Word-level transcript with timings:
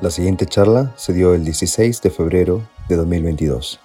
La 0.00 0.12
siguiente 0.12 0.46
charla 0.46 0.94
se 0.96 1.12
dio 1.12 1.34
el 1.34 1.44
16 1.44 2.02
de 2.02 2.10
febrero 2.10 2.62
de 2.88 2.94
2022. 2.94 3.80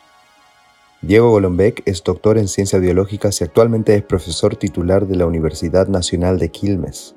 Diego 1.02 1.32
Golombek 1.32 1.82
es 1.88 2.04
doctor 2.04 2.38
en 2.38 2.48
ciencias 2.48 2.80
biológicas 2.84 3.42
y 3.42 3.44
actualmente 3.44 3.96
es 3.96 4.04
profesor 4.04 4.56
titular 4.56 5.08
de 5.08 5.16
la 5.16 5.26
Universidad 5.26 5.88
Nacional 5.88 6.38
de 6.38 6.50
Quilmes 6.50 7.16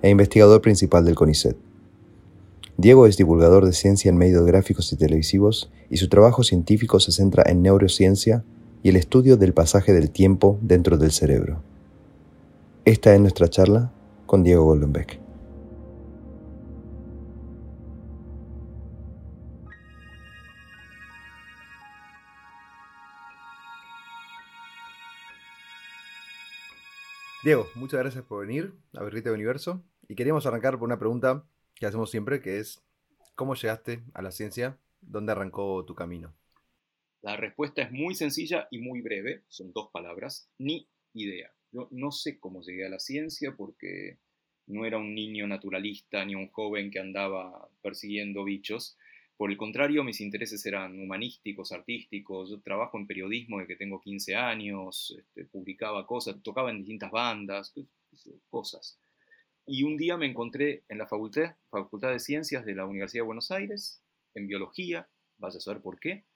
e 0.00 0.08
investigador 0.08 0.62
principal 0.62 1.04
del 1.04 1.16
CONICET. 1.16 1.54
Diego 2.78 3.06
es 3.06 3.18
divulgador 3.18 3.66
de 3.66 3.74
ciencia 3.74 4.08
en 4.08 4.16
medios 4.16 4.46
gráficos 4.46 4.90
y 4.90 4.96
televisivos 4.96 5.70
y 5.90 5.98
su 5.98 6.08
trabajo 6.08 6.42
científico 6.42 6.98
se 6.98 7.12
centra 7.12 7.44
en 7.46 7.60
neurociencia 7.60 8.42
y 8.82 8.88
el 8.88 8.96
estudio 8.96 9.36
del 9.36 9.52
pasaje 9.52 9.92
del 9.92 10.10
tiempo 10.10 10.58
dentro 10.62 10.96
del 10.96 11.12
cerebro. 11.12 11.62
Esta 12.86 13.14
es 13.14 13.20
nuestra 13.20 13.48
charla 13.48 13.92
con 14.24 14.42
Diego 14.44 14.64
Golombek. 14.64 15.29
Diego, 27.42 27.66
muchas 27.74 28.00
gracias 28.00 28.22
por 28.24 28.46
venir 28.46 28.74
a 28.92 29.02
Berrite 29.02 29.30
Universo. 29.30 29.82
Y 30.08 30.14
queríamos 30.14 30.44
arrancar 30.44 30.78
por 30.78 30.86
una 30.86 30.98
pregunta 30.98 31.46
que 31.74 31.86
hacemos 31.86 32.10
siempre, 32.10 32.42
que 32.42 32.58
es, 32.58 32.82
¿cómo 33.34 33.54
llegaste 33.54 34.02
a 34.12 34.20
la 34.20 34.30
ciencia? 34.30 34.76
¿Dónde 35.00 35.32
arrancó 35.32 35.82
tu 35.86 35.94
camino? 35.94 36.34
La 37.22 37.38
respuesta 37.38 37.80
es 37.80 37.92
muy 37.92 38.14
sencilla 38.14 38.68
y 38.70 38.80
muy 38.80 39.00
breve, 39.00 39.44
son 39.48 39.72
dos 39.72 39.88
palabras, 39.90 40.50
ni 40.58 40.86
idea. 41.14 41.50
Yo 41.72 41.88
no 41.92 42.12
sé 42.12 42.38
cómo 42.38 42.60
llegué 42.60 42.84
a 42.84 42.90
la 42.90 42.98
ciencia 42.98 43.54
porque 43.56 44.18
no 44.66 44.84
era 44.84 44.98
un 44.98 45.14
niño 45.14 45.46
naturalista 45.46 46.22
ni 46.26 46.34
un 46.34 46.50
joven 46.50 46.90
que 46.90 47.00
andaba 47.00 47.70
persiguiendo 47.80 48.44
bichos. 48.44 48.98
Por 49.40 49.50
el 49.50 49.56
contrario, 49.56 50.04
mis 50.04 50.20
intereses 50.20 50.66
eran 50.66 51.00
humanísticos, 51.00 51.72
artísticos. 51.72 52.50
Yo 52.50 52.60
trabajo 52.60 52.98
en 52.98 53.06
periodismo 53.06 53.56
desde 53.56 53.68
que 53.68 53.76
tengo 53.76 53.98
15 53.98 54.36
años, 54.36 55.16
este, 55.18 55.46
publicaba 55.46 56.06
cosas, 56.06 56.42
tocaba 56.42 56.70
en 56.70 56.80
distintas 56.80 57.10
bandas, 57.10 57.72
cosas. 58.50 58.98
Y 59.64 59.84
un 59.84 59.96
día 59.96 60.18
me 60.18 60.26
encontré 60.26 60.82
en 60.90 60.98
la 60.98 61.06
facultad, 61.06 61.56
facultad 61.70 62.10
de 62.10 62.18
Ciencias 62.18 62.66
de 62.66 62.74
la 62.74 62.84
Universidad 62.84 63.22
de 63.22 63.28
Buenos 63.28 63.50
Aires, 63.50 64.02
en 64.34 64.46
biología, 64.46 65.08
vaya 65.38 65.56
a 65.56 65.60
saber 65.62 65.80
por 65.80 65.98
qué, 65.98 66.26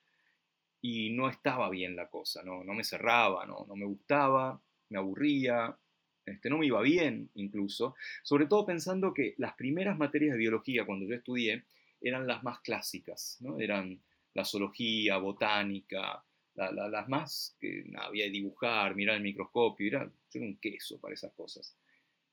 y 0.81 1.11
no 1.11 1.29
estaba 1.29 1.69
bien 1.69 1.97
la 1.97 2.09
cosa, 2.09 2.43
no, 2.43 2.65
no 2.65 2.73
me 2.73 2.85
cerraba, 2.85 3.45
no, 3.45 3.67
no 3.69 3.77
me 3.77 3.85
gustaba, 3.85 4.63
me 4.89 4.97
aburría, 4.97 5.77
este, 6.25 6.49
no 6.49 6.57
me 6.57 6.69
iba 6.69 6.81
bien 6.81 7.29
incluso, 7.35 7.97
sobre 8.23 8.47
todo 8.47 8.65
pensando 8.65 9.13
que 9.13 9.35
las 9.37 9.53
primeras 9.57 9.99
materias 9.99 10.33
de 10.33 10.39
biología 10.39 10.87
cuando 10.87 11.07
yo 11.07 11.15
estudié 11.15 11.65
eran 12.05 12.27
las 12.27 12.43
más 12.43 12.61
clásicas, 12.61 13.39
¿no? 13.41 13.59
eran 13.59 14.01
la 14.35 14.45
zoología, 14.45 15.17
botánica, 15.17 16.25
las 16.55 17.09
más 17.09 17.57
que 17.59 17.85
había 17.97 18.25
de 18.25 18.31
dibujar, 18.31 18.95
mirar 18.95 19.17
el 19.17 19.23
microscopio, 19.23 19.87
era, 19.87 20.05
yo 20.05 20.41
era 20.41 20.47
un 20.47 20.59
queso 20.59 21.01
para 21.01 21.15
esas 21.15 21.33
cosas. 21.33 21.77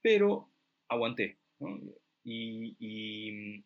Pero 0.02 0.52
aguanté, 0.90 1.40
y, 2.24 2.76
y, 2.80 3.64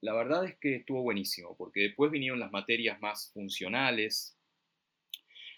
la 0.00 0.14
verdad 0.14 0.44
es 0.44 0.56
que 0.56 0.76
estuvo 0.76 1.02
buenísimo, 1.02 1.56
porque 1.56 1.80
después 1.80 2.10
vinieron 2.10 2.40
las 2.40 2.52
materias 2.52 3.00
más 3.00 3.30
funcionales, 3.32 4.36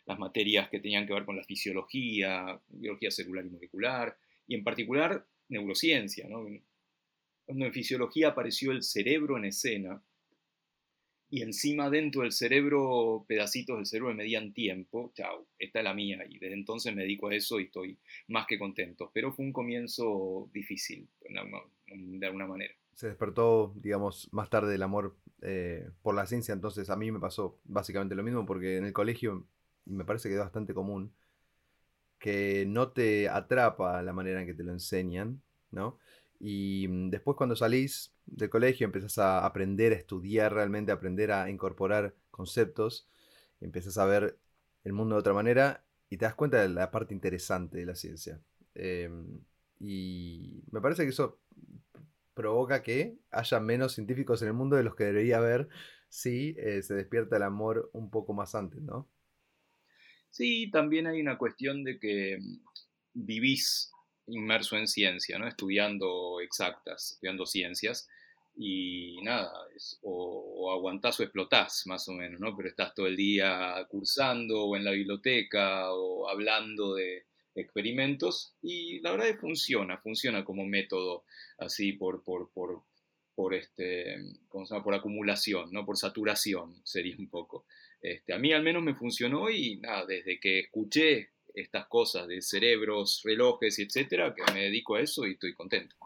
las 0.07 0.19
materias 0.19 0.69
que 0.69 0.81
tenían 0.81 1.07
que 1.07 1.15
ver 1.15 1.25
con 1.25 1.37
la 1.37 1.45
fisiología, 1.45 2.61
biología 2.69 3.11
celular 3.11 3.47
y 3.47 3.51
molecular, 3.51 4.19
y 4.47 4.55
en 4.55 4.65
particular 4.65 5.27
neurociencia, 5.49 6.29
¿no? 6.29 6.47
Cuando 7.45 7.67
en 7.67 7.73
fisiología 7.73 8.29
apareció 8.29 8.73
el 8.73 8.83
cerebro 8.83 9.37
en 9.37 9.47
escena, 9.47 10.03
y 11.31 11.43
encima 11.43 11.91
dentro 11.91 12.23
del 12.23 12.31
cerebro, 12.31 13.25
pedacitos 13.27 13.77
del 13.77 13.87
cerebro 13.87 14.11
que 14.11 14.19
medían 14.19 14.53
tiempo, 14.53 15.11
chao, 15.15 15.49
esta 15.59 15.81
es 15.81 15.85
la 15.85 15.93
mía, 15.93 16.25
y 16.29 16.39
desde 16.39 16.55
entonces 16.55 16.95
me 16.95 17.03
dedico 17.03 17.29
a 17.29 17.35
eso 17.35 17.59
y 17.59 17.65
estoy 17.65 17.99
más 18.29 18.47
que 18.47 18.57
contento. 18.57 19.11
Pero 19.13 19.33
fue 19.33 19.45
un 19.45 19.53
comienzo 19.53 20.49
difícil, 20.53 21.09
de 21.29 22.27
alguna 22.27 22.47
manera. 22.47 22.73
Se 22.95 23.09
despertó, 23.09 23.75
digamos, 23.77 24.29
más 24.33 24.49
tarde 24.49 24.77
el 24.77 24.83
amor 24.83 25.17
eh, 25.43 25.91
por 26.03 26.15
la 26.15 26.27
ciencia, 26.27 26.55
entonces 26.55 26.89
a 26.89 26.95
mí 26.95 27.11
me 27.11 27.19
pasó 27.19 27.59
básicamente 27.65 28.15
lo 28.15 28.23
mismo, 28.23 28.47
porque 28.47 28.77
en 28.77 28.85
el 28.85 28.93
colegio 28.93 29.45
me 29.87 30.05
parece 30.05 30.29
que 30.29 30.37
es 30.37 30.41
bastante 30.41 30.73
común 30.73 31.13
que 32.21 32.65
no 32.67 32.93
te 32.93 33.29
atrapa 33.29 34.01
la 34.03 34.13
manera 34.13 34.41
en 34.41 34.47
que 34.47 34.55
te 34.55 34.63
lo 34.63 34.71
enseñan, 34.71 35.43
¿no? 35.73 35.99
Y 36.47 36.87
mm, 36.89 37.09
después 37.09 37.39
cuando 37.39 37.57
salís 37.57 38.13
del 38.27 38.51
colegio 38.51 38.85
empiezas 38.85 39.17
a 39.17 39.47
aprender 39.47 39.93
a 39.93 39.97
estudiar 39.97 40.53
realmente, 40.53 40.93
a 40.93 40.97
aprender 40.97 41.33
a 41.33 41.49
incorporar 41.49 42.15
conceptos, 42.31 43.09
empiezas 43.63 43.97
a 43.97 44.05
ver 44.05 44.39
el 44.85 44.93
mundo 44.93 45.15
de 45.15 45.21
otra 45.21 45.33
manera 45.33 45.87
y 46.11 46.19
te 46.19 46.27
das 46.27 46.35
cuenta 46.35 46.61
de 46.61 46.69
la 46.69 46.91
parte 46.91 47.15
interesante 47.15 47.79
de 47.79 47.87
la 47.87 47.95
ciencia. 47.95 48.43
Em, 48.75 49.41
y 49.81 50.63
me 50.71 50.83
parece 50.83 51.05
que 51.05 51.11
eso 51.11 51.41
provoca 52.35 52.83
que 52.83 53.17
haya 53.31 53.59
menos 53.61 53.95
científicos 53.95 54.43
en 54.43 54.49
el 54.49 54.55
mundo 54.55 54.77
de 54.77 54.83
los 54.83 54.95
que 54.97 55.05
debería 55.05 55.39
haber 55.39 55.69
si 56.11 56.55
eh, 56.59 56.83
se 56.83 56.93
despierta 56.93 57.37
el 57.39 57.43
amor 57.45 57.89
un 57.95 58.11
poco 58.11 58.35
más 58.35 58.55
antes, 58.55 58.83
¿no? 58.83 59.09
Sí, 60.29 60.71
también 60.71 61.07
hay 61.07 61.23
una 61.23 61.39
cuestión 61.39 61.85
de 61.85 61.99
que 61.99 62.37
mm, 62.39 62.59
vivís 63.15 63.94
inmerso 64.27 64.77
en 64.77 64.89
ciencia, 64.89 65.39
¿no? 65.39 65.47
estudiando 65.47 66.41
exactas, 66.41 67.13
estudiando 67.13 67.47
ciencias, 67.47 68.09
y 68.57 69.21
nada, 69.23 69.53
o, 70.03 70.73
aguantás 70.73 71.19
o 71.19 71.23
explotás, 71.25 71.87
más 71.87 72.09
o 72.09 72.13
menos, 72.13 72.41
¿no? 72.41 72.57
Pero 72.57 72.69
estás 72.69 72.95
todo 72.95 73.07
el 73.07 73.17
día 73.17 73.85
cursando 73.89 74.65
o 74.65 74.77
en 74.77 74.85
la 74.85 74.93
biblioteca 74.93 75.93
o 75.93 76.29
hablando 76.29 76.95
de 76.95 77.27
experimentos 77.55 78.55
y 78.63 79.01
la 79.01 79.13
verdad 79.13 79.29
es 79.29 79.35
que 79.35 79.41
funciona, 79.41 79.99
funciona 79.99 80.45
como 80.45 80.65
método 80.65 81.25
así 81.59 81.93
por, 81.93 82.23
por, 82.23 82.51
por, 82.53 82.83
por, 83.35 83.55
este, 83.55 84.17
¿cómo 84.49 84.67
se 84.67 84.75
llama? 84.75 84.85
por 84.85 84.95
acumulación, 84.95 85.73
¿no? 85.73 85.85
por 85.85 85.97
saturación 85.97 86.81
sería 86.85 87.17
un 87.19 87.29
poco. 87.29 87.67
Este, 88.01 88.35
a 88.35 88.39
mí 88.39 88.53
al 88.53 88.63
menos 88.63 88.83
me 88.83 88.95
funcionó 88.95 89.51
y 89.51 89.77
nada, 89.77 90.05
desde 90.07 90.39
que 90.39 90.61
escuché 90.61 91.31
estas 91.55 91.87
cosas 91.87 92.27
de 92.27 92.43
cerebros, 92.43 93.23
relojes, 93.25 93.79
etcétera, 93.79 94.35
que 94.35 94.43
me 94.53 94.63
dedico 94.63 94.97
a 94.97 95.01
eso 95.01 95.27
y 95.27 95.33
estoy 95.33 95.55
contento. 95.55 95.97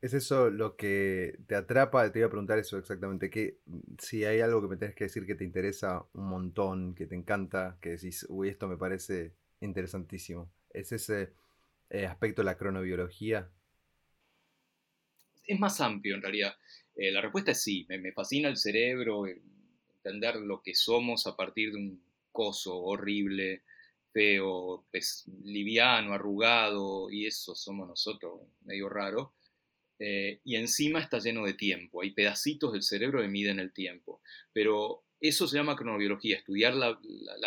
¿Es 0.00 0.14
eso 0.14 0.50
lo 0.50 0.76
que 0.76 1.38
te 1.46 1.54
atrapa? 1.54 2.10
Te 2.12 2.20
iba 2.20 2.26
a 2.26 2.30
preguntar 2.30 2.58
eso 2.58 2.78
exactamente. 2.78 3.30
Que, 3.30 3.58
si 3.98 4.24
hay 4.24 4.40
algo 4.40 4.62
que 4.62 4.68
me 4.68 4.76
tenés 4.76 4.94
que 4.94 5.04
decir 5.04 5.26
que 5.26 5.34
te 5.34 5.44
interesa 5.44 6.06
un 6.12 6.28
montón, 6.28 6.94
que 6.94 7.06
te 7.06 7.14
encanta, 7.14 7.78
que 7.80 7.90
decís, 7.90 8.26
uy, 8.28 8.48
esto 8.48 8.68
me 8.68 8.76
parece 8.76 9.34
interesantísimo. 9.60 10.50
¿Es 10.70 10.92
ese 10.92 11.32
eh, 11.90 12.06
aspecto 12.06 12.42
de 12.42 12.46
la 12.46 12.56
cronobiología? 12.56 13.50
Es 15.46 15.58
más 15.58 15.80
amplio 15.80 16.14
en 16.14 16.22
realidad. 16.22 16.56
Eh, 16.94 17.10
la 17.10 17.20
respuesta 17.20 17.52
es 17.52 17.62
sí. 17.62 17.86
Me, 17.88 17.98
me, 17.98 18.12
fascina 18.12 18.48
el 18.48 18.56
cerebro, 18.56 19.24
entender 19.26 20.36
lo 20.36 20.62
que 20.62 20.74
somos 20.74 21.26
a 21.26 21.36
partir 21.36 21.72
de 21.72 21.78
un 21.78 22.02
coso 22.32 22.76
horrible, 22.76 23.62
feo, 24.16 24.86
pues, 24.90 25.24
liviano, 25.44 26.14
arrugado, 26.14 27.10
y 27.10 27.26
eso 27.26 27.54
somos 27.54 27.86
nosotros, 27.86 28.40
medio 28.64 28.88
raro. 28.88 29.34
Eh, 29.98 30.40
y 30.42 30.56
encima 30.56 31.00
está 31.00 31.18
lleno 31.18 31.44
de 31.44 31.52
tiempo, 31.52 32.00
hay 32.00 32.12
pedacitos 32.12 32.72
del 32.72 32.82
cerebro 32.82 33.20
que 33.20 33.28
miden 33.28 33.60
el 33.60 33.74
tiempo. 33.74 34.22
Pero 34.54 35.04
eso 35.20 35.46
se 35.46 35.58
llama 35.58 35.76
cronobiología, 35.76 36.38
estudiar 36.38 36.74
la, 36.74 36.98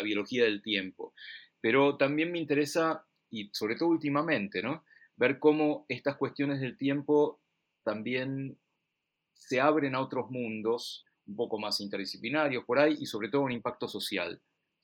biología 0.03 0.43
del 0.43 0.61
tiempo. 0.61 1.15
Pero 1.59 1.97
también 1.97 2.31
me 2.31 2.37
interesa, 2.37 3.03
y 3.31 3.49
sobre 3.51 3.75
todo 3.75 3.89
últimamente, 3.89 4.61
¿no? 4.61 4.83
ver 5.15 5.39
cómo 5.39 5.87
estas 5.89 6.17
cuestiones 6.17 6.61
del 6.61 6.77
tiempo 6.77 7.41
también 7.83 8.59
se 9.33 9.59
abren 9.59 9.95
a 9.95 10.01
otros 10.01 10.29
mundos 10.29 11.03
un 11.25 11.35
poco 11.35 11.57
más 11.57 11.79
interdisciplinarios 11.81 12.63
por 12.63 12.77
ahí 12.77 12.95
y 12.99 13.07
sobre 13.07 13.29
todo 13.29 13.41
un 13.41 13.51
impacto 13.51 13.87
social 13.87 14.39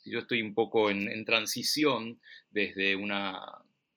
yo 0.05 0.19
estoy 0.19 0.41
un 0.41 0.53
poco 0.53 0.89
en, 0.89 1.25
transición 1.25 2.19
desde 2.51 2.95
una 2.95 3.41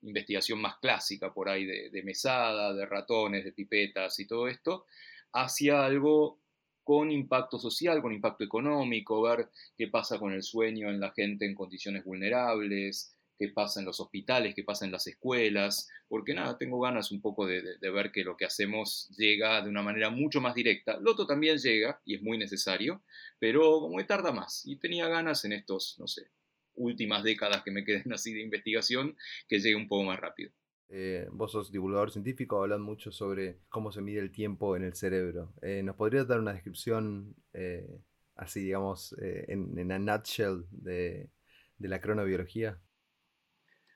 investigación 0.02 0.60
más 0.60 0.76
clásica 0.78 1.32
por 1.32 1.48
ahí 1.48 1.64
de, 1.64 2.02
mesada, 2.02 2.72
de 2.72 2.86
ratones, 2.86 3.44
de 3.44 3.52
pipetas 3.52 4.18
y 4.20 4.26
todo 4.26 4.48
esto, 4.48 4.86
hacia 5.32 5.84
algo 5.84 6.38
con 6.84 7.10
impacto 7.10 7.58
social, 7.58 8.00
con 8.00 8.12
impacto 8.12 8.44
económico, 8.44 9.22
ver 9.22 9.50
qué 9.76 9.88
pasa 9.88 10.18
con 10.18 10.32
el 10.32 10.42
sueño 10.42 10.88
en 10.88 11.00
la 11.00 11.10
gente 11.10 11.44
en 11.44 11.54
condiciones 11.54 12.04
vulnerables, 12.04 13.17
qué 13.38 13.48
pasa 13.48 13.80
en 13.80 13.86
los 13.86 14.00
hospitales, 14.00 14.54
qué 14.54 14.64
pasa 14.64 14.84
en 14.84 14.92
las 14.92 15.06
escuelas, 15.06 15.88
porque 16.08 16.34
nada, 16.34 16.58
tengo 16.58 16.80
ganas 16.80 17.12
un 17.12 17.20
poco 17.20 17.46
de, 17.46 17.78
ver 17.80 18.10
que 18.10 18.24
lo 18.24 18.36
que 18.36 18.44
hacemos 18.44 19.08
llega 19.16 19.62
de 19.62 19.70
una 19.70 19.82
manera 19.82 20.10
mucho 20.10 20.40
más 20.40 20.54
directa. 20.54 20.98
Lo 21.00 21.12
otro 21.12 21.26
también 21.26 21.58
llega 21.58 22.00
y 22.04 22.16
es 22.16 22.22
muy 22.22 22.36
necesario, 22.36 23.02
pero 23.38 23.80
como 23.80 23.98
que 23.98 24.04
tarda 24.04 24.32
más. 24.32 24.66
Y 24.66 24.76
tenía 24.76 25.08
ganas 25.08 25.44
en 25.44 25.52
estos, 25.52 25.96
no 25.98 26.08
sé, 26.08 26.30
últimas 26.74 27.22
décadas 27.22 27.62
que 27.62 27.70
me 27.70 27.84
queden 27.84 28.12
así 28.12 28.34
de 28.34 28.42
investigación, 28.42 29.16
que 29.48 29.60
llegue 29.60 29.76
un 29.76 29.88
poco 29.88 30.04
más 30.04 30.18
rápido. 30.18 30.50
Eh, 30.90 31.28
vos 31.30 31.52
sos 31.52 31.70
divulgador 31.70 32.10
científico, 32.10 32.62
hablan 32.62 32.80
mucho 32.80 33.12
sobre 33.12 33.60
cómo 33.68 33.92
se 33.92 34.00
mide 34.00 34.20
el 34.20 34.32
tiempo 34.32 34.74
en 34.74 34.84
el 34.84 34.94
cerebro. 34.94 35.52
Eh, 35.62 35.82
¿Nos 35.84 35.96
podrías 35.96 36.26
dar 36.26 36.40
una 36.40 36.54
descripción 36.54 37.36
eh, 37.52 38.00
así, 38.34 38.60
digamos, 38.60 39.14
en, 39.20 39.78
en, 39.78 39.92
a 39.92 39.98
nutshell 39.98 40.64
de 40.70 41.30
la 41.78 42.00
cronobiología? 42.00 42.80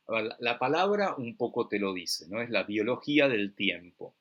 La 0.09 0.59
palabra 0.59 1.15
un 1.17 1.37
poco 1.37 1.69
te 1.69 1.79
lo 1.79 1.95
dice, 1.95 2.27
¿no? 2.29 2.43
Es 2.43 2.51
la 2.51 2.65
biología 2.65 3.29
del 3.29 3.55
tiempo. 3.55 4.15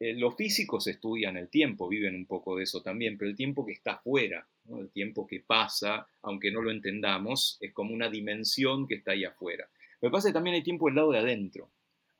los 0.00 0.34
físicos 0.34 0.86
estudian 0.86 1.36
el 1.36 1.48
tiempo, 1.48 1.88
viven 1.88 2.16
un 2.16 2.26
poco 2.26 2.56
de 2.56 2.64
eso 2.64 2.82
también, 2.82 3.16
pero 3.16 3.30
el 3.30 3.36
tiempo 3.36 3.64
que 3.64 3.72
está 3.72 3.92
afuera, 3.92 4.48
el 4.78 4.90
tiempo 4.90 5.26
que 5.26 5.40
pasa, 5.40 6.06
aunque 6.22 6.50
no 6.50 6.60
lo 6.60 6.70
entendamos, 6.70 7.58
es 7.60 7.72
como 7.72 7.94
una 7.94 8.08
dimensión 8.08 8.88
que 8.88 8.96
está 8.96 9.12
ahí 9.12 9.24
afuera. 9.24 9.68
Lo 10.00 10.08
que 10.08 10.12
pasa 10.12 10.28
es 10.28 10.32
que 10.32 10.38
también 10.38 10.56
hay 10.56 10.62
tiempo 10.62 10.86
del 10.86 10.96
lado 10.96 11.12
de 11.12 11.18
adentro 11.18 11.70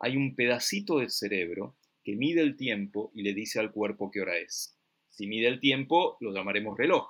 hay 0.02 0.16
un 0.16 0.34
pedacito 0.34 0.98
del 0.98 1.10
cerebro 1.10 1.76
que 2.02 2.16
mide 2.16 2.40
el 2.40 2.56
tiempo 2.56 3.12
y 3.14 3.22
le 3.22 3.34
dice 3.34 3.60
al 3.60 3.70
cuerpo 3.70 4.10
qué 4.10 4.20
hora 4.20 4.36
es. 4.36 4.76
Si 5.10 5.28
mide 5.28 5.46
el 5.46 5.60
tiempo, 5.60 6.16
lo 6.18 6.34
llamaremos 6.34 6.76
reloj. 6.76 7.08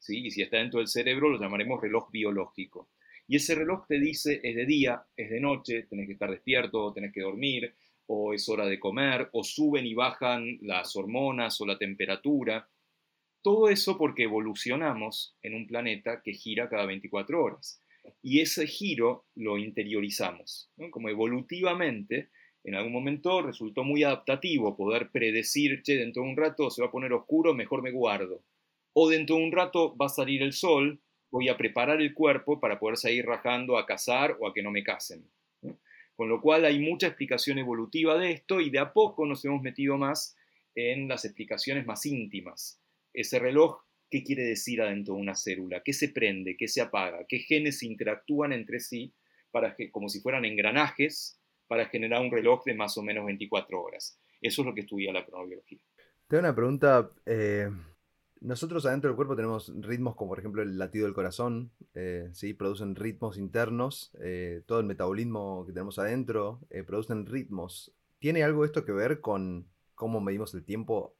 ¿sí? 0.00 0.26
Y 0.26 0.32
si 0.32 0.42
está 0.42 0.56
dentro 0.56 0.80
del 0.80 0.88
cerebro, 0.88 1.28
lo 1.28 1.40
llamaremos 1.40 1.80
reloj 1.80 2.10
biológico. 2.10 2.88
Y 3.26 3.36
ese 3.36 3.54
reloj 3.54 3.86
te 3.86 3.98
dice 3.98 4.40
es 4.42 4.56
de 4.56 4.66
día, 4.66 5.02
es 5.16 5.30
de 5.30 5.40
noche, 5.40 5.84
tenés 5.84 6.06
que 6.06 6.12
estar 6.12 6.30
despierto, 6.30 6.92
tenés 6.92 7.12
que 7.12 7.22
dormir, 7.22 7.74
o 8.06 8.34
es 8.34 8.48
hora 8.48 8.66
de 8.66 8.78
comer, 8.78 9.30
o 9.32 9.42
suben 9.42 9.86
y 9.86 9.94
bajan 9.94 10.58
las 10.60 10.94
hormonas 10.94 11.60
o 11.60 11.66
la 11.66 11.78
temperatura. 11.78 12.68
Todo 13.42 13.68
eso 13.68 13.96
porque 13.96 14.24
evolucionamos 14.24 15.36
en 15.42 15.54
un 15.54 15.66
planeta 15.66 16.22
que 16.22 16.32
gira 16.32 16.68
cada 16.68 16.86
24 16.86 17.42
horas 17.42 17.80
y 18.22 18.40
ese 18.40 18.66
giro 18.66 19.26
lo 19.34 19.58
interiorizamos. 19.58 20.70
Como 20.90 21.08
evolutivamente, 21.08 22.30
en 22.64 22.74
algún 22.74 22.92
momento 22.92 23.42
resultó 23.42 23.84
muy 23.84 24.02
adaptativo 24.02 24.76
poder 24.76 25.10
predecir, 25.10 25.82
che, 25.82 25.96
dentro 25.96 26.22
de 26.22 26.30
un 26.30 26.36
rato 26.36 26.70
se 26.70 26.82
va 26.82 26.88
a 26.88 26.92
poner 26.92 27.12
oscuro, 27.12 27.54
mejor 27.54 27.82
me 27.82 27.92
guardo. 27.92 28.42
O 28.92 29.08
dentro 29.08 29.36
de 29.36 29.44
un 29.44 29.52
rato 29.52 29.96
va 29.96 30.06
a 30.06 30.10
salir 30.10 30.42
el 30.42 30.52
sol, 30.52 31.00
voy 31.34 31.48
a 31.48 31.56
preparar 31.56 32.00
el 32.00 32.14
cuerpo 32.14 32.60
para 32.60 32.78
poder 32.78 32.96
seguir 32.96 33.26
rajando 33.26 33.76
a 33.76 33.86
cazar 33.86 34.36
o 34.38 34.46
a 34.46 34.54
que 34.54 34.62
no 34.62 34.70
me 34.70 34.84
casen. 34.84 35.28
Con 36.14 36.28
lo 36.28 36.40
cual 36.40 36.64
hay 36.64 36.78
mucha 36.78 37.08
explicación 37.08 37.58
evolutiva 37.58 38.16
de 38.16 38.30
esto 38.30 38.60
y 38.60 38.70
de 38.70 38.78
a 38.78 38.92
poco 38.92 39.26
nos 39.26 39.44
hemos 39.44 39.60
metido 39.60 39.98
más 39.98 40.36
en 40.76 41.08
las 41.08 41.24
explicaciones 41.24 41.86
más 41.86 42.06
íntimas. 42.06 42.80
Ese 43.12 43.40
reloj 43.40 43.82
qué 44.08 44.22
quiere 44.22 44.44
decir 44.44 44.80
adentro 44.80 45.14
de 45.14 45.22
una 45.22 45.34
célula, 45.34 45.82
qué 45.84 45.92
se 45.92 46.10
prende, 46.10 46.56
qué 46.56 46.68
se 46.68 46.80
apaga, 46.80 47.26
qué 47.28 47.40
genes 47.40 47.82
interactúan 47.82 48.52
entre 48.52 48.78
sí 48.78 49.12
para 49.50 49.74
que, 49.74 49.90
como 49.90 50.08
si 50.08 50.20
fueran 50.20 50.44
engranajes 50.44 51.40
para 51.66 51.86
generar 51.86 52.20
un 52.20 52.30
reloj 52.30 52.62
de 52.64 52.74
más 52.74 52.96
o 52.96 53.02
menos 53.02 53.26
24 53.26 53.82
horas. 53.82 54.20
Eso 54.40 54.62
es 54.62 54.66
lo 54.66 54.72
que 54.72 54.82
estudia 54.82 55.12
la 55.12 55.26
cronobiología. 55.26 55.80
Tengo 56.28 56.42
una 56.42 56.54
pregunta. 56.54 57.10
Eh, 57.26 57.68
nosotros 58.44 58.86
adentro 58.86 59.10
del 59.10 59.16
cuerpo 59.16 59.34
tenemos 59.34 59.72
ritmos 59.80 60.14
como 60.14 60.30
por 60.30 60.38
ejemplo 60.38 60.62
el 60.62 60.78
latido 60.78 61.06
del 61.06 61.14
corazón, 61.14 61.72
eh, 61.94 62.28
¿sí? 62.32 62.54
producen 62.54 62.94
ritmos 62.94 63.36
internos, 63.38 64.12
eh, 64.20 64.62
todo 64.66 64.80
el 64.80 64.86
metabolismo 64.86 65.64
que 65.66 65.72
tenemos 65.72 65.98
adentro 65.98 66.60
producen 66.86 67.26
ritmos. 67.26 67.92
¿Tiene 68.18 68.44
algo 68.44 68.64
esto 68.64 68.84
que 68.84 68.92
ver 68.92 69.20
con 69.20 69.66
cómo 69.94 70.20
medimos 70.20 70.54
el 70.54 70.64
tiempo? 70.64 71.16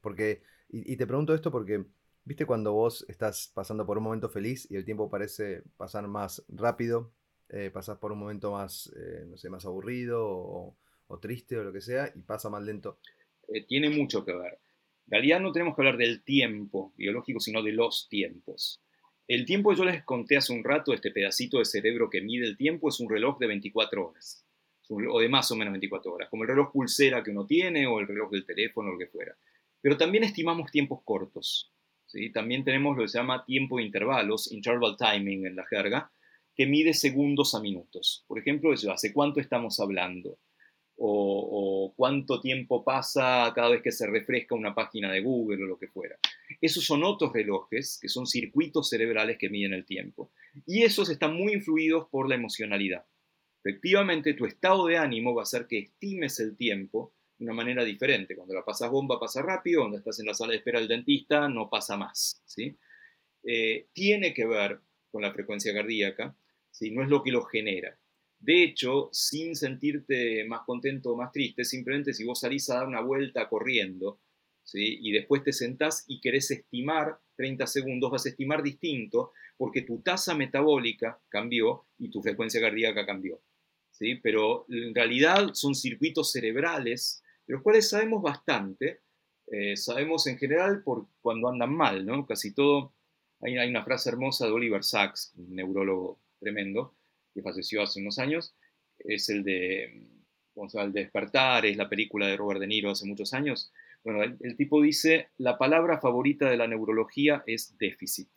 porque 0.00 0.42
y, 0.76 0.96
te 0.96 1.06
pregunto 1.06 1.34
esto 1.34 1.52
porque, 1.52 1.84
¿viste 2.24 2.46
cuando 2.46 2.72
vos 2.72 3.04
estás 3.08 3.52
pasando 3.54 3.86
por 3.86 3.98
un 3.98 4.02
momento 4.02 4.28
feliz 4.28 4.68
y 4.68 4.74
el 4.74 4.84
tiempo 4.84 5.08
parece 5.08 5.62
pasar 5.76 6.08
más 6.08 6.44
rápido? 6.48 7.12
Eh, 7.48 7.70
pasas 7.70 7.98
por 7.98 8.10
un 8.10 8.18
momento 8.18 8.50
más, 8.50 8.92
eh, 8.96 9.24
no 9.24 9.36
sé, 9.36 9.48
más 9.50 9.64
aburrido 9.66 10.26
o, 10.26 10.76
triste 11.22 11.56
o 11.56 11.62
lo 11.62 11.72
que 11.72 11.80
sea 11.80 12.10
y 12.12 12.22
pasa 12.22 12.50
más 12.50 12.64
lento. 12.64 12.98
Eh, 13.46 13.64
tiene 13.64 13.88
mucho 13.88 14.24
que 14.24 14.34
ver. 14.34 14.58
En 15.06 15.10
realidad 15.10 15.40
no 15.40 15.52
tenemos 15.52 15.74
que 15.74 15.82
hablar 15.82 15.96
del 15.98 16.22
tiempo 16.22 16.92
biológico, 16.96 17.40
sino 17.40 17.62
de 17.62 17.72
los 17.72 18.08
tiempos. 18.08 18.80
El 19.26 19.44
tiempo 19.44 19.70
que 19.70 19.76
yo 19.76 19.84
les 19.84 20.04
conté 20.04 20.36
hace 20.36 20.52
un 20.52 20.64
rato, 20.64 20.92
este 20.92 21.10
pedacito 21.10 21.58
de 21.58 21.64
cerebro 21.64 22.10
que 22.10 22.20
mide 22.20 22.46
el 22.46 22.56
tiempo, 22.56 22.88
es 22.88 23.00
un 23.00 23.08
reloj 23.08 23.38
de 23.38 23.46
24 23.46 24.08
horas, 24.08 24.46
o 24.88 25.20
de 25.20 25.28
más 25.28 25.50
o 25.50 25.56
menos 25.56 25.72
24 25.72 26.12
horas, 26.12 26.28
como 26.28 26.42
el 26.42 26.48
reloj 26.48 26.72
pulsera 26.72 27.22
que 27.22 27.30
uno 27.30 27.46
tiene 27.46 27.86
o 27.86 28.00
el 28.00 28.08
reloj 28.08 28.30
del 28.30 28.44
teléfono 28.44 28.88
o 28.88 28.92
lo 28.92 28.98
que 28.98 29.06
fuera. 29.06 29.34
Pero 29.80 29.96
también 29.96 30.24
estimamos 30.24 30.70
tiempos 30.70 31.00
cortos. 31.04 31.70
¿sí? 32.06 32.30
También 32.30 32.64
tenemos 32.64 32.96
lo 32.96 33.02
que 33.02 33.08
se 33.08 33.18
llama 33.18 33.44
tiempo 33.44 33.78
de 33.78 33.84
intervalos, 33.84 34.52
interval 34.52 34.96
timing 34.96 35.46
en 35.46 35.56
la 35.56 35.66
jerga, 35.66 36.10
que 36.54 36.66
mide 36.66 36.94
segundos 36.94 37.54
a 37.54 37.60
minutos. 37.60 38.24
Por 38.26 38.38
ejemplo, 38.38 38.72
eso, 38.72 38.92
¿hace 38.92 39.12
cuánto 39.12 39.40
estamos 39.40 39.80
hablando? 39.80 40.38
O, 41.06 41.92
cuánto 41.96 42.40
tiempo 42.40 42.82
pasa 42.82 43.52
cada 43.54 43.68
vez 43.68 43.82
que 43.82 43.92
se 43.92 44.06
refresca 44.06 44.54
una 44.54 44.74
página 44.74 45.12
de 45.12 45.20
Google 45.20 45.62
o 45.64 45.66
lo 45.66 45.78
que 45.78 45.88
fuera. 45.88 46.18
Esos 46.60 46.84
son 46.84 47.04
otros 47.04 47.32
relojes, 47.32 47.98
que 48.00 48.08
son 48.08 48.26
circuitos 48.26 48.88
cerebrales 48.88 49.36
que 49.38 49.50
miden 49.50 49.74
el 49.74 49.84
tiempo. 49.84 50.32
Y 50.66 50.82
esos 50.82 51.10
están 51.10 51.36
muy 51.36 51.52
influidos 51.52 52.08
por 52.08 52.28
la 52.28 52.36
emocionalidad. 52.36 53.04
Efectivamente, 53.62 54.34
tu 54.34 54.46
estado 54.46 54.86
de 54.86 54.96
ánimo 54.96 55.34
va 55.34 55.42
a 55.42 55.44
hacer 55.44 55.66
que 55.66 55.78
estimes 55.78 56.40
el 56.40 56.56
tiempo 56.56 57.14
de 57.38 57.44
una 57.44 57.54
manera 57.54 57.84
diferente. 57.84 58.34
Cuando 58.34 58.54
la 58.54 58.64
pasas 58.64 58.90
bomba 58.90 59.20
pasa 59.20 59.42
rápido, 59.42 59.82
cuando 59.82 59.98
estás 59.98 60.20
en 60.20 60.26
la 60.26 60.34
sala 60.34 60.52
de 60.52 60.58
espera 60.58 60.78
del 60.78 60.88
dentista 60.88 61.48
no 61.48 61.68
pasa 61.68 61.96
más. 61.96 62.42
¿sí? 62.46 62.76
Eh, 63.42 63.88
tiene 63.92 64.32
que 64.32 64.46
ver 64.46 64.80
con 65.10 65.22
la 65.22 65.32
frecuencia 65.32 65.72
cardíaca, 65.74 66.34
¿sí? 66.70 66.90
no 66.90 67.02
es 67.02 67.08
lo 67.08 67.22
que 67.22 67.30
lo 67.30 67.42
genera. 67.44 67.98
De 68.44 68.62
hecho, 68.62 69.08
sin 69.10 69.56
sentirte 69.56 70.44
más 70.44 70.66
contento 70.66 71.12
o 71.12 71.16
más 71.16 71.32
triste, 71.32 71.64
simplemente 71.64 72.12
si 72.12 72.24
vos 72.24 72.40
salís 72.40 72.68
a 72.68 72.74
dar 72.74 72.86
una 72.86 73.00
vuelta 73.00 73.48
corriendo 73.48 74.20
¿sí? 74.62 74.98
y 75.00 75.12
después 75.12 75.42
te 75.42 75.54
sentás 75.54 76.04
y 76.08 76.20
querés 76.20 76.50
estimar 76.50 77.18
30 77.36 77.66
segundos, 77.66 78.10
vas 78.10 78.26
a 78.26 78.28
estimar 78.28 78.62
distinto 78.62 79.32
porque 79.56 79.80
tu 79.80 80.02
tasa 80.02 80.34
metabólica 80.34 81.18
cambió 81.30 81.86
y 81.96 82.10
tu 82.10 82.20
frecuencia 82.20 82.60
cardíaca 82.60 83.06
cambió. 83.06 83.40
¿sí? 83.92 84.16
Pero 84.16 84.66
en 84.68 84.94
realidad 84.94 85.54
son 85.54 85.74
circuitos 85.74 86.30
cerebrales 86.30 87.22
de 87.46 87.54
los 87.54 87.62
cuales 87.62 87.88
sabemos 87.88 88.20
bastante. 88.20 89.00
Eh, 89.46 89.74
sabemos 89.78 90.26
en 90.26 90.36
general 90.36 90.82
por 90.82 91.06
cuando 91.22 91.48
andan 91.48 91.74
mal, 91.74 92.04
¿no? 92.04 92.26
Casi 92.26 92.52
todo. 92.52 92.92
Hay, 93.40 93.56
hay, 93.56 93.70
una 93.70 93.84
frase 93.84 94.10
hermosa 94.10 94.44
de 94.44 94.52
Oliver 94.52 94.84
Sacks, 94.84 95.32
un 95.38 95.54
neurólogo 95.54 96.20
tremendo, 96.38 96.94
que 97.34 97.42
falleció 97.42 97.82
hace 97.82 98.00
unos 98.00 98.18
años. 98.18 98.54
Es 98.98 99.28
el 99.28 99.42
de, 99.42 100.08
¿cómo 100.54 100.68
despertar, 100.88 101.66
es 101.66 101.76
la 101.76 101.88
película 101.88 102.26
de 102.26 102.36
Robert 102.36 102.60
De 102.60 102.66
Niro 102.66 102.90
hace 102.90 103.06
muchos 103.06 103.34
años. 103.34 103.72
Bueno, 104.02 104.22
el, 104.22 104.36
el 104.40 104.56
tipo 104.56 104.80
dice, 104.80 105.28
la 105.38 105.58
palabra 105.58 106.00
favorita 106.00 106.48
de 106.48 106.56
la 106.56 106.68
neurología 106.68 107.42
es 107.46 107.76
déficit. 107.78 108.28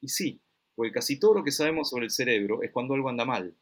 Y 0.00 0.08
sí, 0.08 0.40
porque 0.74 0.92
casi 0.92 1.18
todo 1.18 1.34
lo 1.34 1.44
que 1.44 1.52
sabemos 1.52 1.90
sobre 1.90 2.04
el 2.04 2.10
cerebro 2.10 2.62
es 2.62 2.70
cuando 2.70 2.94
algo 2.94 3.08
anda 3.08 3.24
mal. 3.24 3.54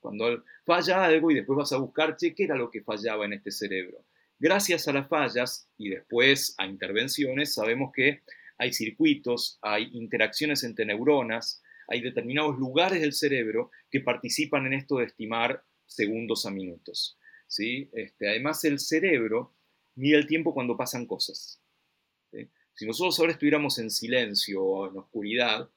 Cuando 0.00 0.44
falla 0.64 1.04
algo 1.04 1.30
y 1.30 1.34
después 1.34 1.56
vas 1.56 1.72
a 1.72 1.78
buscar, 1.78 2.16
che, 2.16 2.34
¿qué 2.34 2.44
era 2.44 2.54
lo 2.54 2.70
que 2.70 2.82
fallaba 2.82 3.24
en 3.24 3.32
este 3.32 3.50
cerebro? 3.50 4.04
Gracias 4.38 4.88
a 4.88 4.92
las 4.92 5.08
fallas 5.08 5.68
y 5.76 5.90
después 5.90 6.54
a 6.58 6.66
intervenciones, 6.66 7.54
sabemos 7.54 7.92
que 7.92 8.22
hay 8.58 8.72
circuitos, 8.72 9.58
hay 9.62 9.90
interacciones 9.92 10.64
entre 10.64 10.84
neuronas, 10.84 11.62
hay 11.90 12.00
determinados 12.00 12.56
lugares 12.56 13.00
del 13.00 13.12
cerebro 13.12 13.70
que 13.90 14.00
participan 14.00 14.64
en 14.66 14.74
esto 14.74 14.98
de 14.98 15.06
estimar 15.06 15.64
segundos 15.86 16.46
a 16.46 16.50
minutos. 16.50 17.18
¿sí? 17.48 17.90
Este, 17.92 18.28
además, 18.28 18.64
el 18.64 18.78
cerebro 18.78 19.52
mide 19.96 20.16
el 20.16 20.26
tiempo 20.26 20.54
cuando 20.54 20.76
pasan 20.76 21.04
cosas. 21.04 21.60
Si 22.72 22.86
nosotros 22.86 23.18
ahora 23.18 23.32
estuviéramos 23.32 23.78
en 23.78 23.90
silencio 23.90 24.62
o 24.62 24.88
en 24.88 24.96
oscuridad, 24.96 25.68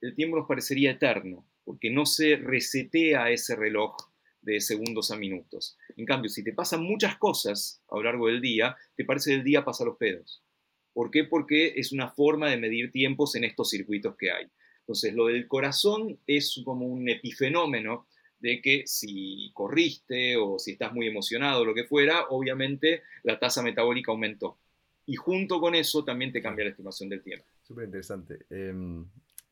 el 0.00 0.14
tiempo 0.14 0.36
nos 0.36 0.46
parecería 0.46 0.92
eterno, 0.92 1.48
porque 1.64 1.90
no 1.90 2.06
se 2.06 2.36
resetea 2.36 3.30
ese 3.30 3.56
reloj 3.56 3.96
de 4.42 4.60
segundos 4.60 5.10
a 5.10 5.16
minutos. 5.16 5.76
En 5.96 6.04
cambio, 6.04 6.28
si 6.28 6.44
te 6.44 6.52
pasan 6.52 6.82
muchas 6.84 7.16
cosas 7.16 7.82
a 7.88 7.96
lo 7.96 8.02
largo 8.02 8.28
del 8.28 8.40
día, 8.40 8.76
te 8.94 9.04
parece 9.04 9.30
que 9.30 9.36
el 9.36 9.44
día 9.44 9.64
pasa 9.64 9.84
los 9.84 9.96
pedos. 9.96 10.44
¿Por 10.92 11.10
qué? 11.10 11.24
Porque 11.24 11.72
es 11.76 11.90
una 11.90 12.10
forma 12.10 12.50
de 12.50 12.58
medir 12.58 12.92
tiempos 12.92 13.34
en 13.34 13.44
estos 13.44 13.70
circuitos 13.70 14.14
que 14.16 14.30
hay. 14.30 14.46
Entonces, 14.84 15.14
lo 15.14 15.26
del 15.26 15.48
corazón 15.48 16.18
es 16.26 16.60
como 16.62 16.86
un 16.86 17.08
epifenómeno 17.08 18.06
de 18.38 18.60
que 18.60 18.82
si 18.86 19.50
corriste 19.54 20.36
o 20.36 20.58
si 20.58 20.72
estás 20.72 20.92
muy 20.92 21.06
emocionado 21.06 21.62
o 21.62 21.64
lo 21.64 21.74
que 21.74 21.84
fuera, 21.84 22.26
obviamente 22.28 23.02
la 23.22 23.38
tasa 23.38 23.62
metabólica 23.62 24.12
aumentó. 24.12 24.58
Y 25.06 25.16
junto 25.16 25.58
con 25.58 25.74
eso 25.74 26.04
también 26.04 26.32
te 26.32 26.42
cambia 26.42 26.66
la 26.66 26.72
estimación 26.72 27.08
del 27.08 27.22
tiempo. 27.22 27.46
Súper 27.62 27.86
interesante. 27.86 28.44
Em, 28.50 29.06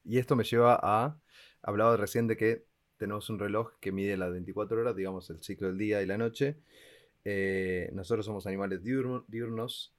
y 0.04 0.18
esto 0.18 0.36
me 0.36 0.44
lleva 0.44 0.78
a, 0.82 1.18
hablaba 1.62 1.96
recién 1.96 2.26
de 2.26 2.36
que 2.36 2.66
tenemos 2.98 3.30
un 3.30 3.38
reloj 3.38 3.72
que 3.80 3.92
mide 3.92 4.18
las 4.18 4.30
24 4.30 4.82
horas, 4.82 4.94
digamos 4.94 5.30
el 5.30 5.42
ciclo 5.42 5.68
del 5.68 5.78
día 5.78 6.02
y 6.02 6.06
la 6.06 6.18
noche. 6.18 6.58
Eh, 7.24 7.88
nosotros 7.94 8.26
somos 8.26 8.46
animales 8.46 8.82
diurnos 8.82 9.94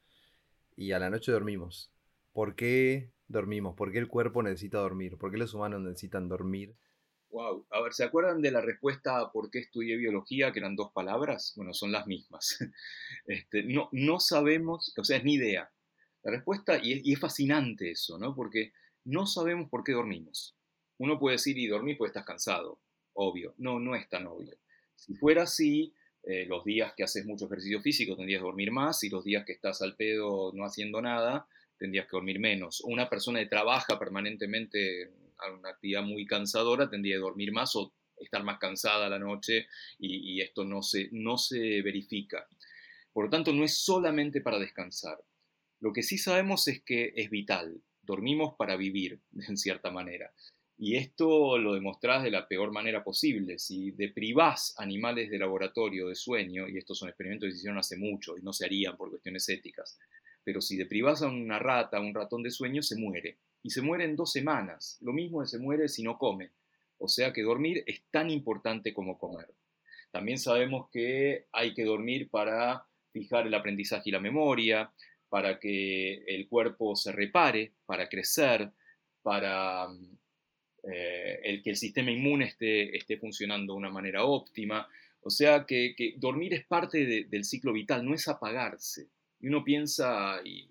y 0.75 0.92
a 0.92 1.00
la 1.00 1.10
noche 1.10 1.32
dormimos. 1.32 1.92
¿Por 2.32 2.56
qué 2.56 3.12
dormimos? 3.34 3.75
¿Por 3.75 3.92
qué 3.92 4.00
el 4.00 4.08
cuerpo 4.08 4.42
necesita 4.42 4.78
dormir? 4.78 5.18
¿Por 5.18 5.32
qué 5.32 5.38
los 5.38 5.54
humanos 5.54 5.82
necesitan 5.82 6.30
dormir? 6.30 6.75
Wow. 7.30 7.66
A 7.72 7.82
ver, 7.82 7.94
¿se 7.94 8.04
acuerdan 8.04 8.42
de 8.42 8.52
la 8.52 8.62
respuesta 8.62 9.20
a 9.20 9.32
por 9.32 9.50
qué 9.50 9.60
estudié 9.60 9.98
biología, 9.98 10.54
que 10.54 10.60
eran 10.60 10.75
dos 10.75 10.92
palabras? 10.94 11.54
Bueno, 11.56 11.74
son 11.74 11.92
las 11.92 12.08
mismas. 12.08 12.58
Este, 13.25 13.63
no, 13.63 13.90
no 13.92 14.20
sabemos, 14.20 14.94
o 14.98 15.04
sea, 15.04 15.18
es 15.18 15.24
ni 15.24 15.36
idea. 15.36 15.72
La 16.24 16.32
respuesta, 16.32 16.78
y 16.82 16.94
es, 16.94 17.06
y 17.06 17.13
es, 17.13 17.20
fascinante 17.20 17.92
eso, 17.92 18.18
¿no? 18.18 18.36
Porque 18.36 18.74
no 19.06 19.25
sabemos 19.25 19.70
por 19.70 19.84
qué 19.84 19.94
dormimos. 19.94 20.56
Uno 20.98 21.20
puede 21.20 21.36
decir, 21.36 21.58
y 21.58 21.68
dormir 21.68 21.98
pues 21.98 22.10
estás 22.10 22.25
cansado, 22.25 22.80
obvio. 23.13 23.56
No, 23.58 23.80
no 23.80 23.96
es 23.96 24.08
tan 24.10 24.28
obvio. 24.28 24.58
Si 24.96 25.16
fuera 25.16 25.44
así, 25.44 25.94
eh, 26.24 26.46
los 26.46 26.63
días 26.63 26.94
que 26.96 27.04
haces 27.04 27.25
mucho 27.25 27.46
ejercicio 27.46 27.82
físico 27.82 28.16
tendrías 28.16 28.40
que 28.40 28.46
dormir 28.46 28.72
más 28.72 29.04
y 29.04 29.10
los 29.10 29.25
días 29.25 29.44
que 29.46 29.52
estás 29.52 29.82
al 29.82 29.96
pedo 29.98 30.52
no 30.54 30.63
haciendo 30.63 31.02
nada 31.02 31.48
tendrías 31.84 32.06
que 32.06 32.16
dormir 32.16 32.40
menos. 32.40 32.80
Una 32.86 33.10
persona 33.10 33.40
que 33.40 33.48
trabaja 33.48 34.00
permanentemente 34.00 35.12
una 35.60 35.72
actividad 35.72 36.02
muy 36.02 36.25
cansadora 36.25 36.90
tendría 36.90 37.16
que 37.16 37.20
dormir 37.20 37.52
más 37.52 37.75
o 37.75 37.92
estar 38.16 38.42
más 38.42 38.58
cansada 38.58 39.08
a 39.08 39.10
la 39.10 39.20
noche 39.20 39.68
y, 40.00 40.36
y 40.36 40.40
esto 40.40 40.63
no 40.63 40.82
se, 40.82 41.10
no 41.12 41.38
se 41.38 41.82
verifica. 41.82 42.48
Por 43.12 43.25
lo 43.25 43.30
tanto, 43.30 43.52
no 43.52 43.66
es 43.66 43.78
solamente 43.78 44.40
para 44.40 44.60
descansar. 44.60 45.18
Lo 45.82 45.92
que 45.92 46.04
sí 46.04 46.18
sabemos 46.18 46.70
es 46.70 46.82
que 46.84 47.12
es 47.18 47.30
vital. 47.30 47.82
Dormimos 48.02 48.56
para 48.58 48.78
vivir, 48.78 49.20
en 49.50 49.58
cierta 49.58 49.92
manera. 49.92 50.32
Y 50.78 50.96
esto 50.96 51.58
lo 51.58 51.74
demostrás 51.74 52.24
de 52.24 52.32
la 52.32 52.48
peor 52.48 52.72
manera 52.72 53.04
posible. 53.04 53.60
Si 53.60 53.92
deprivás 53.92 54.74
animales 54.78 55.30
de 55.30 55.38
laboratorio 55.38 56.08
de 56.08 56.16
sueño, 56.16 56.70
y 56.70 56.78
estos 56.78 56.98
son 56.98 57.10
experimentos 57.10 57.48
que 57.48 57.52
se 57.52 57.58
hicieron 57.58 57.78
hace 57.78 57.98
mucho 57.98 58.38
y 58.38 58.42
no 58.42 58.54
se 58.54 58.63
harían 58.63 58.96
por 58.96 59.10
cuestiones 59.10 59.50
éticas, 59.50 60.00
pero 60.44 60.62
si 60.62 60.78
deprivás 60.78 61.22
a 61.22 61.28
una 61.28 61.60
rata, 61.60 61.98
a 61.98 62.02
un 62.02 62.14
ratón 62.14 62.44
de 62.44 62.52
sueño, 62.52 62.82
se 62.82 62.98
muere. 62.98 63.38
Y 63.62 63.70
se 63.70 63.82
muere 63.82 64.04
en 64.04 64.16
dos 64.16 64.32
semanas. 64.32 64.98
Lo 65.02 65.14
mismo 65.14 65.46
se 65.46 65.60
muere 65.60 65.88
si 65.88 66.04
no 66.04 66.18
come. 66.18 66.52
O 66.98 67.08
sea 67.08 67.34
que 67.34 67.42
dormir 67.42 67.84
es 67.88 68.02
tan 68.12 68.30
importante 68.30 68.94
como 68.94 69.18
comer. 69.18 69.54
También 70.12 70.38
sabemos 70.38 70.90
que 70.92 71.48
hay 71.52 71.74
que 71.74 71.86
dormir 71.86 72.30
para 72.30 72.86
fijar 73.12 73.48
el 73.48 73.54
aprendizaje 73.54 74.10
y 74.10 74.12
la 74.12 74.20
memoria, 74.20 74.92
para 75.30 75.60
que 75.60 76.24
el 76.28 76.48
cuerpo 76.48 76.96
se 76.96 77.12
repare, 77.12 77.72
para 77.86 78.08
crecer, 78.08 78.70
para 79.22 79.88
eh, 80.84 81.62
que 81.64 81.70
el 81.70 81.78
sistema 81.78 82.12
inmune 82.12 82.46
esté, 82.46 83.18
funcionando 83.18 83.74
de 83.74 83.78
una 83.78 83.90
manera 83.90 84.26
óptima. 84.26 84.88
O 85.22 85.30
sea 85.30 85.66
que, 85.66 85.96
que 85.98 86.14
dormir 86.18 86.54
es 86.54 86.66
parte 86.66 87.06
de, 87.06 87.24
del 87.26 87.46
ciclo 87.46 87.74
vital, 87.74 88.06
no 88.06 88.14
es 88.14 88.28
apagarse. 88.28 89.08
Y 89.44 89.50
uno 89.50 89.62
piensa, 89.62 90.40
y 90.46 90.70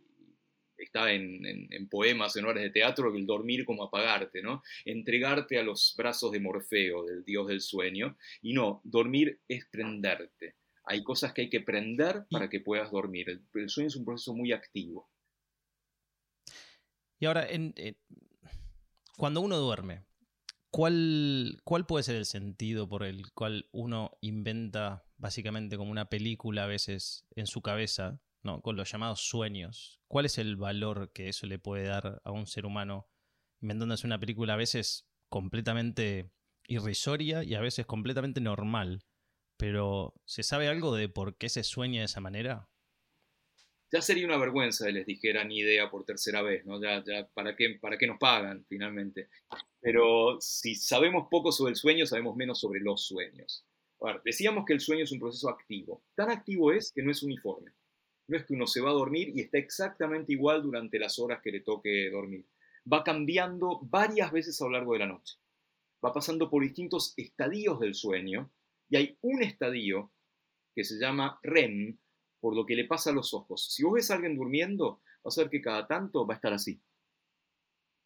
está 0.78 1.12
en, 1.12 1.44
en, 1.44 1.68
en, 1.70 1.88
poemas, 1.90 2.34
en 2.36 2.46
horas 2.46 2.62
de 2.62 2.70
teatro, 2.70 3.14
el 3.14 3.26
dormir 3.26 3.66
como 3.66 3.84
apagarte, 3.84 4.40
¿no? 4.40 4.62
Entregarte 4.86 5.58
a 5.58 5.62
los 5.62 5.94
brazos 5.94 6.32
de 6.32 6.40
Morfeo, 6.40 7.04
del 7.04 7.22
dios 7.22 7.48
del 7.48 7.60
sueño. 7.60 8.16
Y 8.40 8.54
no, 8.54 8.80
dormir 8.82 9.38
es 9.46 9.66
prenderte. 9.66 10.56
Hay 10.84 11.04
cosas 11.04 11.34
que 11.34 11.42
hay 11.42 11.50
que 11.50 11.60
prender 11.60 12.24
para 12.30 12.48
que 12.48 12.60
puedas 12.60 12.90
dormir. 12.90 13.28
El, 13.28 13.42
el 13.52 13.68
sueño 13.68 13.88
es 13.88 13.96
un 13.96 14.06
proceso 14.06 14.32
muy 14.32 14.52
activo. 14.52 15.10
Y 17.20 17.26
ahora, 17.26 17.46
en 17.46 17.74
cuando 19.18 19.42
uno 19.42 19.58
duerme, 19.58 20.02
¿cuál, 20.70 21.60
¿cuál 21.62 21.84
puede 21.84 22.04
ser 22.04 22.16
el 22.16 22.24
sentido 22.24 22.88
por 22.88 23.04
el 23.04 23.30
cual 23.32 23.68
uno 23.70 24.16
inventa 24.22 25.04
básicamente 25.18 25.76
como 25.76 25.90
una 25.90 26.08
película 26.08 26.64
a 26.64 26.68
veces 26.68 27.26
en 27.36 27.46
su 27.46 27.60
cabeza, 27.60 28.18
¿no? 28.42 28.60
con 28.62 28.76
los 28.76 28.90
llamados 28.90 29.20
sueños? 29.20 30.00
¿Cuál 30.08 30.26
es 30.26 30.38
el 30.38 30.56
valor 30.56 31.12
que 31.12 31.28
eso 31.28 31.46
le 31.46 31.58
puede 31.58 31.84
dar 31.84 32.20
a 32.24 32.30
un 32.30 32.46
ser 32.46 32.66
humano 32.66 33.08
inventándose 33.60 34.06
una 34.06 34.20
película 34.20 34.54
a 34.54 34.56
veces 34.56 35.08
completamente 35.28 36.30
irrisoria 36.66 37.44
y 37.44 37.54
a 37.54 37.60
veces 37.60 37.86
completamente 37.86 38.40
normal? 38.40 39.04
Pero 39.56 40.14
¿se 40.24 40.42
sabe 40.42 40.68
algo 40.68 40.94
de 40.94 41.08
por 41.08 41.36
qué 41.36 41.48
se 41.48 41.62
sueña 41.62 42.00
de 42.00 42.06
esa 42.06 42.20
manera? 42.20 42.68
ya 43.92 44.00
sería 44.00 44.26
una 44.26 44.38
vergüenza 44.38 44.86
que 44.86 44.92
les 44.92 45.06
dijera 45.06 45.44
ni 45.44 45.58
idea 45.58 45.90
por 45.90 46.04
tercera 46.04 46.40
vez, 46.40 46.64
¿no? 46.64 46.80
Ya, 46.80 47.04
ya, 47.04 47.28
¿para, 47.34 47.54
qué, 47.54 47.78
¿para 47.78 47.98
qué 47.98 48.06
nos 48.06 48.18
pagan 48.18 48.64
finalmente? 48.66 49.28
Pero 49.80 50.38
si 50.40 50.74
sabemos 50.74 51.28
poco 51.30 51.52
sobre 51.52 51.72
el 51.72 51.76
sueño, 51.76 52.06
sabemos 52.06 52.34
menos 52.34 52.58
sobre 52.58 52.80
los 52.80 53.06
sueños. 53.06 53.66
Ahora, 54.00 54.22
decíamos 54.24 54.64
que 54.64 54.72
el 54.72 54.80
sueño 54.80 55.04
es 55.04 55.12
un 55.12 55.20
proceso 55.20 55.50
activo. 55.50 56.02
Tan 56.14 56.30
activo 56.30 56.72
es 56.72 56.90
que 56.90 57.02
no 57.02 57.10
es 57.10 57.22
uniforme. 57.22 57.72
No 58.28 58.36
es 58.36 58.44
que 58.44 58.54
uno 58.54 58.66
se 58.66 58.80
va 58.80 58.90
a 58.90 58.94
dormir 58.94 59.32
y 59.34 59.40
está 59.40 59.58
exactamente 59.58 60.32
igual 60.32 60.62
durante 60.62 60.98
las 60.98 61.18
horas 61.18 61.40
que 61.42 61.52
le 61.52 61.60
toque 61.60 62.10
dormir. 62.10 62.46
Va 62.90 63.04
cambiando 63.04 63.80
varias 63.82 64.32
veces 64.32 64.60
a 64.60 64.64
lo 64.64 64.70
largo 64.72 64.92
de 64.92 65.00
la 65.00 65.06
noche. 65.06 65.36
Va 66.04 66.12
pasando 66.12 66.50
por 66.50 66.62
distintos 66.62 67.14
estadios 67.16 67.78
del 67.80 67.94
sueño 67.94 68.50
y 68.88 68.96
hay 68.96 69.18
un 69.22 69.42
estadio 69.42 70.12
que 70.74 70.84
se 70.84 70.98
llama 70.98 71.38
REM, 71.42 71.98
por 72.40 72.56
lo 72.56 72.66
que 72.66 72.74
le 72.74 72.86
pasa 72.86 73.10
a 73.10 73.12
los 73.12 73.34
ojos. 73.34 73.72
Si 73.72 73.84
vos 73.84 73.94
ves 73.94 74.10
a 74.10 74.14
alguien 74.14 74.36
durmiendo, 74.36 75.00
vas 75.22 75.38
a 75.38 75.42
ver 75.42 75.50
que 75.50 75.60
cada 75.60 75.86
tanto 75.86 76.26
va 76.26 76.34
a 76.34 76.36
estar 76.36 76.52
así, 76.52 76.80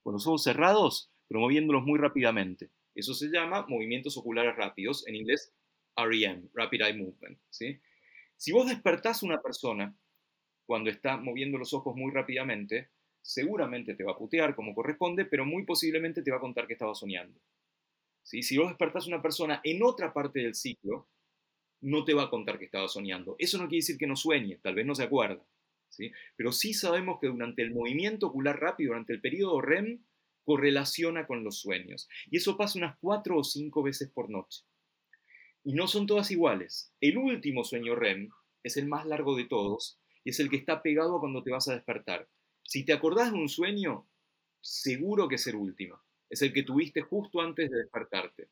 con 0.02 0.12
los 0.12 0.26
ojos 0.26 0.42
cerrados, 0.42 1.11
pero 1.26 1.40
moviéndolos 1.40 1.85
muy 1.85 1.99
rápidamente. 1.99 2.70
Eso 2.94 3.14
se 3.14 3.28
llama 3.28 3.66
movimientos 3.66 4.16
oculares 4.16 4.56
rápidos, 4.56 5.06
en 5.06 5.16
inglés 5.16 5.52
REM, 5.96 6.49
Rapid 6.52 6.82
Eye 6.82 6.94
Movement. 6.94 7.38
Si 7.50 8.52
vos 8.52 8.68
despertás 8.68 9.23
a 9.23 9.26
una 9.26 9.40
persona 9.40 9.96
cuando 10.66 10.90
está 10.90 11.16
moviendo 11.16 11.58
los 11.58 11.73
ojos 11.73 11.96
muy 11.96 12.12
rápidamente, 12.12 12.90
seguramente 13.23 13.94
te 13.94 14.04
va 14.04 14.12
a 14.12 14.18
putear 14.18 14.54
como 14.54 14.75
corresponde, 14.75 15.25
pero 15.25 15.44
muy 15.44 15.64
posiblemente 15.64 16.23
te 16.23 16.30
va 16.30 16.37
a 16.37 16.40
contar 16.40 16.66
que 16.66 16.75
estaba 16.75 16.94
soñando. 16.94 17.40
¿sí? 18.23 18.42
Si 18.42 18.58
vos 18.58 18.68
despertás 18.68 19.04
a 19.04 19.08
una 19.08 19.23
persona 19.23 19.61
en 19.64 19.82
otra 19.82 20.12
parte 20.12 20.40
del 20.40 20.54
ciclo, 20.54 21.08
no 21.80 22.04
te 22.04 22.14
va 22.14 22.25
a 22.25 22.30
contar 22.30 22.58
que 22.58 22.64
estaba 22.64 22.88
soñando. 22.88 23.37
Eso 23.38 23.58
no 23.58 23.68
quiere 23.68 23.78
decir 23.78 23.99
que 23.99 24.06
no 24.06 24.16
sueñe, 24.16 24.58
tal 24.58 24.75
vez 24.75 24.87
no 24.87 24.94
se 24.94 25.04
acuerda. 25.04 25.44
¿sí? 25.88 26.11
Pero 26.37 26.52
sí 26.52 26.75
sabemos 26.75 27.18
que 27.20 27.28
durante 27.28 27.62
el 27.62 27.73
movimiento 27.73 28.26
ocular 28.26 28.61
rápido, 28.61 28.90
durante 28.90 29.12
el 29.12 29.20
periodo 29.20 29.61
REM, 29.61 30.04
correlaciona 30.44 31.26
con 31.26 31.44
los 31.44 31.58
sueños. 31.61 32.08
Y 32.30 32.38
eso 32.38 32.56
pasa 32.56 32.78
unas 32.78 32.96
cuatro 32.99 33.38
o 33.38 33.44
cinco 33.44 33.82
veces 33.82 34.11
por 34.11 34.30
noche. 34.30 34.64
Y 35.64 35.75
no 35.75 35.88
son 35.88 36.06
todas 36.06 36.30
iguales. 36.30 36.92
El 37.00 37.18
último 37.18 37.64
sueño 37.64 37.96
REM 37.96 38.30
es 38.62 38.76
el 38.76 38.87
más 38.87 39.04
largo 39.06 39.37
de 39.37 39.44
todos 39.44 40.00
y 40.26 40.30
es 40.30 40.40
el 40.40 40.50
que 40.50 40.56
está 40.56 40.83
pegado 40.83 41.16
a 41.16 41.21
cuando 41.21 41.40
te 41.45 41.52
vas 41.52 41.68
a 41.68 41.75
despertar. 41.75 42.28
Si 42.64 42.85
te 42.85 42.92
acordás 42.92 43.30
de 43.30 43.38
un 43.38 43.49
sueño, 43.49 44.09
seguro 44.61 45.28
que 45.28 45.37
es 45.37 45.47
el 45.47 45.54
último. 45.54 46.02
Es 46.28 46.42
el 46.42 46.52
que 46.52 46.64
tuviste 46.64 47.00
justo 47.00 47.40
antes 47.40 47.71
de 47.71 47.78
despertarte. 47.78 48.49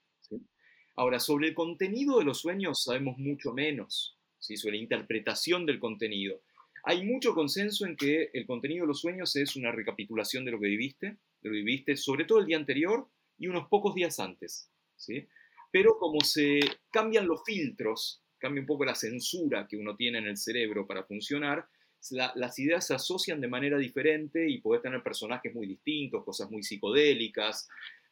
Ahora, 0.95 1.19
sobre 1.19 1.49
el 1.49 1.55
contenido 1.55 2.21
de 2.21 2.25
los 2.25 2.39
sueños 2.39 2.85
sabemos 2.85 3.19
mucho 3.19 3.53
menos, 3.53 4.17
¿sí? 4.39 4.57
sobre 4.57 4.77
la 4.77 4.85
interpretación 4.85 5.67
del 5.67 5.81
contenido. 5.81 6.43
Hay 6.85 7.05
mucho 7.05 7.35
consenso 7.35 7.87
en 7.87 7.97
que 7.97 8.31
el 8.33 8.47
contenido 8.47 8.85
de 8.85 8.89
los 8.89 9.01
sueños 9.01 9.35
es 9.35 9.57
una 9.57 9.73
recapitulación 9.73 10.45
de 10.45 10.53
lo 10.53 10.61
que 10.61 10.69
viviste, 10.69 11.17
lo 11.43 11.51
viviste 11.51 11.97
sobre 11.97 12.25
todo 12.25 12.39
el 12.39 12.47
día 12.47 12.57
anterior 12.57 13.09
y 13.37 13.49
unos 13.49 13.67
pocos 13.67 13.97
días 13.97 14.21
antes. 14.21 14.71
¿sí? 14.95 15.27
Pero 15.73 15.99
como 15.99 16.21
se 16.21 16.61
cambian 16.93 17.27
los 17.27 17.43
filtros, 17.45 18.24
cambia 18.45 18.61
un 18.61 18.67
poco 18.67 18.85
la 18.85 18.95
censura 18.95 19.67
que 19.67 19.79
uno 19.79 19.97
tiene 19.97 20.19
en 20.19 20.27
el 20.27 20.37
cerebro 20.37 20.87
para 20.87 21.05
funcionar, 21.05 21.67
la, 22.11 22.31
las 22.35 22.59
ideas 22.59 22.87
se 22.87 22.93
asocian 22.93 23.41
de 23.41 23.49
manera 23.49 23.79
diferente 23.79 24.47
y 24.51 24.61
puede 24.61 24.83
tener 24.83 25.03
personajes 25.03 25.55
muy 25.55 25.67
distintos, 25.67 26.25
cosas 26.25 26.51
muy 26.51 26.63
psicodélicas, 26.63 27.67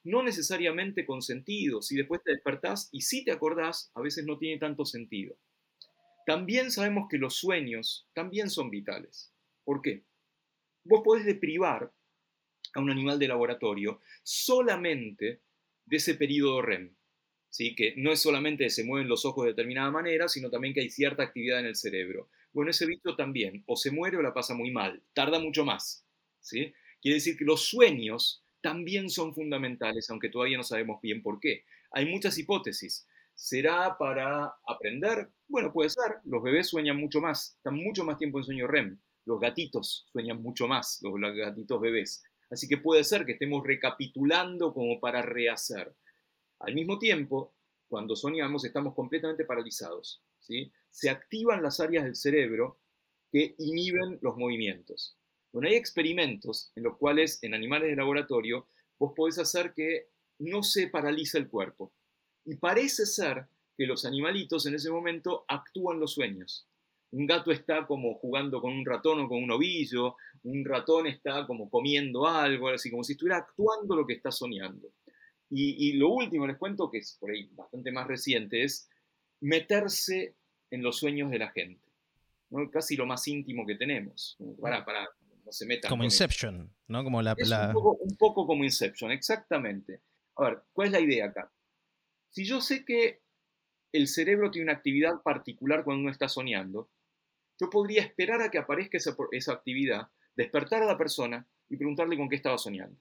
no 0.04 0.22
necesariamente 0.22 1.04
con 1.04 1.20
sentido. 1.20 1.82
Si 1.82 1.96
después 1.96 2.22
te 2.24 2.32
despertás 2.32 2.88
y 2.92 3.02
si 3.02 3.26
te 3.26 3.30
acordás, 3.30 3.90
a 3.94 4.00
veces 4.00 4.24
no 4.24 4.38
tiene 4.38 4.58
tanto 4.58 4.86
sentido. 4.86 5.36
También 6.24 6.70
sabemos 6.70 7.08
que 7.10 7.18
los 7.18 7.34
sueños 7.34 8.08
también 8.14 8.48
son 8.48 8.70
vitales. 8.70 9.34
¿Por 9.64 9.82
qué? 9.82 10.02
Vos 10.82 11.02
podés 11.04 11.26
deprivar 11.26 11.92
a 12.72 12.80
un 12.80 12.90
animal 12.90 13.18
de 13.18 13.28
laboratorio 13.28 14.00
solamente 14.22 15.42
de 15.84 15.96
ese 15.98 16.14
periodo 16.14 16.62
REM. 16.62 16.94
¿Sí? 17.52 17.74
Que 17.76 17.94
no 17.98 18.10
es 18.10 18.20
solamente 18.20 18.64
que 18.64 18.70
se 18.70 18.82
mueven 18.82 19.08
los 19.08 19.24
ojos 19.24 19.44
de 19.44 19.50
determinada 19.50 19.90
manera, 19.90 20.26
sino 20.26 20.50
también 20.50 20.72
que 20.72 20.80
hay 20.80 20.88
cierta 20.88 21.22
actividad 21.22 21.60
en 21.60 21.66
el 21.66 21.76
cerebro. 21.76 22.30
Bueno, 22.52 22.70
ese 22.70 22.86
bicho 22.86 23.14
también 23.14 23.62
o 23.66 23.76
se 23.76 23.90
muere 23.90 24.16
o 24.16 24.22
la 24.22 24.34
pasa 24.34 24.54
muy 24.54 24.70
mal, 24.70 25.02
tarda 25.12 25.38
mucho 25.38 25.64
más. 25.64 26.04
¿sí? 26.40 26.72
Quiere 27.00 27.16
decir 27.16 27.36
que 27.36 27.44
los 27.44 27.66
sueños 27.66 28.42
también 28.62 29.10
son 29.10 29.34
fundamentales, 29.34 30.08
aunque 30.08 30.30
todavía 30.30 30.56
no 30.56 30.64
sabemos 30.64 31.00
bien 31.02 31.22
por 31.22 31.40
qué. 31.40 31.64
Hay 31.92 32.06
muchas 32.06 32.38
hipótesis. 32.38 33.06
¿Será 33.34 33.96
para 33.98 34.54
aprender? 34.66 35.28
Bueno, 35.46 35.72
puede 35.72 35.90
ser. 35.90 36.20
Los 36.24 36.42
bebés 36.42 36.68
sueñan 36.68 36.96
mucho 36.96 37.20
más, 37.20 37.56
están 37.56 37.74
mucho 37.74 38.04
más 38.04 38.16
tiempo 38.16 38.38
en 38.38 38.44
sueño 38.44 38.66
REM. 38.66 38.98
Los 39.26 39.40
gatitos 39.40 40.06
sueñan 40.10 40.42
mucho 40.42 40.66
más, 40.68 41.00
los 41.02 41.14
gatitos 41.36 41.80
bebés. 41.80 42.24
Así 42.50 42.66
que 42.66 42.78
puede 42.78 43.04
ser 43.04 43.24
que 43.26 43.32
estemos 43.32 43.62
recapitulando 43.64 44.72
como 44.72 45.00
para 45.00 45.22
rehacer. 45.22 45.94
Al 46.62 46.74
mismo 46.74 46.98
tiempo, 46.98 47.52
cuando 47.88 48.14
soñamos 48.14 48.64
estamos 48.64 48.94
completamente 48.94 49.44
paralizados. 49.44 50.22
¿sí? 50.38 50.72
Se 50.90 51.10
activan 51.10 51.62
las 51.62 51.80
áreas 51.80 52.04
del 52.04 52.14
cerebro 52.14 52.78
que 53.32 53.56
inhiben 53.58 54.18
los 54.22 54.36
movimientos. 54.36 55.16
Bueno, 55.52 55.68
hay 55.68 55.74
experimentos 55.74 56.70
en 56.76 56.84
los 56.84 56.96
cuales 56.96 57.42
en 57.42 57.54
animales 57.54 57.90
de 57.90 57.96
laboratorio 57.96 58.68
vos 58.96 59.12
podés 59.16 59.38
hacer 59.38 59.74
que 59.74 60.08
no 60.38 60.62
se 60.62 60.86
paraliza 60.86 61.36
el 61.36 61.48
cuerpo. 61.48 61.92
Y 62.44 62.54
parece 62.56 63.06
ser 63.06 63.46
que 63.76 63.86
los 63.86 64.04
animalitos 64.04 64.64
en 64.66 64.76
ese 64.76 64.90
momento 64.90 65.44
actúan 65.48 65.98
los 65.98 66.12
sueños. 66.12 66.68
Un 67.10 67.26
gato 67.26 67.50
está 67.50 67.86
como 67.86 68.14
jugando 68.14 68.60
con 68.60 68.72
un 68.72 68.86
ratón 68.86 69.20
o 69.20 69.28
con 69.28 69.42
un 69.42 69.50
ovillo, 69.50 70.16
un 70.44 70.64
ratón 70.64 71.08
está 71.08 71.44
como 71.46 71.68
comiendo 71.68 72.26
algo, 72.26 72.68
así 72.68 72.88
como 72.90 73.02
si 73.02 73.12
estuviera 73.12 73.38
actuando 73.38 73.96
lo 73.96 74.06
que 74.06 74.14
está 74.14 74.30
soñando. 74.30 74.92
Y, 75.54 75.92
lo 75.94 76.08
último 76.08 76.46
les 76.46 76.56
cuento, 76.56 76.90
que 76.90 76.98
es 76.98 77.16
por 77.20 77.30
ahí 77.30 77.46
bastante 77.52 77.92
más 77.92 78.06
reciente, 78.06 78.64
es 78.64 78.88
meterse 79.40 80.34
en 80.70 80.82
los 80.82 80.98
sueños 80.98 81.30
de 81.30 81.38
la 81.38 81.50
gente. 81.50 81.86
Casi 82.70 82.96
lo 82.96 83.04
más 83.04 83.28
íntimo 83.28 83.66
que 83.66 83.74
tenemos. 83.74 84.38
Para, 84.58 84.82
para, 84.82 85.10
no 85.44 85.52
se 85.52 85.66
metan. 85.66 85.90
Como 85.90 86.04
Inception, 86.04 86.74
¿no? 86.88 87.04
Como 87.04 87.20
la, 87.20 87.34
es 87.36 87.50
Un, 87.50 87.72
poco, 87.72 87.98
un 88.00 88.16
poco 88.16 88.46
como 88.46 88.64
Inception, 88.64 89.10
exactamente. 89.10 90.00
A 90.36 90.44
ver, 90.44 90.62
¿cuál 90.72 90.86
es 90.86 90.92
la 90.92 91.00
idea 91.00 91.26
acá? 91.26 91.52
Si 92.30 92.46
yo 92.46 92.62
sé 92.62 92.86
que 92.86 93.20
el 93.92 94.08
cerebro 94.08 94.50
tiene 94.50 94.70
una 94.70 94.78
actividad 94.78 95.20
particular 95.22 95.84
cuando 95.84 96.00
uno 96.00 96.10
está 96.10 96.28
soñando, 96.28 96.88
yo 97.60 97.68
podría 97.68 98.02
esperar 98.02 98.40
a 98.40 98.50
que 98.50 98.56
aparezca 98.56 98.96
esa, 98.96 99.14
esa 99.32 99.52
actividad, 99.52 100.08
despertar 100.34 100.82
a 100.82 100.86
la 100.86 100.96
persona 100.96 101.46
y 101.68 101.76
preguntarle 101.76 102.16
con 102.16 102.30
qué 102.30 102.36
estaba 102.36 102.56
soñando. 102.56 102.98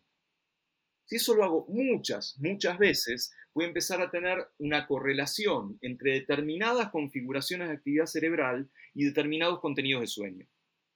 Si 1.11 1.17
eso 1.17 1.35
lo 1.35 1.43
hago 1.43 1.65
muchas, 1.67 2.37
muchas 2.39 2.77
veces, 2.77 3.33
voy 3.53 3.65
a 3.65 3.67
empezar 3.67 4.01
a 4.01 4.09
tener 4.09 4.47
una 4.59 4.87
correlación 4.87 5.77
entre 5.81 6.13
determinadas 6.13 6.89
configuraciones 6.89 7.67
de 7.67 7.73
actividad 7.73 8.05
cerebral 8.05 8.69
y 8.93 9.03
determinados 9.03 9.59
contenidos 9.59 9.99
de 10.03 10.07
sueño. 10.07 10.47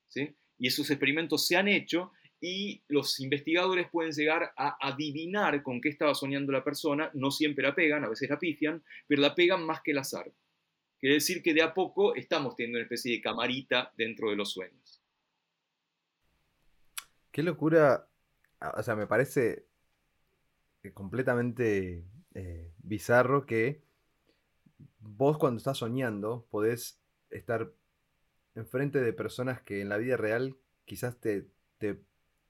¿sí? 0.08 0.34
Y 0.58 0.68
esos 0.68 0.90
experimentos 0.90 1.46
se 1.46 1.58
han 1.58 1.68
hecho 1.68 2.14
y 2.40 2.82
los 2.88 3.20
investigadores 3.20 3.90
pueden 3.92 4.14
llegar 4.14 4.54
a 4.56 4.78
adivinar 4.80 5.62
con 5.62 5.82
qué 5.82 5.90
estaba 5.90 6.16
soñando 6.16 6.54
la 6.54 6.64
persona, 6.64 7.12
no 7.14 7.30
siempre 7.30 7.66
la 7.66 7.76
pegan, 7.76 8.06
a 8.06 8.10
veces 8.10 8.30
la 8.30 8.40
pifian, 8.40 8.86
pero 9.08 9.22
la 9.22 9.36
pegan 9.36 9.66
más 9.66 9.82
que 9.82 9.92
el 9.92 9.98
azar. 9.98 10.32
Quiere 10.98 11.16
decir 11.16 11.44
que 11.44 11.54
de 11.54 11.62
a 11.62 11.74
poco 11.74 12.16
estamos 12.16 12.56
teniendo 12.56 12.78
una 12.78 12.84
especie 12.86 13.12
de 13.12 13.22
camarita 13.22 13.92
dentro 13.98 14.30
de 14.30 14.38
los 14.38 14.54
sueños. 14.54 15.04
Qué 17.34 17.44
locura, 17.44 18.08
o 18.78 18.82
sea, 18.82 18.96
me 18.96 19.08
parece 19.08 19.75
completamente 20.94 22.06
eh, 22.34 22.72
bizarro 22.80 23.46
que 23.46 23.82
vos 25.00 25.38
cuando 25.38 25.58
estás 25.58 25.78
soñando 25.78 26.46
podés 26.50 27.00
estar 27.30 27.72
enfrente 28.56 29.02
de 29.02 29.14
personas 29.14 29.62
que 29.62 29.82
en 29.82 29.90
la 29.90 29.98
vida 29.98 30.18
real 30.18 30.58
quizás 30.86 31.18
te, 31.20 31.48
te, 31.78 32.02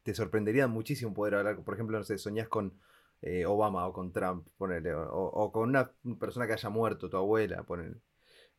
te 0.03 0.13
sorprenderían 0.13 0.71
muchísimo 0.71 1.13
poder 1.13 1.35
hablar. 1.35 1.63
Por 1.63 1.73
ejemplo, 1.73 1.97
no 1.97 2.03
sé, 2.03 2.17
soñás 2.17 2.47
con 2.47 2.79
eh, 3.21 3.45
Obama 3.45 3.87
o 3.87 3.93
con 3.93 4.11
Trump, 4.11 4.47
ponele, 4.57 4.93
o, 4.93 5.51
con 5.51 5.69
una 5.69 5.91
persona 6.19 6.47
que 6.47 6.53
haya 6.53 6.69
muerto, 6.69 7.09
tu 7.09 7.17
abuela, 7.17 7.63
ponele. 7.63 7.95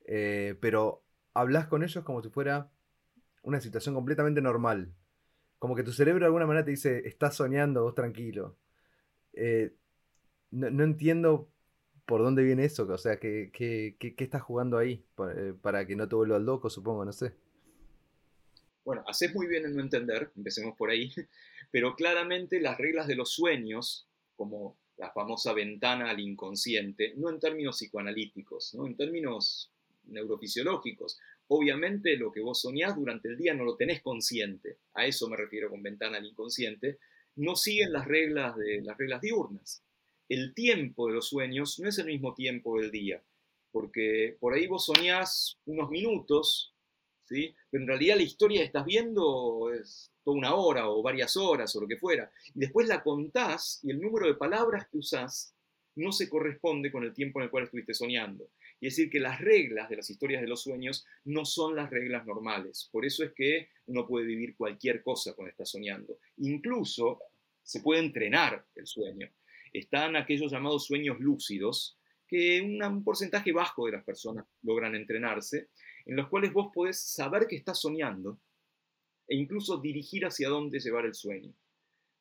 Eh, 0.06 0.56
pero 0.60 1.04
hablas 1.34 1.66
con 1.68 1.82
ellos 1.82 2.04
como 2.04 2.22
si 2.22 2.30
fuera 2.30 2.70
una 3.42 3.60
situación 3.60 3.94
completamente 3.94 4.40
normal. 4.40 4.92
Como 5.58 5.74
que 5.76 5.84
tu 5.84 5.92
cerebro 5.92 6.20
de 6.20 6.26
alguna 6.26 6.46
manera 6.46 6.64
te 6.64 6.72
dice, 6.72 7.06
estás 7.06 7.36
soñando, 7.36 7.82
vos 7.84 7.94
tranquilo. 7.94 8.56
Eh, 9.36 9.72
no, 10.50 10.84
entiendo 10.84 11.50
por 12.06 12.22
dónde 12.22 12.42
viene 12.42 12.64
eso, 12.64 12.86
o 12.88 12.98
sea, 12.98 13.18
¿qué, 13.18 13.50
qué, 13.52 14.14
estás 14.18 14.42
jugando 14.42 14.78
ahí? 14.78 15.04
Eh, 15.36 15.54
para, 15.60 15.86
que 15.86 15.96
no 15.96 16.08
te 16.08 16.14
vuelva 16.14 16.38
loco, 16.38 16.70
supongo, 16.70 17.04
no 17.04 17.12
sé. 17.12 17.34
Bueno, 18.84 19.02
haces 19.06 19.34
muy 19.34 19.46
bien 19.46 19.66
en 19.66 19.74
no 19.74 19.82
entender, 19.82 20.30
empecemos 20.36 20.76
por 20.76 20.90
ahí, 20.90 21.12
pero 21.70 21.94
claramente 21.94 22.60
las 22.60 22.78
reglas 22.78 23.06
de 23.06 23.16
los 23.16 23.32
sueños, 23.32 24.08
como 24.36 24.78
la 24.96 25.10
famosa 25.10 25.52
ventana 25.52 26.10
al 26.10 26.20
inconsciente, 26.20 27.12
no 27.16 27.28
en 27.28 27.40
términos 27.40 27.76
psicoanalíticos, 27.76 28.74
¿no? 28.74 28.86
en 28.86 28.96
términos 28.96 29.72
neurofisiológicos. 30.04 31.18
Obviamente 31.48 32.16
lo 32.16 32.32
que 32.32 32.40
vos 32.40 32.60
soñás 32.60 32.96
durante 32.96 33.28
el 33.28 33.36
día 33.36 33.52
no 33.54 33.64
lo 33.64 33.76
tenés 33.76 34.00
consciente, 34.00 34.78
a 34.94 35.04
eso 35.04 35.28
me 35.28 35.36
refiero 35.36 35.68
con 35.68 35.82
ventana 35.82 36.18
al 36.18 36.26
inconsciente, 36.26 36.98
no 37.36 37.56
siguen 37.56 37.92
las 37.92 38.06
reglas 38.06 38.56
de 38.56 38.82
las 38.82 38.96
reglas 38.96 39.20
diurnas 39.20 39.82
el 40.28 40.54
tiempo 40.54 41.06
de 41.06 41.14
los 41.14 41.28
sueños 41.28 41.78
no 41.78 41.88
es 41.88 41.98
el 41.98 42.06
mismo 42.06 42.34
tiempo 42.34 42.80
del 42.80 42.90
día, 42.90 43.22
porque 43.70 44.36
por 44.40 44.54
ahí 44.54 44.66
vos 44.66 44.86
soñás 44.86 45.58
unos 45.66 45.90
minutos, 45.90 46.74
¿sí? 47.24 47.54
pero 47.70 47.82
en 47.82 47.88
realidad 47.88 48.16
la 48.16 48.22
historia 48.22 48.60
que 48.60 48.66
estás 48.66 48.84
viendo 48.84 49.72
es 49.72 50.10
toda 50.24 50.36
una 50.36 50.54
hora 50.54 50.88
o 50.88 51.02
varias 51.02 51.36
horas 51.36 51.74
o 51.76 51.80
lo 51.80 51.86
que 51.86 51.96
fuera, 51.96 52.30
y 52.54 52.60
después 52.60 52.88
la 52.88 53.02
contás 53.02 53.80
y 53.82 53.90
el 53.90 54.00
número 54.00 54.26
de 54.26 54.34
palabras 54.34 54.88
que 54.90 54.98
usás 54.98 55.54
no 55.94 56.12
se 56.12 56.28
corresponde 56.28 56.90
con 56.90 57.04
el 57.04 57.14
tiempo 57.14 57.38
en 57.38 57.44
el 57.44 57.50
cual 57.50 57.64
estuviste 57.64 57.94
soñando. 57.94 58.50
Es 58.86 58.96
decir, 58.96 59.10
que 59.10 59.20
las 59.20 59.40
reglas 59.40 59.88
de 59.88 59.96
las 59.96 60.10
historias 60.10 60.42
de 60.42 60.48
los 60.48 60.62
sueños 60.62 61.06
no 61.24 61.44
son 61.44 61.74
las 61.74 61.90
reglas 61.90 62.26
normales. 62.26 62.88
Por 62.92 63.04
eso 63.04 63.24
es 63.24 63.32
que 63.32 63.70
uno 63.86 64.06
puede 64.06 64.26
vivir 64.26 64.56
cualquier 64.56 65.02
cosa 65.02 65.34
cuando 65.34 65.50
está 65.50 65.64
soñando. 65.64 66.18
Incluso 66.38 67.20
se 67.62 67.80
puede 67.80 68.00
entrenar 68.00 68.64
el 68.74 68.86
sueño 68.86 69.30
están 69.78 70.16
aquellos 70.16 70.50
llamados 70.50 70.86
sueños 70.86 71.20
lúcidos, 71.20 71.98
que 72.26 72.60
un 72.60 73.04
porcentaje 73.04 73.52
bajo 73.52 73.86
de 73.86 73.92
las 73.92 74.04
personas 74.04 74.46
logran 74.62 74.94
entrenarse, 74.94 75.68
en 76.06 76.16
los 76.16 76.28
cuales 76.28 76.52
vos 76.52 76.70
podés 76.72 77.00
saber 77.00 77.46
que 77.46 77.56
estás 77.56 77.80
soñando 77.80 78.38
e 79.28 79.36
incluso 79.36 79.78
dirigir 79.78 80.24
hacia 80.24 80.48
dónde 80.48 80.80
llevar 80.80 81.04
el 81.04 81.14
sueño. 81.14 81.52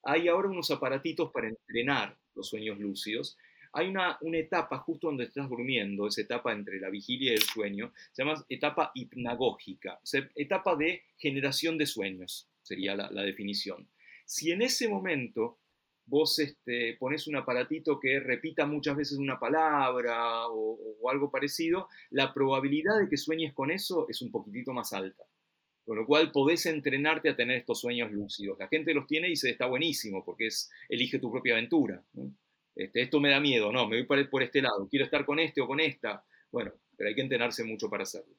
Hay 0.04 0.28
ahora 0.28 0.50
unos 0.50 0.70
aparatitos 0.70 1.32
para 1.32 1.48
entrenar 1.48 2.18
los 2.36 2.50
sueños 2.50 2.80
lúcidos. 2.80 3.38
Hay 3.78 3.90
una, 3.90 4.18
etapa 4.34 4.78
justo 4.78 5.08
donde 5.08 5.26
estás 5.26 5.50
durmiendo, 5.50 6.08
esa 6.08 6.22
etapa 6.22 6.54
entre 6.54 6.80
la 6.80 6.90
vigilia 6.90 7.34
y 7.34 7.36
el 7.36 7.42
sueño, 7.42 7.92
se 8.14 8.24
llama 8.24 8.46
etapa 8.48 8.92
hipnagógica, 8.96 10.00
etapa 10.36 10.78
de 10.78 11.04
generación 11.18 11.78
de 11.78 11.86
sueños, 11.86 12.50
sería 12.62 12.96
la, 12.96 13.22
definición. 13.24 13.90
Si 14.26 14.52
en 14.52 14.62
ese 14.62 14.88
momento 14.88 15.60
vos 16.06 16.40
este, 16.40 16.96
pones 16.98 17.28
un 17.28 17.36
aparatito 17.36 18.00
que 18.00 18.22
repita 18.22 18.66
muchas 18.66 18.96
veces 18.96 19.18
una 19.18 19.40
palabra 19.40 20.48
o, 20.48 21.10
algo 21.10 21.30
parecido, 21.30 21.90
la 22.12 22.34
probabilidad 22.34 22.98
de 22.98 23.10
que 23.10 23.18
sueñes 23.18 23.54
con 23.54 23.72
eso 23.72 24.08
es 24.08 24.22
un 24.22 24.32
poquitito 24.32 24.72
más 24.72 24.94
alta. 24.94 25.26
Con 25.84 25.98
lo 25.98 26.06
cual 26.06 26.32
podés 26.32 26.66
entrenarte 26.66 27.30
a 27.30 27.36
tener 27.36 27.58
estos 27.58 27.82
sueños 27.82 28.10
lúcidos. 28.12 28.58
La 28.58 28.70
gente 28.70 28.94
los 28.94 29.06
tiene 29.06 29.28
y 29.28 29.32
dice, 29.32 29.52
está 29.52 29.68
buenísimo, 29.68 30.24
porque 30.24 30.48
es, 30.48 30.72
elige 30.90 31.20
tu 31.20 31.30
propia 31.30 31.54
aventura. 31.56 32.04
Este, 32.76 33.02
esto 33.02 33.20
me 33.20 33.30
da 33.30 33.40
miedo, 33.40 33.72
no, 33.72 33.88
me 33.88 33.98
voy 33.98 34.06
por, 34.06 34.30
por 34.30 34.44
este 34.44 34.62
lado, 34.62 34.88
quiero 34.90 35.06
estar 35.06 35.26
con 35.26 35.40
este 35.40 35.62
o 35.62 35.68
con 35.68 35.80
esta. 35.80 36.24
Bueno, 36.52 36.72
pero 36.98 37.10
hay 37.10 37.16
que 37.16 37.22
entrenarse 37.22 37.64
mucho 37.64 37.90
para 37.90 38.04
hacerlo. 38.04 38.36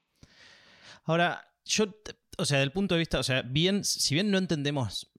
Ahora, 1.05 1.42
yo, 1.64 1.87
o 2.38 2.44
sea, 2.44 2.59
del 2.59 2.72
punto 2.72 2.94
de 2.94 3.01
vista, 3.01 3.18
o 3.18 3.22
sea, 3.22 3.42
bien, 3.42 3.85
si 3.85 4.14
bien 4.14 4.31
no 4.31 4.38
entendemos 4.38 5.11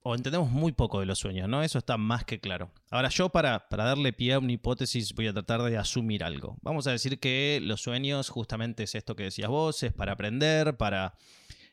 o 0.00 0.14
entendemos 0.14 0.50
muy 0.50 0.72
poco 0.72 1.00
de 1.00 1.06
los 1.06 1.18
sueños, 1.18 1.48
¿no? 1.48 1.62
Eso 1.62 1.78
está 1.78 1.96
más 1.96 2.24
que 2.24 2.40
claro. 2.40 2.70
Ahora 2.90 3.08
yo 3.08 3.28
para, 3.28 3.68
para 3.68 3.84
darle 3.84 4.12
pie 4.12 4.34
a 4.34 4.38
una 4.38 4.52
hipótesis 4.52 5.14
voy 5.14 5.26
a 5.26 5.32
tratar 5.32 5.62
de 5.62 5.76
asumir 5.76 6.24
algo. 6.24 6.56
Vamos 6.62 6.86
a 6.86 6.92
decir 6.92 7.18
que 7.18 7.60
los 7.62 7.82
sueños 7.82 8.30
justamente 8.30 8.84
es 8.84 8.94
esto 8.94 9.16
que 9.16 9.24
decías 9.24 9.50
vos, 9.50 9.82
es 9.82 9.92
para 9.92 10.12
aprender, 10.12 10.76
para 10.76 11.14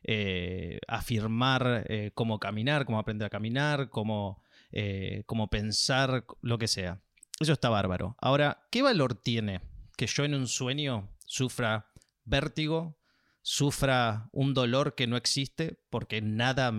eh, 0.03 0.79
afirmar 0.87 1.85
eh, 1.87 2.11
cómo 2.13 2.39
caminar, 2.39 2.85
cómo 2.85 2.99
aprender 2.99 3.27
a 3.27 3.29
caminar, 3.29 3.89
cómo, 3.89 4.43
eh, 4.75 5.23
cómo 5.25 5.49
pensar, 5.49 6.25
lo 6.41 6.57
que 6.57 6.67
sea. 6.67 7.01
Eso 7.39 7.53
está 7.53 7.69
bárbaro. 7.69 8.17
Ahora, 8.19 8.67
¿qué 8.71 8.81
valor 8.81 9.15
tiene 9.15 9.61
que 9.97 10.05
yo 10.05 10.25
en 10.25 10.35
un 10.35 10.47
sueño 10.47 11.15
sufra 11.25 11.93
vértigo, 12.25 12.99
sufra 13.41 14.29
un 14.33 14.53
dolor 14.53 14.93
que 14.95 15.07
no 15.07 15.15
existe 15.15 15.81
porque 15.89 16.21
nada 16.21 16.73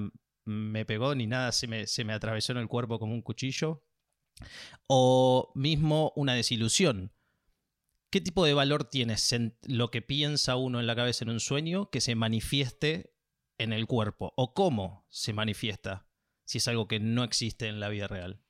me 0.45 0.85
pegó 0.85 1.15
ni 1.15 1.27
nada 1.27 1.53
se 1.53 1.67
me, 1.67 1.87
se 1.87 2.05
me 2.05 2.13
atravesó 2.13 2.53
en 2.53 2.59
el 2.59 2.69
cuerpo 2.69 2.99
como 2.99 3.15
un 3.15 3.23
cuchillo. 3.23 3.83
O 4.87 5.51
mismo 5.55 6.13
una 6.17 6.35
desilusión. 6.35 7.15
¿Qué 8.11 8.21
tipo 8.21 8.45
de 8.45 8.53
valor 8.53 8.85
tiene 8.85 9.17
lo 9.63 9.91
que 9.91 10.03
piensa 10.03 10.57
uno 10.57 10.81
en 10.81 10.87
la 10.87 10.95
cabeza 10.97 11.25
en 11.25 11.31
un 11.31 11.41
sueño 11.41 11.89
que 11.89 12.03
se 12.03 12.15
manifieste 12.15 13.15
en 13.57 13.73
el 13.73 13.87
cuerpo? 13.87 14.35
¿O 14.37 14.53
cómo 14.53 15.07
se 15.09 15.33
manifiesta 15.33 16.06
si 16.47 16.59
es 16.59 16.69
algo 16.69 16.89
que 16.89 17.01
no 17.01 17.23
existe 17.25 17.67
en 17.67 17.81
la 17.81 17.91
vida 17.91 18.07
real? 18.07 18.41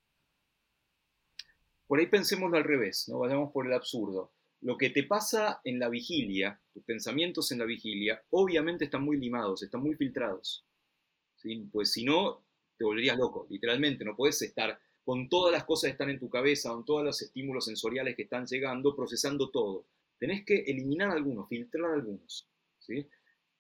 Por 1.89 1.99
ahí 1.99 2.07
pensémoslo 2.07 2.57
al 2.57 2.65
revés, 2.65 3.09
no 3.09 3.19
vayamos 3.19 3.53
por 3.53 3.67
el 3.67 3.73
absurdo. 3.73 4.33
Lo 4.61 4.77
que 4.77 4.91
te 4.91 5.03
pasa 5.03 5.61
en 5.65 5.79
la 5.79 5.89
vigilia, 5.89 6.61
tus 6.73 6.85
pensamientos 6.85 7.53
en 7.53 7.59
la 7.59 7.65
vigilia, 7.65 8.23
obviamente 8.31 8.85
están 8.85 9.03
muy 9.03 9.17
limados, 9.17 9.63
están 9.63 9.83
muy 9.83 9.95
filtrados. 9.95 10.65
Pues 11.71 11.93
si 11.93 12.05
no, 12.05 12.43
te 12.77 12.85
volverías 12.85 13.17
loco, 13.17 13.47
literalmente, 13.49 14.05
no 14.05 14.17
puedes 14.17 14.41
estar 14.43 14.79
con 15.05 15.29
todas 15.29 15.53
las 15.53 15.65
cosas 15.65 15.89
que 15.89 15.93
están 15.93 16.11
en 16.11 16.19
tu 16.19 16.29
cabeza, 16.29 16.71
con 16.71 16.85
todos 16.85 17.05
los 17.05 17.23
estímulos 17.23 17.67
sensoriales 17.67 18.17
que 18.17 18.23
están 18.23 18.47
llegando, 18.47 18.97
procesando 18.97 19.51
todo. 19.51 19.87
Tenés 20.19 20.45
que 20.45 20.65
eliminar 20.67 21.11
algunos, 21.11 21.49
filtrar 21.49 21.93
algunos. 21.93 22.49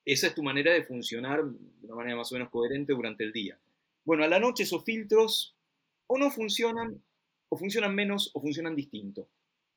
Esa 0.04 0.26
es 0.26 0.34
tu 0.34 0.42
manera 0.42 0.72
de 0.72 0.82
funcionar 0.82 1.44
de 1.44 1.86
una 1.86 1.94
manera 1.94 2.16
más 2.16 2.32
o 2.32 2.34
menos 2.34 2.50
coherente 2.50 2.92
durante 2.92 3.22
el 3.22 3.32
día. 3.32 3.58
Bueno, 4.06 4.22
a 4.22 4.28
la 4.28 4.38
noche 4.38 4.62
esos 4.62 4.84
filtros 4.84 5.56
o 6.06 6.16
no 6.16 6.30
funcionan 6.30 7.02
o 7.48 7.56
funcionan 7.56 7.94
menos 7.94 8.30
o 8.34 8.40
funcionan 8.40 8.76
distinto. 8.76 9.28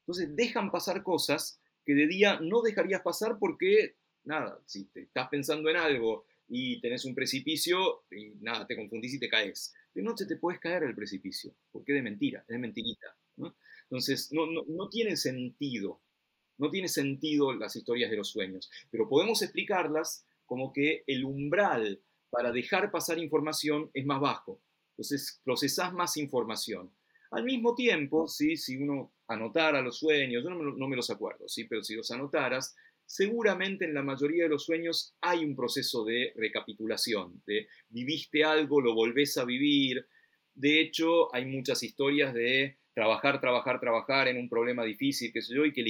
Entonces 0.02 0.36
dejan 0.36 0.72
pasar 0.72 1.02
cosas 1.04 1.60
que 1.84 1.96
de 1.96 2.06
día 2.06 2.40
no 2.40 2.62
dejarías 2.62 3.02
pasar 3.02 3.38
porque, 3.40 3.96
nada, 4.24 4.62
si 4.68 4.86
te 4.86 5.02
estás 5.02 5.30
pensando 5.30 5.68
en 5.70 5.78
algo 5.78 6.26
y 6.48 6.80
tenés 6.80 7.06
un 7.06 7.16
precipicio 7.16 8.04
y 8.12 8.36
nada, 8.42 8.68
te 8.68 8.76
confundís 8.76 9.16
y 9.16 9.20
te 9.20 9.30
caes. 9.30 9.74
De 9.96 10.04
noche 10.04 10.28
te 10.28 10.38
puedes 10.38 10.60
caer 10.60 10.84
el 10.84 10.96
precipicio, 10.96 11.56
porque 11.72 11.94
es 11.94 11.98
de 11.98 12.04
mentira, 12.04 12.42
es 12.42 12.54
de 12.54 12.60
mentirita. 12.60 13.08
Entonces, 13.84 14.32
no, 14.32 14.46
no, 14.46 14.64
no 14.68 14.90
tiene 14.90 15.16
sentido, 15.16 16.02
no 16.60 16.70
tiene 16.70 16.88
sentido 16.88 17.54
las 17.54 17.76
historias 17.76 18.12
de 18.12 18.18
los 18.18 18.30
sueños, 18.30 18.70
pero 18.92 19.10
podemos 19.10 19.42
explicarlas 19.42 20.24
como 20.46 20.72
que 20.72 21.04
el 21.08 21.26
umbral 21.26 22.00
para 22.30 22.52
dejar 22.52 22.92
pasar 22.92 23.18
información 23.18 23.90
es 23.94 24.06
más 24.06 24.20
bajo. 24.20 24.62
Entonces, 24.92 25.42
procesás 25.44 25.94
más 25.94 26.18
información. 26.18 26.92
Al 27.32 27.44
mismo 27.44 27.76
tiempo, 27.76 28.28
¿sí? 28.28 28.58
si 28.58 28.78
uno 28.78 29.14
anotara 29.28 29.82
los 29.82 30.00
sueños, 30.00 30.44
yo 30.44 30.50
no 30.50 30.88
me, 30.88 30.96
los 30.96 31.10
acuerdo, 31.10 31.48
¿sí? 31.48 31.66
pero 31.66 31.84
si 31.84 31.96
los 31.96 32.10
anotaras, 32.12 32.76
seguramente 33.06 33.86
en 33.86 33.94
la 33.94 34.02
mayoría 34.02 34.44
de 34.44 34.50
los 34.50 34.66
sueños 34.66 35.16
hay 35.22 35.46
un 35.46 35.56
proceso 35.56 36.04
de 36.04 36.34
recapitulación, 36.36 37.42
de 37.46 37.68
viviste 37.90 38.44
algo, 38.44 38.82
lo 38.82 38.96
volvés 38.96 39.38
a 39.38 39.46
vivir. 39.46 40.08
De 40.56 40.82
hecho, 40.82 41.34
hay 41.34 41.46
muchas 41.46 41.84
historias 41.84 42.34
de 42.34 42.80
trabajar, 42.94 43.40
trabajar, 43.40 43.80
trabajar 43.80 44.28
en 44.28 44.38
un 44.38 44.50
problema 44.50 44.84
difícil, 44.84 45.32
qué 45.32 45.42
sé 45.42 45.56
yo, 45.56 45.66
y 45.66 45.72
que, 45.72 45.84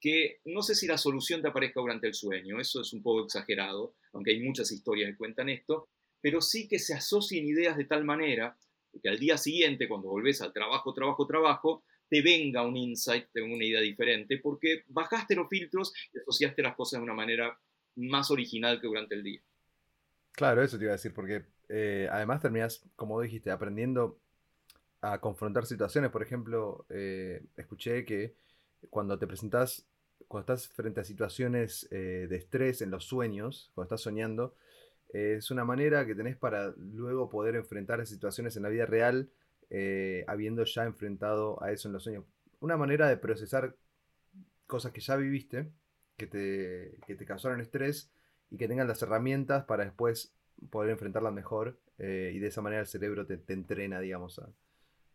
que 0.00 0.40
no 0.44 0.62
sé 0.62 0.74
si 0.74 0.86
la 0.86 0.98
solución 0.98 1.42
te 1.42 1.48
aparezca 1.48 1.80
durante 1.80 2.06
el 2.06 2.14
sueño, 2.14 2.60
eso 2.60 2.80
es 2.80 2.92
un 2.92 3.02
poco 3.02 3.24
exagerado, 3.24 3.94
aunque 4.12 4.32
hay 4.32 4.40
muchas 4.40 4.70
historias 4.70 5.10
que 5.10 5.16
cuentan 5.16 5.48
esto, 5.48 5.88
pero 6.20 6.40
sí 6.40 6.68
que 6.68 6.78
se 6.78 6.94
asocien 6.94 7.46
ideas 7.46 7.76
de 7.76 7.84
tal 7.84 8.04
manera 8.04 8.56
que 9.02 9.08
al 9.08 9.18
día 9.18 9.36
siguiente, 9.36 9.88
cuando 9.88 10.08
volvés 10.08 10.40
al 10.40 10.52
trabajo, 10.52 10.92
trabajo, 10.92 11.26
trabajo, 11.26 11.84
te 12.08 12.22
venga 12.22 12.66
un 12.66 12.76
insight, 12.76 13.26
te 13.32 13.42
una 13.42 13.64
idea 13.64 13.80
diferente, 13.80 14.38
porque 14.38 14.84
bajaste 14.88 15.34
los 15.34 15.48
filtros 15.48 15.92
y 16.12 16.18
asociaste 16.18 16.62
las 16.62 16.74
cosas 16.74 17.00
de 17.00 17.04
una 17.04 17.14
manera 17.14 17.58
más 17.96 18.30
original 18.30 18.80
que 18.80 18.86
durante 18.86 19.14
el 19.14 19.22
día. 19.22 19.40
Claro, 20.32 20.62
eso 20.62 20.78
te 20.78 20.84
iba 20.84 20.92
a 20.92 20.96
decir, 20.96 21.12
porque 21.12 21.44
eh, 21.68 22.08
además 22.10 22.40
terminas, 22.40 22.82
como 22.96 23.20
dijiste, 23.20 23.50
aprendiendo 23.50 24.18
a 25.00 25.20
confrontar 25.20 25.66
situaciones. 25.66 26.10
Por 26.10 26.22
ejemplo, 26.22 26.86
eh, 26.88 27.44
escuché 27.56 28.04
que 28.04 28.36
cuando 28.90 29.18
te 29.18 29.26
presentas, 29.26 29.87
cuando 30.26 30.52
estás 30.52 30.68
frente 30.68 31.00
a 31.00 31.04
situaciones 31.04 31.88
eh, 31.90 32.26
de 32.28 32.36
estrés 32.36 32.82
en 32.82 32.90
los 32.90 33.04
sueños, 33.04 33.70
cuando 33.74 33.86
estás 33.86 34.02
soñando, 34.02 34.54
es 35.10 35.50
una 35.50 35.64
manera 35.64 36.04
que 36.06 36.14
tenés 36.14 36.36
para 36.36 36.74
luego 36.76 37.30
poder 37.30 37.56
enfrentar 37.56 38.06
situaciones 38.06 38.56
en 38.56 38.62
la 38.62 38.68
vida 38.68 38.84
real, 38.84 39.30
eh, 39.70 40.24
habiendo 40.26 40.64
ya 40.64 40.84
enfrentado 40.84 41.62
a 41.62 41.72
eso 41.72 41.88
en 41.88 41.94
los 41.94 42.02
sueños. 42.02 42.24
Una 42.60 42.76
manera 42.76 43.08
de 43.08 43.16
procesar 43.16 43.76
cosas 44.66 44.92
que 44.92 45.00
ya 45.00 45.16
viviste, 45.16 45.70
que 46.16 46.26
te, 46.26 46.98
que 47.06 47.14
te 47.14 47.24
causaron 47.24 47.60
estrés 47.60 48.10
y 48.50 48.58
que 48.58 48.68
tengan 48.68 48.88
las 48.88 49.02
herramientas 49.02 49.64
para 49.64 49.84
después 49.84 50.34
poder 50.70 50.90
enfrentarlas 50.90 51.32
mejor 51.32 51.78
eh, 51.98 52.32
y 52.34 52.38
de 52.38 52.48
esa 52.48 52.62
manera 52.62 52.80
el 52.80 52.86
cerebro 52.86 53.26
te, 53.26 53.40
entrena, 53.52 54.00
digamos, 54.00 54.40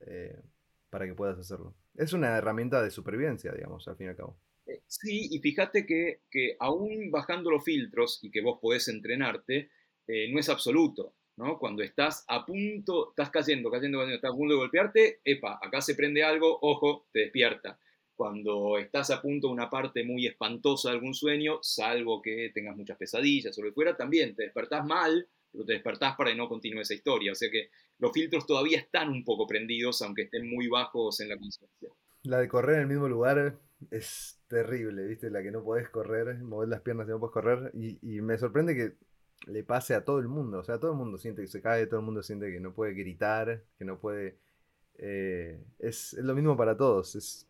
eh, 0.01 0.41
para 0.89 1.05
que 1.05 1.13
puedas 1.13 1.37
hacerlo. 1.37 1.73
Es 1.95 2.13
una 2.13 2.37
herramienta 2.37 2.81
de 2.81 2.91
supervivencia, 2.91 3.51
digamos, 3.51 3.87
al 3.87 3.95
fin 3.95 4.07
y 4.07 4.09
al 4.09 4.15
cabo. 4.15 4.37
Sí, 4.87 5.27
y 5.31 5.39
fíjate 5.39 5.85
que, 5.85 6.21
que 6.31 6.55
aún 6.59 7.11
bajando 7.11 7.51
los 7.51 7.63
filtros 7.63 8.19
y 8.21 8.31
que 8.31 8.41
vos 8.41 8.59
podés 8.61 8.87
entrenarte, 8.87 9.69
eh, 10.07 10.29
no 10.31 10.39
es 10.39 10.49
absoluto, 10.49 11.13
¿no? 11.37 11.57
Cuando 11.57 11.83
estás 11.83 12.25
a 12.27 12.45
punto, 12.45 13.09
estás 13.09 13.29
cayendo, 13.29 13.69
cayendo, 13.69 13.99
cayendo, 13.99 14.15
estás 14.15 14.31
a 14.31 14.35
punto 14.35 14.53
de 14.53 14.59
golpearte, 14.59 15.21
epa, 15.23 15.59
acá 15.61 15.81
se 15.81 15.95
prende 15.95 16.23
algo, 16.23 16.59
ojo, 16.61 17.07
te 17.11 17.21
despierta. 17.21 17.79
Cuando 18.15 18.77
estás 18.77 19.09
a 19.09 19.21
punto 19.21 19.47
de 19.47 19.53
una 19.53 19.69
parte 19.69 20.03
muy 20.03 20.27
espantosa 20.27 20.89
de 20.89 20.95
algún 20.95 21.13
sueño, 21.13 21.59
salvo 21.61 22.21
que 22.21 22.51
tengas 22.53 22.77
muchas 22.77 22.97
pesadillas 22.97 23.57
o 23.57 23.61
lo 23.61 23.69
que 23.69 23.73
fuera, 23.73 23.97
también 23.97 24.35
te 24.35 24.43
despertás 24.43 24.85
mal, 24.85 25.27
pero 25.51 25.65
te 25.65 25.73
despertás 25.73 26.15
para 26.15 26.29
que 26.29 26.37
no 26.37 26.47
continúe 26.47 26.81
esa 26.81 26.93
historia. 26.93 27.31
O 27.31 27.35
sea 27.35 27.49
que 27.49 27.69
los 27.97 28.11
filtros 28.11 28.45
todavía 28.45 28.79
están 28.79 29.09
un 29.09 29.23
poco 29.23 29.47
prendidos, 29.47 30.01
aunque 30.03 30.23
estén 30.23 30.47
muy 30.49 30.67
bajos 30.67 31.19
en 31.21 31.29
la 31.29 31.37
conciencia. 31.37 31.89
La 32.23 32.39
de 32.39 32.47
correr 32.47 32.75
en 32.75 32.81
el 32.81 32.87
mismo 32.87 33.09
lugar 33.09 33.59
es 33.91 34.41
terrible, 34.47 35.05
¿viste? 35.05 35.29
La 35.29 35.41
que 35.41 35.51
no 35.51 35.63
podés 35.63 35.89
correr, 35.89 36.37
mover 36.43 36.69
las 36.69 36.81
piernas 36.81 37.07
y 37.07 37.11
no 37.11 37.19
podés 37.19 37.33
correr. 37.33 37.71
y 37.73 38.21
me 38.21 38.37
sorprende 38.37 38.75
que 38.75 38.97
le 39.47 39.63
pase 39.63 39.93
a 39.93 40.03
todo 40.05 40.19
el 40.19 40.27
mundo. 40.27 40.59
O 40.59 40.63
sea, 40.63 40.79
todo 40.79 40.91
el 40.91 40.97
mundo 40.97 41.17
siente 41.17 41.41
que 41.41 41.47
se 41.47 41.61
cae, 41.61 41.87
todo 41.87 41.99
el 41.99 42.05
mundo 42.05 42.23
siente 42.23 42.51
que 42.51 42.59
no 42.59 42.73
puede 42.73 42.93
gritar, 42.93 43.63
que 43.77 43.85
no 43.85 43.99
puede... 43.99 44.39
Eh, 44.95 45.63
es, 45.79 46.13
lo 46.13 46.35
mismo 46.35 46.55
para 46.55 46.77
todos. 46.77 47.15
Es 47.15 47.47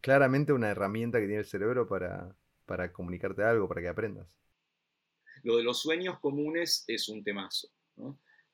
claramente 0.00 0.52
una 0.52 0.70
herramienta 0.70 1.18
que 1.18 1.26
tiene 1.26 1.40
el 1.40 1.46
cerebro 1.46 1.86
para, 1.86 2.34
para 2.66 2.92
comunicarte 2.92 3.42
algo, 3.42 3.68
para 3.68 3.82
que 3.82 3.88
aprendas. 3.88 4.36
Lo 5.42 5.56
de 5.56 5.64
los 5.64 5.80
sueños 5.80 6.18
comunes 6.20 6.84
es 6.86 7.08
un 7.08 7.22
temazo. 7.22 7.68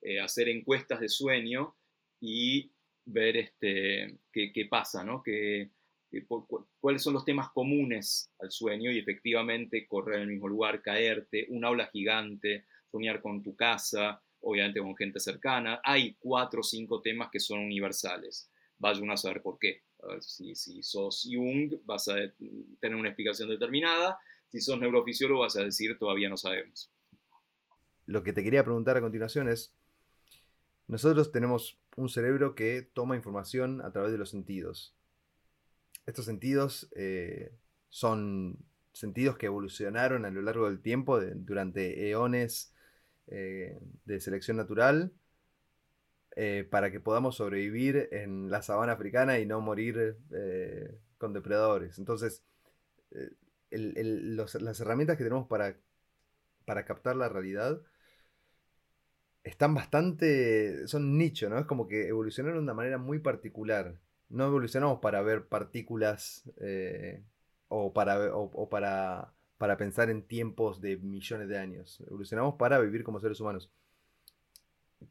Eh, 0.01 0.21
hacer 0.21 0.49
encuestas 0.49 1.01
de 1.01 1.09
sueño 1.09 1.75
y 2.21 2.73
ver 3.05 3.37
este, 3.37 4.18
qué, 4.33 4.53
qué 4.53 4.66
pasa, 4.66 5.05
¿no? 5.05 5.23
Que, 5.23 5.71
cuáles 6.81 7.03
son 7.03 7.14
los 7.14 7.25
temas 7.25 7.51
comunes 7.51 8.31
al 8.40 8.51
sueño 8.51 8.90
y 8.90 8.99
efectivamente 8.99 9.87
correr 9.87 10.16
en 10.16 10.23
el 10.23 10.29
mismo 10.29 10.49
lugar, 10.49 10.81
caerte, 10.83 11.47
un 11.51 11.64
aula 11.64 11.87
gigante, 11.92 12.64
soñar 12.90 13.21
con 13.21 13.42
tu 13.42 13.55
casa, 13.55 14.23
obviamente 14.40 14.81
con 14.81 14.97
gente 14.97 15.21
cercana. 15.21 15.81
Hay 15.85 16.14
cuatro 16.18 16.61
o 16.61 16.64
cinco 16.64 17.03
temas 17.03 17.29
que 17.31 17.40
son 17.40 17.61
universales. 17.61 18.51
Vaya 18.79 19.03
uno 19.03 19.12
a 19.12 19.16
saber 19.16 19.42
por 19.42 19.59
qué. 19.59 19.83
si, 20.21 20.55
si 20.55 20.83
sos 20.83 21.29
Jung, 21.31 21.75
vas 21.85 22.09
a 22.09 22.14
tener 22.81 22.97
una 22.97 23.09
explicación 23.09 23.49
determinada. 23.49 24.18
Si 24.49 24.61
sos 24.61 24.79
neurofisiólogo, 24.79 25.40
vas 25.40 25.57
a 25.57 25.64
decir 25.64 25.99
todavía 25.99 26.29
no 26.29 26.37
sabemos. 26.37 26.90
Lo 28.07 28.23
que 28.23 28.33
te 28.33 28.42
quería 28.42 28.64
preguntar 28.64 28.97
a 28.97 29.03
continuación 29.03 29.49
es, 29.49 29.75
nosotros 30.87 31.31
tenemos 31.31 31.79
un 31.97 32.09
cerebro 32.09 32.55
que 32.55 32.81
toma 32.81 33.16
información 33.16 33.83
a 33.83 33.92
través 33.92 34.12
de 34.12 34.16
los 34.16 34.31
sentidos 34.31 34.98
estos 36.09 36.25
sentidos 36.25 36.88
eh, 36.97 37.53
son 37.90 38.59
sentidos 38.92 39.37
que 39.37 39.47
evolucionaron 39.47 40.25
a 40.25 40.31
lo 40.31 40.40
largo 40.40 40.66
del 40.66 40.81
tiempo, 40.81 41.21
durante 41.21 42.09
eones 42.09 42.75
eh, 43.27 43.79
de 44.07 44.21
selección 44.21 44.57
natural, 44.57 45.12
eh, 46.35 46.66
para 46.71 46.90
que 46.90 46.99
podamos 46.99 47.37
sobrevivir 47.37 48.09
en 48.11 48.51
la 48.51 48.62
sabana 48.62 48.92
africana 48.92 49.38
y 49.38 49.44
no 49.44 49.61
morir 49.61 50.16
con 51.18 51.35
depredadores. 51.35 51.99
Entonces, 51.99 52.42
las 53.71 54.81
herramientas 54.81 55.18
que 55.18 55.25
tenemos 55.25 55.47
para, 55.47 55.77
para 56.64 56.87
captar 56.87 57.16
la 57.16 57.29
realidad 57.29 57.83
están 59.44 59.75
bastante, 59.75 60.88
son 60.88 61.18
nicho, 61.18 61.51
¿no? 61.51 61.59
Es 61.59 61.66
como 61.66 61.87
que 61.87 62.09
evolucionaron 62.09 62.61
de 62.61 62.64
una 62.64 62.75
manera 62.75 62.99
muy 62.99 63.18
particular 63.18 63.99
no 64.29 64.47
evolucionamos 64.47 65.01
para 65.01 65.23
ver 65.23 65.47
partículas 65.47 66.49
eh, 66.61 67.23
o, 67.69 67.93
para, 67.93 69.33
para, 69.59 69.77
pensar 69.77 70.11
en 70.11 70.23
tiempos 70.23 70.81
de 70.81 70.97
millones 70.99 71.49
de 71.49 71.59
años. 71.59 72.01
Evolucionamos 72.07 72.55
para 72.57 72.79
vivir 72.79 73.05
como 73.05 73.21
seres 73.21 73.41
humanos. 73.41 73.71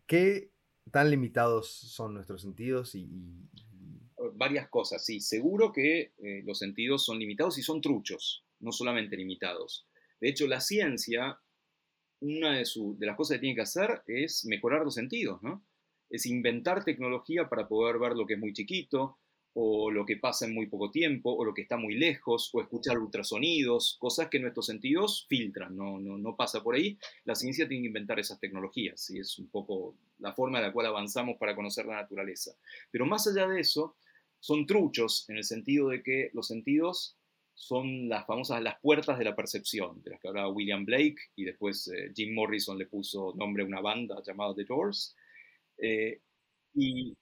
¿Qué 0.06 0.51
tan 0.91 1.10
limitados 1.10 1.69
son 1.69 2.13
nuestros 2.13 2.41
sentidos 2.41 2.95
y, 2.95 3.10
varias 4.34 4.69
cosas, 4.69 5.03
sí. 5.03 5.19
Seguro 5.19 5.71
que 5.71 6.13
eh, 6.17 6.43
los 6.45 6.60
sentidos 6.60 7.06
son 7.06 7.19
limitados 7.19 7.58
y 7.58 7.63
son 7.63 7.82
truchos, 7.82 8.43
no 8.60 8.71
solamente 8.71 9.17
limitados. 9.17 9.88
De 10.19 10.30
hecho, 10.30 10.47
la 10.47 10.62
ciencia, 10.62 11.39
una 12.19 12.53
de, 12.53 12.65
de, 12.97 13.06
las 13.06 13.15
cosas 13.15 13.36
que 13.36 13.41
tiene 13.41 13.56
que 13.56 13.62
hacer 13.62 14.03
es 14.08 14.45
mejorar 14.45 14.84
los 14.84 14.95
sentidos, 14.95 15.41
¿no? 15.43 15.63
Es 16.10 16.26
inventar 16.26 16.84
tecnología 16.84 17.50
para 17.50 17.67
poder 17.67 18.00
ver 18.00 18.13
lo 18.13 18.26
que 18.26 18.34
es 18.34 18.39
muy 18.39 18.54
chiquito, 18.54 19.17
o 19.60 19.89
lo 19.89 20.06
que 20.06 20.17
pasa 20.17 20.46
en 20.46 20.54
muy 20.54 20.67
poco 20.67 20.91
tiempo, 20.91 21.34
o 21.34 21.43
lo 21.43 21.54
que 21.54 21.63
está 21.63 21.78
muy 21.78 21.96
lejos, 21.96 22.52
o 22.54 22.62
escuchar 22.62 23.00
ultrasonidos, 23.00 23.98
cosas 24.00 24.30
que 24.30 24.39
nuestros 24.39 24.67
sentidos 24.67 25.26
filtran, 25.28 25.76
no, 25.76 26.00
no, 26.00 26.17
no 26.20 26.36
pasa 26.36 26.62
por 26.62 26.76
ahí. 26.76 27.00
La 27.26 27.34
ciencia 27.34 27.67
tiene 27.67 27.82
que 27.82 27.88
inventar 27.88 28.20
esas 28.20 28.39
tecnologías, 28.39 29.10
y 29.10 29.20
es 29.20 29.39
un 29.39 29.48
poco 29.48 29.96
la 30.20 30.32
forma 30.34 30.60
en 30.60 30.65
la 30.65 30.72
cual 30.72 30.86
avanzamos 30.86 31.38
para 31.38 31.56
conocer 31.56 31.88
la 31.88 31.96
naturaleza. 31.96 32.52
Pero 32.91 33.08
más 33.08 33.26
allá 33.26 33.48
de 33.48 33.60
eso, 33.60 33.96
son 34.39 34.67
truchos 34.67 35.28
en 35.28 35.38
el 35.38 35.43
sentido 35.43 35.89
de 35.89 36.04
que 36.04 36.30
los 36.34 36.48
sentidos 36.48 37.17
son 37.58 38.08
las 38.08 38.28
famosas 38.28 38.62
las 38.62 38.80
puertas 38.80 39.17
de 39.17 39.26
la 39.26 39.36
percepción, 39.36 40.04
de 40.04 40.12
las 40.12 40.22
que 40.22 40.28
hablaba 40.28 40.50
William 40.50 40.86
Blake 40.86 41.17
y 41.36 41.43
después 41.43 41.88
eh, 41.88 42.12
Jim 42.15 42.36
Morrison 42.36 42.78
le 42.78 42.86
puso 42.86 43.34
nombre 43.36 43.63
a 43.63 43.65
una 43.65 43.82
banda 43.82 44.22
llamada 44.24 44.54
The 44.54 44.65
Doors. 44.65 45.15
Eh, 45.77 46.21
y, 46.73 47.15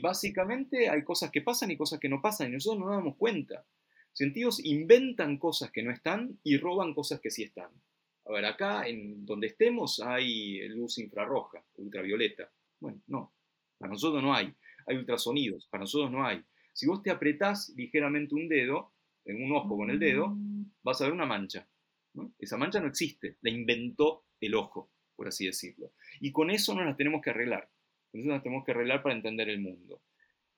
básicamente 0.00 0.88
hay 0.88 1.04
cosas 1.04 1.30
que 1.30 1.42
pasan 1.42 1.70
y 1.70 1.76
cosas 1.76 2.00
que 2.00 2.08
no 2.08 2.20
pasan 2.20 2.48
y 2.48 2.54
nosotros 2.54 2.80
no 2.80 2.86
nos 2.86 2.96
damos 2.96 3.16
cuenta. 3.16 3.64
Sentidos 4.12 4.64
inventan 4.64 5.38
cosas 5.38 5.70
que 5.70 5.82
no 5.82 5.92
están 5.92 6.38
y 6.42 6.56
roban 6.56 6.94
cosas 6.94 7.20
que 7.20 7.30
sí 7.30 7.44
están. 7.44 7.70
A 8.24 8.32
ver, 8.32 8.44
acá 8.44 8.88
en 8.88 9.24
donde 9.24 9.46
estemos 9.46 10.00
hay 10.00 10.66
luz 10.68 10.98
infrarroja, 10.98 11.64
ultravioleta. 11.76 12.50
Bueno, 12.80 13.00
no, 13.06 13.32
a 13.80 13.88
nosotros 13.88 14.22
no 14.22 14.34
hay. 14.34 14.52
hay 14.86 14.96
ultrasonidos, 14.96 15.66
para 15.68 15.82
nosotros 15.82 16.10
no 16.10 16.26
hay. 16.26 16.42
Si 16.72 16.86
vos 16.86 17.02
te 17.02 17.10
apretás 17.10 17.72
ligeramente 17.76 18.34
un 18.34 18.48
dedo, 18.48 18.92
en 19.24 19.44
un 19.44 19.52
ojo 19.52 19.76
con 19.76 19.90
el 19.90 19.98
dedo, 19.98 20.36
vas 20.82 21.00
a 21.00 21.04
ver 21.04 21.12
una 21.12 21.26
mancha. 21.26 21.68
Esa 22.38 22.56
mancha 22.56 22.80
no 22.80 22.88
existe, 22.88 23.36
la 23.42 23.50
inventó 23.50 24.24
el 24.40 24.54
ojo, 24.54 24.90
por 25.14 25.28
así 25.28 25.46
decirlo. 25.46 25.92
Y 26.20 26.32
con 26.32 26.50
eso 26.50 26.74
nos 26.74 26.86
la 26.86 26.96
tenemos 26.96 27.20
que 27.22 27.30
arreglar. 27.30 27.70
Eso 28.12 28.28
nos 28.28 28.42
tenemos 28.42 28.64
que 28.64 28.72
arreglar 28.72 29.02
para 29.02 29.14
entender 29.14 29.48
el 29.48 29.60
mundo. 29.60 30.00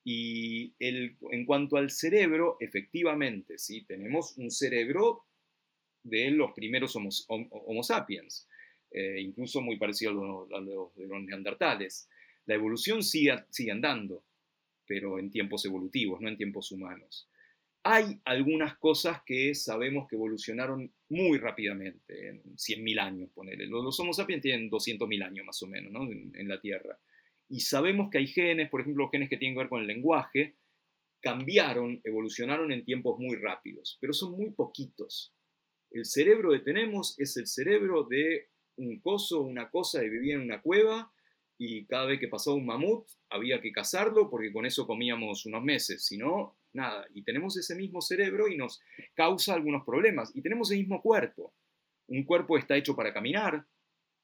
Y 0.03 0.75
en 0.79 1.45
cuanto 1.45 1.77
al 1.77 1.91
cerebro, 1.91 2.57
efectivamente, 2.61 3.59
¿sí? 3.59 3.85
tenemos 3.85 4.37
un 4.39 4.51
cerebro 4.51 5.25
de 6.03 6.31
los 6.31 6.53
primeros 6.53 6.97
Homo, 7.29 7.83
sapiens, 7.83 8.49
eh, 8.91 9.21
incluso 9.21 9.61
muy 9.61 9.77
parecido 9.77 10.13
a 10.13 10.61
los, 10.61 10.95
de 10.95 11.07
los 11.07 11.23
neandertales. 11.23 12.09
La 12.47 12.55
evolución 12.55 13.03
sigue, 13.03 13.45
sigue 13.51 13.73
andando, 13.73 14.25
pero 14.87 15.19
en 15.19 15.31
tiempos 15.31 15.65
evolutivos, 15.65 16.21
no 16.21 16.29
en 16.29 16.37
tiempos 16.37 16.73
humanos. 16.73 17.29
Hay 17.83 18.21
algunas 18.25 18.77
cosas 18.77 19.23
que 19.25 19.55
sabemos 19.55 20.07
que 20.09 20.17
evolucionaron 20.17 20.93
muy 21.09 21.39
rápidamente, 21.39 22.29
en 22.29 22.43
100.000 22.57 23.01
años, 23.01 23.31
ponele. 23.35 23.67
Los, 23.67 23.99
Homo 24.01 24.13
sapiens 24.13 24.43
tienen 24.43 24.71
200.000 24.71 25.25
años 25.25 25.47
más 25.47 25.63
o 25.63 25.67
menos 25.67 26.11
en, 26.11 26.49
la 26.49 26.61
Tierra. 26.61 26.99
Y 27.51 27.61
sabemos 27.61 28.11
que 28.11 28.19
hay 28.19 28.29
genes, 28.29 28.71
por 28.71 28.81
ejemplo, 28.81 29.05
los 29.05 29.11
genes 29.11 29.29
que 29.29 29.37
tienen 29.37 29.57
que 29.57 29.63
ver 29.65 29.69
con 29.69 29.81
el 29.81 29.89
lenguaje, 29.89 30.57
cambiaron, 31.21 32.01
evolucionaron 32.05 32.73
en 32.73 32.85
tiempos 32.85 33.19
muy 33.19 33.37
rápidos, 33.37 33.99
pero 34.01 34.13
son 34.13 34.37
muy 34.37 34.51
poquitos. 34.53 35.35
El 35.91 36.07
cerebro 36.07 36.53
que 36.53 36.61
tenemos 36.61 37.19
es 37.19 37.37
el 37.37 37.49
cerebro 37.49 38.05
de 38.05 38.51
un 38.77 39.01
coso, 39.01 39.43
una 39.43 39.69
cosa 39.69 40.01
que 40.01 40.09
vivía 40.09 40.37
en 40.37 40.43
una 40.43 40.63
cueva 40.63 41.13
y 41.59 41.87
cada 41.87 42.07
vez 42.07 42.21
que 42.21 42.29
pasaba 42.29 42.57
un 42.57 42.65
mamut 42.65 43.07
había 43.29 43.61
que 43.61 43.73
cazarlo 43.73 44.31
porque 44.31 44.53
con 44.53 44.65
eso 44.65 44.87
comíamos 44.87 45.45
unos 45.45 45.63
meses, 45.63 46.07
si 46.07 46.17
no, 46.17 46.57
nada. 46.73 47.05
Y 47.13 47.25
tenemos 47.25 47.57
ese 47.59 47.75
mismo 47.75 48.01
cerebro 48.01 48.47
y 48.49 48.57
nos 48.57 48.81
causa 49.15 49.55
algunos 49.55 49.85
problemas. 49.85 50.31
Y 50.35 50.41
tenemos 50.41 50.71
el 50.71 50.79
mismo 50.79 51.03
cuerpo. 51.03 51.53
Un 52.07 52.23
cuerpo 52.25 52.57
está 52.57 52.77
hecho 52.77 52.95
para 52.95 53.13
caminar, 53.13 53.67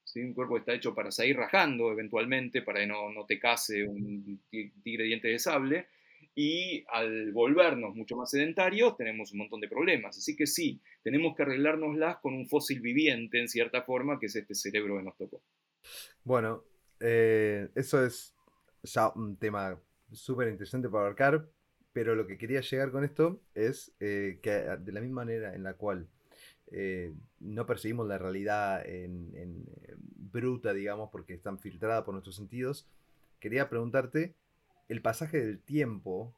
¿sí? 0.07 0.21
un 0.21 0.33
cuerpo 0.33 0.57
está 0.57 0.73
hecho 0.73 0.95
para 0.95 1.11
seguir 1.11 1.37
rajando 1.37 1.91
eventualmente, 1.91 2.61
para 2.61 2.79
que 2.79 2.87
no, 2.87 3.11
no 3.11 3.25
te 3.25 3.39
case 3.39 3.83
un 3.83 4.41
tigre 4.49 5.03
diente 5.03 5.27
de 5.27 5.39
sable. 5.39 5.87
Y 6.33 6.85
al 6.89 7.31
volvernos 7.31 7.95
mucho 7.95 8.15
más 8.15 8.29
sedentarios, 8.29 8.95
tenemos 8.95 9.31
un 9.31 9.39
montón 9.39 9.59
de 9.59 9.67
problemas. 9.67 10.17
Así 10.17 10.35
que 10.35 10.45
sí, 10.45 10.79
tenemos 11.03 11.35
que 11.35 11.43
arreglárnoslas 11.43 12.17
con 12.17 12.35
un 12.35 12.47
fósil 12.47 12.79
viviente, 12.79 13.39
en 13.39 13.47
cierta 13.47 13.81
forma, 13.81 14.19
que 14.19 14.27
es 14.27 14.35
este 14.35 14.53
cerebro 14.53 14.97
que 14.97 15.03
nos 15.03 15.17
tocó. 15.17 15.41
Bueno, 16.23 16.63
eh, 16.99 17.69
eso 17.73 18.05
es 18.05 18.35
ya 18.83 19.09
un 19.15 19.37
tema 19.37 19.81
súper 20.11 20.49
interesante 20.49 20.89
para 20.89 21.05
abarcar, 21.05 21.49
pero 21.91 22.13
lo 22.13 22.27
que 22.27 22.37
quería 22.37 22.61
llegar 22.61 22.91
con 22.91 23.03
esto 23.03 23.41
es 23.55 23.95
eh, 23.99 24.39
que 24.43 24.51
de 24.51 24.91
la 24.91 25.01
misma 25.01 25.25
manera 25.25 25.55
en 25.55 25.63
la 25.63 25.73
cual 25.73 26.07
eh, 26.71 27.13
no 27.39 27.65
percibimos 27.65 28.07
la 28.07 28.17
realidad 28.17 28.85
en, 28.85 29.65
bruta, 30.31 30.73
digamos, 30.73 31.09
porque 31.09 31.33
están 31.33 31.57
filtrada 31.57 32.03
por 32.03 32.13
nuestros 32.13 32.35
sentidos, 32.35 32.87
quería 33.39 33.69
preguntarte 33.69 34.35
el 34.89 35.01
pasaje 35.01 35.39
del 35.39 35.59
tiempo, 35.59 36.35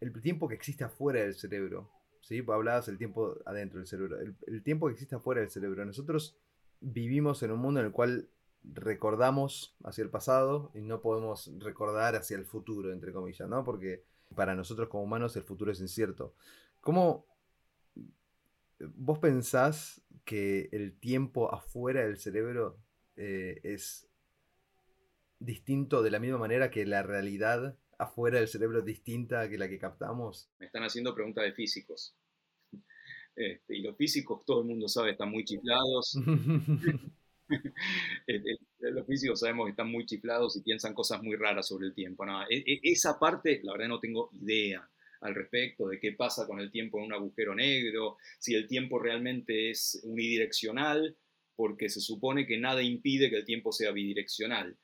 el 0.00 0.12
tiempo 0.22 0.48
que 0.48 0.54
existe 0.54 0.84
afuera 0.84 1.20
del 1.20 1.34
cerebro, 1.34 1.90
¿sí? 2.20 2.42
Hablabas 2.48 2.86
del 2.86 2.98
tiempo 2.98 3.36
adentro 3.44 3.78
del 3.78 3.86
cerebro, 3.86 4.18
el, 4.46 4.62
tiempo 4.62 4.86
que 4.86 4.94
existe 4.94 5.14
afuera 5.14 5.40
del 5.40 5.50
cerebro. 5.50 5.84
Nosotros 5.84 6.36
vivimos 6.80 7.42
en 7.42 7.52
un 7.52 7.60
mundo 7.60 7.80
en 7.80 7.86
el 7.86 7.92
cual 7.92 8.28
recordamos 8.64 9.76
hacia 9.84 10.02
el 10.02 10.10
pasado 10.10 10.70
y 10.74 10.80
no 10.80 11.00
podemos 11.00 11.52
recordar 11.58 12.16
hacia 12.16 12.36
el 12.36 12.46
futuro, 12.46 12.92
entre 12.92 13.12
comillas, 13.12 13.48
¿no? 13.48 13.62
Porque 13.64 14.04
para 14.34 14.54
nosotros 14.54 14.88
como 14.88 15.04
humanos 15.04 15.36
el 15.36 15.42
futuro 15.42 15.70
es 15.70 15.80
incierto. 15.80 16.34
¿Cómo 16.80 17.26
vos 18.80 19.18
pensás 19.18 20.02
que 20.24 20.68
el 20.72 20.98
tiempo 20.98 21.52
afuera 21.52 22.02
del 22.02 22.18
cerebro 22.18 22.78
eh, 23.16 23.60
es 23.62 24.08
distinto 25.38 26.02
de 26.02 26.10
la 26.10 26.18
misma 26.18 26.38
manera 26.38 26.70
que 26.70 26.84
la 26.84 27.02
realidad 27.02 27.76
afuera 27.98 28.38
del 28.38 28.48
cerebro 28.48 28.78
es 28.78 28.84
distinta 28.84 29.48
que 29.48 29.58
la 29.58 29.68
que 29.68 29.78
captamos? 29.78 30.50
Me 30.58 30.66
están 30.66 30.82
haciendo 30.82 31.14
preguntas 31.14 31.44
de 31.44 31.52
físicos. 31.52 32.14
Este, 33.40 33.76
y 33.76 33.82
los 33.82 33.96
físicos, 33.96 34.44
todo 34.44 34.62
el 34.62 34.66
mundo 34.66 34.88
sabe, 34.88 35.12
están 35.12 35.30
muy 35.30 35.44
chiflados. 35.44 36.18
los 38.80 39.06
físicos 39.06 39.38
sabemos 39.38 39.66
que 39.66 39.70
están 39.70 39.92
muy 39.92 40.04
chiflados 40.06 40.56
y 40.56 40.62
piensan 40.62 40.92
cosas 40.92 41.22
muy 41.22 41.36
raras 41.36 41.68
sobre 41.68 41.86
el 41.86 41.94
tiempo. 41.94 42.24
E, 42.50 42.56
e, 42.56 42.80
esa 42.82 43.16
parte, 43.16 43.60
la 43.62 43.74
verdad, 43.74 43.90
no 43.90 44.00
tengo 44.00 44.30
idea 44.32 44.90
al 45.20 45.34
respecto 45.34 45.88
de 45.88 45.98
qué 45.98 46.12
pasa 46.12 46.46
con 46.46 46.60
el 46.60 46.70
tiempo 46.70 46.98
en 46.98 47.04
un 47.04 47.12
agujero 47.12 47.54
negro, 47.54 48.16
si 48.38 48.54
el 48.54 48.66
tiempo 48.66 48.98
realmente 48.98 49.70
es 49.70 50.00
unidireccional, 50.04 51.16
porque 51.56 51.88
se 51.88 52.00
supone 52.00 52.46
que 52.46 52.58
nada 52.58 52.82
impide 52.82 53.30
que 53.30 53.36
el 53.36 53.44
tiempo 53.44 53.72
sea 53.72 53.90
bidireccional. 53.90 54.78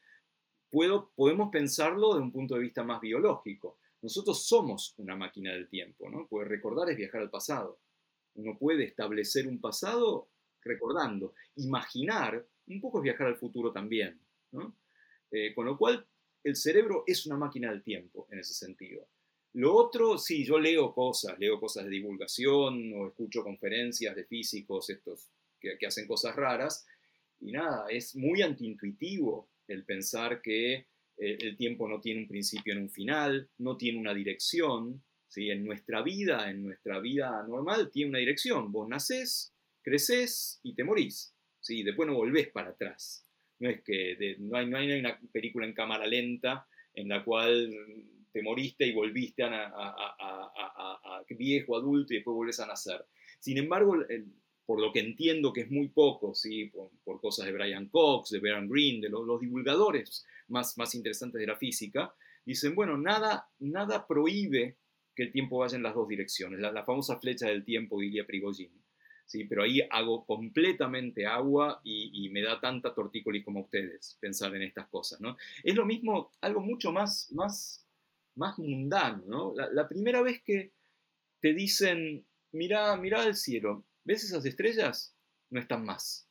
Puedo, 0.70 1.12
podemos 1.14 1.50
pensarlo 1.52 2.14
desde 2.14 2.24
un 2.24 2.32
punto 2.32 2.56
de 2.56 2.62
vista 2.62 2.82
más 2.82 3.00
biológico. 3.00 3.78
Nosotros 4.02 4.46
somos 4.46 4.92
una 4.98 5.14
máquina 5.14 5.52
del 5.52 5.68
tiempo, 5.68 6.10
¿no? 6.10 6.26
Porque 6.28 6.48
recordar 6.48 6.90
es 6.90 6.96
viajar 6.96 7.20
al 7.20 7.30
pasado. 7.30 7.80
Uno 8.34 8.58
puede 8.58 8.84
establecer 8.84 9.46
un 9.46 9.60
pasado 9.60 10.30
recordando. 10.62 11.34
Imaginar 11.56 12.44
un 12.66 12.80
poco 12.80 12.98
es 12.98 13.04
viajar 13.04 13.28
al 13.28 13.36
futuro 13.36 13.72
también. 13.72 14.20
Eh, 15.30 15.54
con 15.54 15.66
lo 15.66 15.78
cual, 15.78 16.06
el 16.42 16.56
cerebro 16.56 17.04
es 17.06 17.24
una 17.26 17.36
máquina 17.36 17.70
del 17.70 17.82
tiempo 17.82 18.26
en 18.30 18.40
ese 18.40 18.54
sentido. 18.54 19.08
Lo 19.54 19.72
otro, 19.72 20.18
sí, 20.18 20.44
yo 20.44 20.58
leo 20.58 20.92
cosas, 20.92 21.38
leo 21.38 21.60
cosas 21.60 21.84
de 21.84 21.90
divulgación 21.90 22.92
o 22.94 23.06
escucho 23.06 23.44
conferencias 23.44 24.16
de 24.16 24.24
físicos 24.24 24.90
estos 24.90 25.30
que, 25.60 25.86
hacen 25.86 26.08
cosas 26.08 26.34
raras 26.34 26.84
y 27.40 27.52
nada, 27.52 27.86
es 27.88 28.16
muy 28.16 28.42
antiintuitivo 28.42 29.48
el 29.68 29.84
pensar 29.84 30.42
que 30.42 30.74
eh, 31.16 31.38
el 31.40 31.56
tiempo 31.56 31.88
no 31.88 32.00
tiene 32.00 32.22
un 32.22 32.28
principio 32.28 32.74
ni 32.74 32.82
un 32.82 32.90
final, 32.90 33.48
no 33.58 33.76
tiene 33.76 33.98
una 33.98 34.12
dirección. 34.12 35.02
¿sí? 35.28 35.50
En 35.50 35.64
nuestra 35.64 36.02
vida, 36.02 36.50
en 36.50 36.64
nuestra 36.64 36.98
vida 36.98 37.44
normal, 37.46 37.90
tiene 37.92 38.10
una 38.10 38.18
dirección. 38.18 38.72
Vos 38.72 38.88
nacés, 38.88 39.54
creces 39.82 40.58
y 40.64 40.74
te 40.74 40.82
morís. 40.82 41.32
¿sí? 41.60 41.84
Después 41.84 42.08
no 42.08 42.14
volvés 42.14 42.48
para 42.48 42.70
atrás. 42.70 43.24
No 43.60 43.70
es 43.70 43.82
que 43.82 44.36
no, 44.40 44.56
hay, 44.56 44.66
no 44.66 44.78
hay 44.78 44.98
una 44.98 45.16
película 45.32 45.64
en 45.64 45.74
cámara 45.74 46.08
lenta 46.08 46.66
en 46.92 47.08
la 47.08 47.24
cual 47.24 47.70
te 48.34 48.42
moriste 48.42 48.84
y 48.84 48.92
volviste 48.92 49.44
a, 49.44 49.72
a, 49.72 51.22
viejo, 51.30 51.76
adulto 51.76 52.12
y 52.12 52.16
después 52.16 52.34
volvés 52.34 52.58
a 52.58 52.66
nacer. 52.66 53.06
Sin 53.38 53.58
embargo, 53.58 53.96
por 54.66 54.80
lo 54.80 54.92
que 54.92 54.98
entiendo 54.98 55.52
que 55.52 55.62
es 55.62 55.70
muy 55.70 55.88
poco, 55.88 56.34
¿sí? 56.34 56.72
por, 57.04 57.20
cosas 57.20 57.46
de 57.46 57.52
Brian 57.52 57.88
Cox, 57.88 58.30
de 58.30 58.40
Baron 58.40 58.68
Green, 58.68 59.00
de 59.00 59.08
los, 59.08 59.40
divulgadores 59.40 60.26
más, 60.48 60.76
más 60.76 60.96
interesantes 60.96 61.40
de 61.40 61.46
la 61.46 61.56
física, 61.56 62.12
dicen, 62.44 62.74
bueno, 62.74 62.98
nada, 62.98 63.48
nada 63.60 64.04
prohíbe 64.04 64.78
que 65.14 65.22
el 65.22 65.32
tiempo 65.32 65.58
vaya 65.58 65.76
en 65.76 65.84
las 65.84 65.94
dos 65.94 66.08
direcciones. 66.08 66.58
La, 66.58 66.72
la 66.72 66.84
famosa 66.84 67.20
flecha 67.20 67.46
del 67.46 67.64
tiempo, 67.64 68.00
diría 68.00 68.26
Prigogine. 68.26 68.84
¿sí? 69.26 69.44
pero 69.44 69.62
ahí 69.62 69.80
hago 69.90 70.24
completamente 70.26 71.26
agua 71.26 71.80
y, 71.84 72.28
me 72.30 72.42
da 72.42 72.60
tanta 72.60 72.94
tortícolis 72.94 73.44
como 73.44 73.60
ustedes 73.60 74.18
pensar 74.20 74.54
en 74.56 74.62
estas 74.62 74.88
cosas. 74.88 75.20
¿no? 75.20 75.36
Es 75.62 75.74
lo 75.74 75.86
mismo, 75.86 76.32
algo 76.40 76.60
mucho 76.60 76.92
más, 76.92 77.30
más, 77.32 77.83
más 78.36 78.58
mundano. 78.58 79.24
¿no? 79.26 79.54
La, 79.72 79.88
primera 79.88 80.22
vez 80.22 80.42
que 80.42 80.72
te 81.40 81.54
dicen, 81.54 82.24
mira, 82.52 82.96
mira 82.96 83.22
al 83.22 83.34
cielo, 83.34 83.84
¿ves 84.04 84.24
esas 84.24 84.44
estrellas? 84.44 85.14
No 85.50 85.60
están 85.60 85.84
más. 85.84 86.28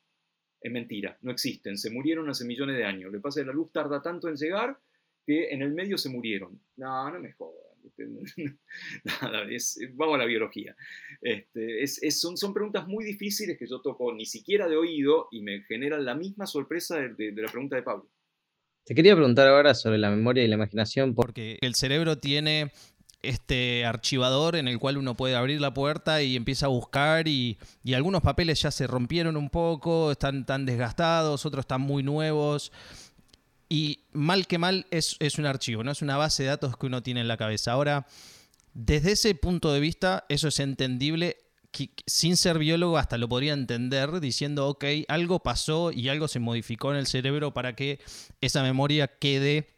Es 0.61 0.71
mentira, 0.71 1.17
no 1.21 1.31
existen, 1.31 1.77
se 1.77 1.89
murieron 1.89 2.29
hace 2.29 2.45
millones 2.45 2.77
de 2.77 2.85
años. 2.85 3.11
Que 3.11 3.19
pasa 3.19 3.41
que 3.41 3.47
la 3.47 3.53
luz 3.53 3.71
tarda 3.71 4.01
tanto 4.01 4.29
en 4.29 4.35
llegar 4.35 4.79
que 5.25 5.49
en 5.49 5.61
el 5.61 5.73
medio 5.73 5.97
se 5.97 6.09
murieron. 6.09 6.59
No, 6.77 7.11
no 7.11 7.19
me 7.19 7.33
jodas. 7.33 7.63
vamos 9.93 10.15
a 10.15 10.17
la 10.17 10.25
biología. 10.25 10.75
Este, 11.21 11.85
son, 12.11 12.37
son, 12.37 12.53
preguntas 12.53 12.87
muy 12.87 13.03
difíciles 13.03 13.57
que 13.57 13.67
yo 13.67 13.81
toco 13.81 14.13
ni 14.13 14.25
siquiera 14.25 14.67
de 14.67 14.77
oído 14.77 15.27
y 15.31 15.41
me 15.41 15.61
generan 15.63 16.05
la 16.05 16.15
misma 16.15 16.45
sorpresa 16.45 16.97
de, 16.97 17.31
la 17.31 17.51
pregunta 17.51 17.75
de 17.75 17.83
Pablo. 17.83 18.09
Te 18.85 18.95
quería 18.95 19.15
preguntar 19.15 19.47
ahora 19.47 19.73
sobre 19.73 19.97
la 19.97 20.09
memoria 20.09 20.43
y 20.43 20.47
la 20.47 20.55
imaginación. 20.55 21.15
Porque 21.15 21.57
el 21.61 21.75
cerebro 21.75 22.17
tiene 22.17 22.71
este 23.21 23.85
archivador 23.85 24.57
en 24.57 24.67
el 24.67 24.79
cual 24.79 24.97
uno 24.97 25.15
puede 25.15 25.35
abrir 25.35 25.61
la 25.61 25.73
puerta 25.73 26.21
y 26.21 26.35
empieza 26.35 26.65
a 26.65 26.69
buscar 26.69 27.27
y, 27.27 27.57
y 27.83 27.93
algunos 27.93 28.21
papeles 28.21 28.61
ya 28.61 28.71
se 28.71 28.85
rompieron 28.85 29.37
un 29.37 29.49
poco, 29.49 30.11
están 30.11 30.45
tan 30.45 30.65
desgastados, 30.65 31.45
otros 31.45 31.63
están 31.63 31.81
muy 31.81 32.03
nuevos. 32.03 32.71
Y 33.69 34.01
mal 34.11 34.45
que 34.45 34.59
mal 34.59 34.85
es, 34.91 35.17
un 35.39 35.47
archivo, 35.47 35.83
no 35.83 35.89
es 35.89 36.03
una 36.03 36.15
base 36.15 36.43
de 36.43 36.49
datos 36.49 36.77
que 36.77 36.85
uno 36.85 37.01
tiene 37.01 37.21
en 37.21 37.27
la 37.27 37.37
cabeza. 37.37 37.71
Ahora, 37.71 38.05
desde 38.75 39.13
ese 39.13 39.33
punto 39.33 39.73
de 39.73 39.79
vista, 39.79 40.25
eso 40.29 40.49
es 40.49 40.59
entendible. 40.59 41.37
Sin 42.05 42.37
ser 42.37 42.59
biólogo 42.59 42.97
hasta 42.97 43.17
lo 43.17 43.27
podría 43.27 43.53
entender 43.53 44.19
diciendo, 44.19 44.67
ok, 44.67 44.85
algo 45.07 45.39
pasó 45.39 45.91
y 45.91 46.09
algo 46.09 46.27
se 46.27 46.39
modificó 46.39 46.91
en 46.91 46.97
el 46.97 47.07
cerebro 47.07 47.53
para 47.53 47.75
que 47.75 47.99
esa 48.41 48.61
memoria 48.63 49.07
quede 49.07 49.69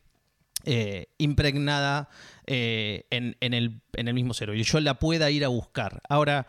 eh, 0.66 1.08
impregnada 1.18 2.10
eh, 2.48 3.06
en, 3.12 3.36
el, 3.40 3.82
en, 3.94 4.08
el, 4.08 4.14
mismo 4.14 4.34
cerebro 4.34 4.60
y 4.60 4.64
yo 4.64 4.80
la 4.80 5.00
pueda 5.00 5.30
ir 5.32 5.46
a 5.46 5.50
buscar. 5.50 6.02
Ahora, 6.10 6.48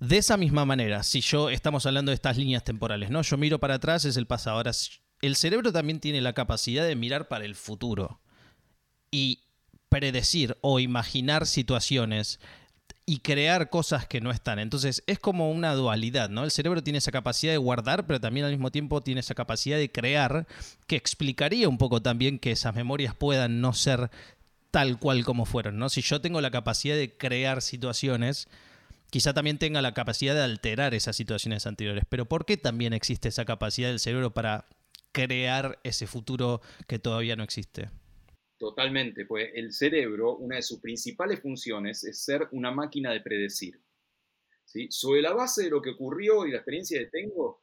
de 0.00 0.18
esa 0.18 0.36
misma 0.36 0.64
manera, 0.64 1.02
si 1.02 1.20
yo 1.20 1.50
estamos 1.50 1.86
hablando 1.86 2.10
de 2.10 2.14
estas 2.14 2.36
líneas 2.36 2.64
temporales, 2.64 3.10
¿no? 3.10 3.22
Yo 3.22 3.36
miro 3.36 3.58
para 3.58 3.74
atrás, 3.74 4.04
es 4.04 4.16
el 4.16 4.26
pasado. 4.26 4.56
Ahora, 4.56 4.72
el 5.22 5.36
cerebro 5.36 5.72
también 5.72 6.00
tiene 6.00 6.20
la 6.20 6.34
capacidad 6.34 6.86
de 6.86 6.94
mirar 6.96 7.28
para 7.28 7.44
el 7.44 7.54
futuro 7.54 8.20
y 9.10 9.44
predecir 9.88 10.56
o 10.60 10.78
imaginar 10.78 11.46
situaciones 11.46 12.38
y 13.08 13.20
crear 13.20 13.70
cosas 13.70 14.06
que 14.06 14.20
no 14.20 14.32
están. 14.32 14.58
Entonces 14.58 15.04
es 15.06 15.20
como 15.20 15.52
una 15.52 15.74
dualidad, 15.74 16.28
¿no? 16.28 16.42
El 16.42 16.50
cerebro 16.50 16.82
tiene 16.82 16.98
esa 16.98 17.12
capacidad 17.12 17.52
de 17.52 17.58
guardar, 17.58 18.06
pero 18.06 18.20
también 18.20 18.44
al 18.44 18.52
mismo 18.52 18.72
tiempo 18.72 19.00
tiene 19.00 19.20
esa 19.20 19.36
capacidad 19.36 19.78
de 19.78 19.92
crear, 19.92 20.48
que 20.88 20.96
explicaría 20.96 21.68
un 21.68 21.78
poco 21.78 22.02
también 22.02 22.40
que 22.40 22.50
esas 22.50 22.74
memorias 22.74 23.14
puedan 23.14 23.60
no 23.60 23.72
ser 23.72 24.10
tal 24.72 24.98
cual 24.98 25.24
como 25.24 25.46
fueron, 25.46 25.78
¿no? 25.78 25.88
Si 25.88 26.02
yo 26.02 26.20
tengo 26.20 26.40
la 26.40 26.50
capacidad 26.50 26.96
de 26.96 27.16
crear 27.16 27.62
situaciones, 27.62 28.48
quizá 29.10 29.32
también 29.32 29.58
tenga 29.58 29.80
la 29.82 29.94
capacidad 29.94 30.34
de 30.34 30.42
alterar 30.42 30.92
esas 30.92 31.14
situaciones 31.14 31.66
anteriores. 31.66 32.04
Pero 32.08 32.26
¿por 32.26 32.44
qué 32.44 32.56
también 32.56 32.92
existe 32.92 33.28
esa 33.28 33.44
capacidad 33.44 33.88
del 33.88 34.00
cerebro 34.00 34.34
para 34.34 34.66
crear 35.12 35.78
ese 35.84 36.08
futuro 36.08 36.60
que 36.88 36.98
todavía 36.98 37.36
no 37.36 37.44
existe? 37.44 37.88
Totalmente, 38.58 39.26
pues 39.26 39.50
el 39.54 39.72
cerebro, 39.72 40.36
una 40.36 40.56
de 40.56 40.62
sus 40.62 40.80
principales 40.80 41.40
funciones 41.40 42.04
es 42.04 42.24
ser 42.24 42.48
una 42.52 42.70
máquina 42.70 43.12
de 43.12 43.20
predecir. 43.20 43.78
¿sí? 44.64 44.86
Sobre 44.90 45.20
la 45.20 45.34
base 45.34 45.64
de 45.64 45.70
lo 45.70 45.82
que 45.82 45.90
ocurrió 45.90 46.46
y 46.46 46.52
la 46.52 46.58
experiencia 46.58 46.98
que 46.98 47.06
tengo, 47.06 47.62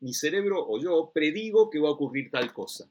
mi 0.00 0.12
cerebro 0.12 0.66
o 0.66 0.80
yo 0.80 1.12
predigo 1.14 1.70
que 1.70 1.78
va 1.78 1.88
a 1.88 1.92
ocurrir 1.92 2.30
tal 2.30 2.52
cosa. 2.52 2.90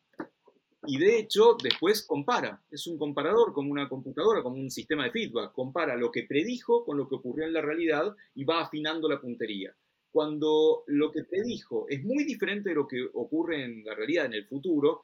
Y 0.88 0.98
de 0.98 1.20
hecho, 1.20 1.58
después 1.62 2.04
compara. 2.04 2.64
Es 2.72 2.88
un 2.88 2.98
comparador 2.98 3.54
como 3.54 3.72
una 3.72 3.88
computadora, 3.88 4.42
como 4.42 4.56
un 4.56 4.72
sistema 4.72 5.04
de 5.04 5.12
feedback. 5.12 5.52
Compara 5.52 5.96
lo 5.96 6.10
que 6.10 6.24
predijo 6.24 6.84
con 6.86 6.98
lo 6.98 7.08
que 7.08 7.16
ocurrió 7.16 7.46
en 7.46 7.54
la 7.54 7.62
realidad 7.62 8.16
y 8.34 8.46
va 8.46 8.62
afinando 8.62 9.08
la 9.08 9.22
puntería. 9.22 9.76
Cuando 10.10 10.84
lo 10.88 11.12
que 11.12 11.24
predijo 11.24 11.86
es 11.88 12.04
muy 12.04 12.24
diferente 12.24 12.70
de 12.70 12.76
lo 12.76 12.88
que 12.88 13.08
ocurre 13.14 13.64
en 13.64 13.84
la 13.84 13.94
realidad, 13.94 14.26
en 14.26 14.34
el 14.34 14.48
futuro, 14.48 15.04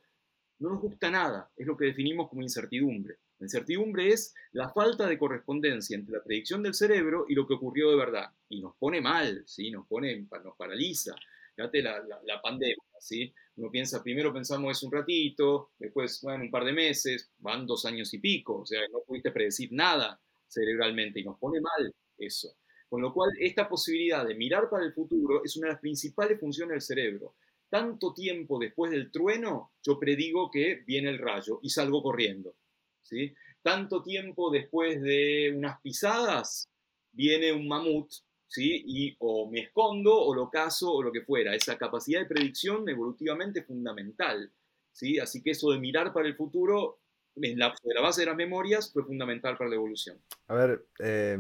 no 0.59 0.69
nos 0.69 0.81
gusta 0.81 1.11
nada, 1.11 1.51
es 1.55 1.67
lo 1.67 1.77
que 1.77 1.85
definimos 1.85 2.29
como 2.29 2.41
incertidumbre. 2.41 3.17
La 3.39 3.45
incertidumbre 3.45 4.09
es 4.11 4.33
la 4.53 4.69
falta 4.69 5.07
de 5.07 5.17
correspondencia 5.17 5.95
entre 5.95 6.17
la 6.17 6.23
predicción 6.23 6.63
del 6.63 6.73
cerebro 6.73 7.25
y 7.29 7.35
lo 7.35 7.47
que 7.47 7.53
ocurrió 7.53 7.91
de 7.91 7.97
verdad. 7.97 8.31
Y 8.49 8.61
nos 8.61 8.75
pone 8.75 8.99
mal, 8.99 9.43
¿sí? 9.45 9.69
nos, 9.69 9.85
pone, 9.87 10.27
nos 10.43 10.55
paraliza. 10.57 11.15
Fíjate 11.55 11.81
la, 11.81 12.03
la, 12.23 12.41
pandemia, 12.41 12.75
¿sí? 12.99 13.33
Uno 13.55 13.71
piensa, 13.71 14.03
primero 14.03 14.33
pensamos 14.33 14.77
es 14.77 14.83
un 14.83 14.91
ratito, 14.91 15.71
después, 15.79 16.21
bueno, 16.21 16.43
un 16.43 16.51
par 16.51 16.63
de 16.65 16.73
meses, 16.73 17.31
van 17.39 17.65
dos 17.65 17.85
años 17.85 18.13
y 18.13 18.19
pico, 18.19 18.59
o 18.59 18.65
sea, 18.65 18.81
no 18.91 18.99
pudiste 19.05 19.31
predecir 19.31 19.69
nada 19.71 20.19
cerebralmente 20.47 21.19
y 21.19 21.23
nos 21.23 21.39
pone 21.39 21.59
mal 21.59 21.93
eso. 22.17 22.57
Con 22.87 23.01
lo 23.01 23.11
cual, 23.11 23.31
esta 23.39 23.67
posibilidad 23.67 24.25
de 24.25 24.35
mirar 24.35 24.69
para 24.69 24.85
el 24.85 24.93
futuro 24.93 25.43
es 25.43 25.57
una 25.57 25.67
de 25.67 25.73
las 25.73 25.81
principales 25.81 26.39
funciones 26.39 26.73
del 26.73 26.81
cerebro 26.81 27.35
tanto 27.69 28.13
tiempo 28.13 28.59
después 28.59 28.91
del 28.91 29.11
trueno, 29.11 29.73
yo 29.83 29.99
predigo 29.99 30.49
que 30.49 30.83
viene 30.85 31.09
el 31.09 31.19
rayo 31.19 31.59
y 31.61 31.69
salgo 31.69 32.01
corriendo. 32.01 32.55
¿sí? 33.01 33.33
Tanto 33.61 34.03
tiempo 34.03 34.49
después 34.51 35.01
de 35.01 35.53
unas 35.55 35.81
pisadas, 35.81 36.69
viene 37.11 37.51
un 37.51 37.67
mamut, 37.67 38.09
¿sí? 38.47 38.83
y 38.85 39.15
o 39.19 39.49
me 39.49 39.61
escondo, 39.61 40.15
o 40.15 40.33
lo 40.33 40.49
caso, 40.49 40.91
o 40.91 41.03
lo 41.03 41.11
que 41.11 41.21
fuera. 41.21 41.55
Esa 41.55 41.77
capacidad 41.77 42.21
de 42.21 42.27
predicción 42.27 42.87
evolutivamente 42.87 43.63
fundamental. 43.63 44.51
¿sí? 44.91 45.19
Así 45.19 45.41
que 45.41 45.51
eso 45.51 45.71
de 45.71 45.79
mirar 45.79 46.13
para 46.13 46.27
el 46.27 46.35
futuro, 46.35 46.99
en 47.35 47.59
la, 47.59 47.75
de 47.83 47.93
la 47.93 48.01
base 48.01 48.21
de 48.21 48.27
las 48.27 48.35
memorias, 48.35 48.91
fue 48.91 49.03
fundamental 49.03 49.57
para 49.57 49.69
la 49.69 49.75
evolución. 49.75 50.17
A 50.47 50.55
ver, 50.55 50.85
eh, 50.99 51.37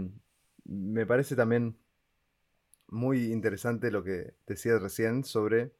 me 0.65 1.05
parece 1.05 1.35
también 1.35 1.77
muy 2.89 3.31
interesante 3.31 3.91
lo 3.91 4.03
que 4.03 4.33
decías 4.45 4.81
recién 4.81 5.23
sobre 5.23 5.71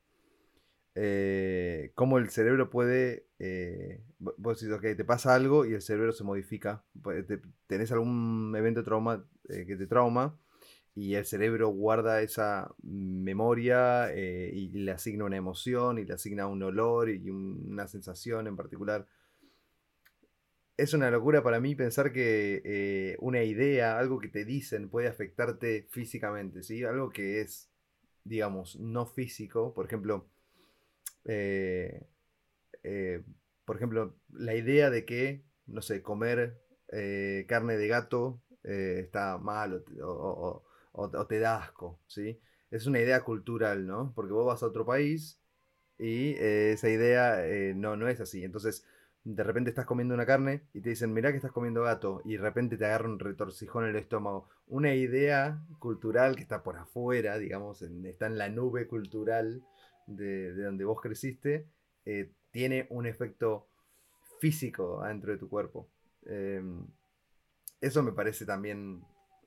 eh, 1.00 1.92
cómo 1.94 2.18
el 2.18 2.32
cerebro 2.32 2.72
puede, 2.72 3.28
eh, 3.38 4.02
vos 4.18 4.60
decís, 4.60 4.74
ok, 4.74 4.82
te 4.98 5.06
pasa 5.06 5.36
algo 5.36 5.64
y 5.64 5.76
el 5.76 5.82
cerebro 5.84 6.12
se 6.12 6.24
modifica, 6.24 6.84
pues, 7.04 7.24
tenés 7.68 7.92
algún 7.92 8.52
evento 8.58 8.84
trauma, 8.84 9.24
eh, 9.48 9.66
que 9.68 9.76
te 9.76 9.86
trauma 9.86 10.40
y 10.96 11.14
el 11.14 11.26
cerebro 11.26 11.68
guarda 11.70 12.24
esa 12.24 12.74
memoria 12.82 14.12
y 14.16 14.70
le 14.70 14.92
asigna 14.92 15.26
una 15.26 15.38
emoción 15.38 16.00
y 16.00 16.06
le 16.06 16.16
asigna 16.16 16.48
un 16.48 16.64
olor 16.64 17.12
y 17.12 17.30
una 17.30 17.88
sensación 17.88 18.48
en 18.48 18.56
particular. 18.56 19.08
Es 20.78 20.96
una 20.96 21.12
locura 21.12 21.44
para 21.44 21.60
mí 21.60 21.76
pensar 21.76 22.12
que 22.12 23.16
una 23.20 23.44
idea, 23.44 24.00
algo 24.00 24.18
que 24.18 24.30
te 24.30 24.46
dicen, 24.46 24.90
puede 24.90 25.08
afectarte 25.08 25.86
físicamente, 25.92 26.64
¿sí? 26.64 26.84
Algo 26.84 27.12
que 27.12 27.42
es, 27.42 27.70
digamos, 28.24 28.80
no 28.80 29.06
físico, 29.06 29.76
por 29.76 29.86
ejemplo, 29.86 30.28
eh, 31.28 32.08
eh, 32.84 33.24
por 33.66 33.76
ejemplo, 33.76 34.16
la 34.30 34.56
idea 34.56 34.90
de 34.90 35.06
que, 35.06 35.44
no 35.66 35.82
sé, 35.82 36.02
comer 36.02 36.60
eh, 36.92 37.46
carne 37.48 37.78
de 37.78 37.88
gato 37.88 38.42
está 38.63 39.38
mal 39.38 39.86
o, 40.02 40.63
te 41.30 41.40
da 41.40 41.58
asco, 41.58 42.02
¿sí? 42.08 42.42
Es 42.70 42.86
una 42.86 43.00
idea 43.00 43.22
cultural, 43.24 43.88
¿no? 43.88 44.12
Porque 44.13 44.34
vos 44.34 44.46
vas 44.46 44.62
a 44.62 44.66
otro 44.66 44.86
país 44.86 45.42
y 45.98 46.36
esa 46.36 46.90
idea 46.90 47.46
no, 47.76 47.96
no 47.96 48.10
es 48.10 48.20
así. 48.20 48.44
Entonces, 48.44 48.86
de 49.24 49.44
repente 49.44 49.70
estás 49.70 49.86
comiendo 49.86 50.16
una 50.16 50.26
carne 50.26 50.63
y 50.74 50.82
te 50.82 50.90
dicen, 50.90 51.13
mirá 51.13 51.32
que 51.32 51.38
estás 51.38 51.52
comiendo 51.52 51.84
gato, 51.84 52.22
y 52.26 52.34
de 52.34 52.42
repente 52.42 52.78
te 52.78 52.86
agarra 52.86 53.10
un 53.10 53.20
retorcijón 53.20 53.86
en 53.86 53.92
el 53.92 53.96
estómago. 53.98 54.50
Una 54.68 54.96
idea 54.96 55.62
cultural 55.80 56.36
que 56.36 56.42
está 56.42 56.63
por 56.63 56.78
afuera, 56.78 57.38
digamos, 57.38 57.82
está 57.82 58.28
en 58.28 58.38
la 58.38 58.50
nube 58.50 58.88
cultural 58.88 59.63
de, 60.08 60.54
donde 60.54 60.86
vos 60.86 61.00
creciste, 61.02 61.67
eh, 62.06 62.32
tiene 62.52 62.88
un 62.89 63.06
efecto 63.06 63.67
físico 64.39 65.02
adentro 65.02 65.32
de 65.32 65.38
tu 65.38 65.50
cuerpo. 65.50 65.89
Em, 66.26 66.86
eso 67.80 68.02
me 68.02 68.13
parece 68.13 68.46
también 68.46 69.04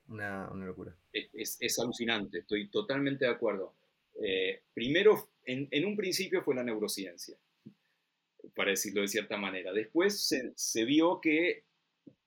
una, 0.07 0.49
locura. 0.53 0.95
Es, 1.11 1.79
alucinante, 1.79 2.39
estoy 2.39 2.69
totalmente 2.69 3.25
de 3.25 3.31
acuerdo. 3.31 3.73
Eh, 4.21 4.61
primero, 4.73 5.29
en, 5.45 5.85
un 5.85 5.95
principio 5.95 6.43
fue 6.43 6.55
la 6.55 6.63
neurociencia, 6.63 7.35
para 8.55 8.71
decirlo 8.71 9.01
de 9.01 9.07
cierta 9.07 9.37
manera. 9.37 9.73
Después 9.73 10.25
se, 10.25 10.53
se 10.55 10.85
vio 10.85 11.19
que 11.21 11.65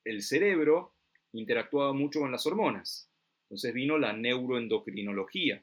el 0.05 0.23
cerebro 0.23 0.95
interactuaba 1.33 1.93
mucho 1.93 2.21
con 2.21 2.33
las 2.33 2.47
hormonas. 2.47 3.09
Entonces 3.45 3.75
vino 3.75 3.99
la 3.99 4.13
neuroendocrinología, 4.13 5.63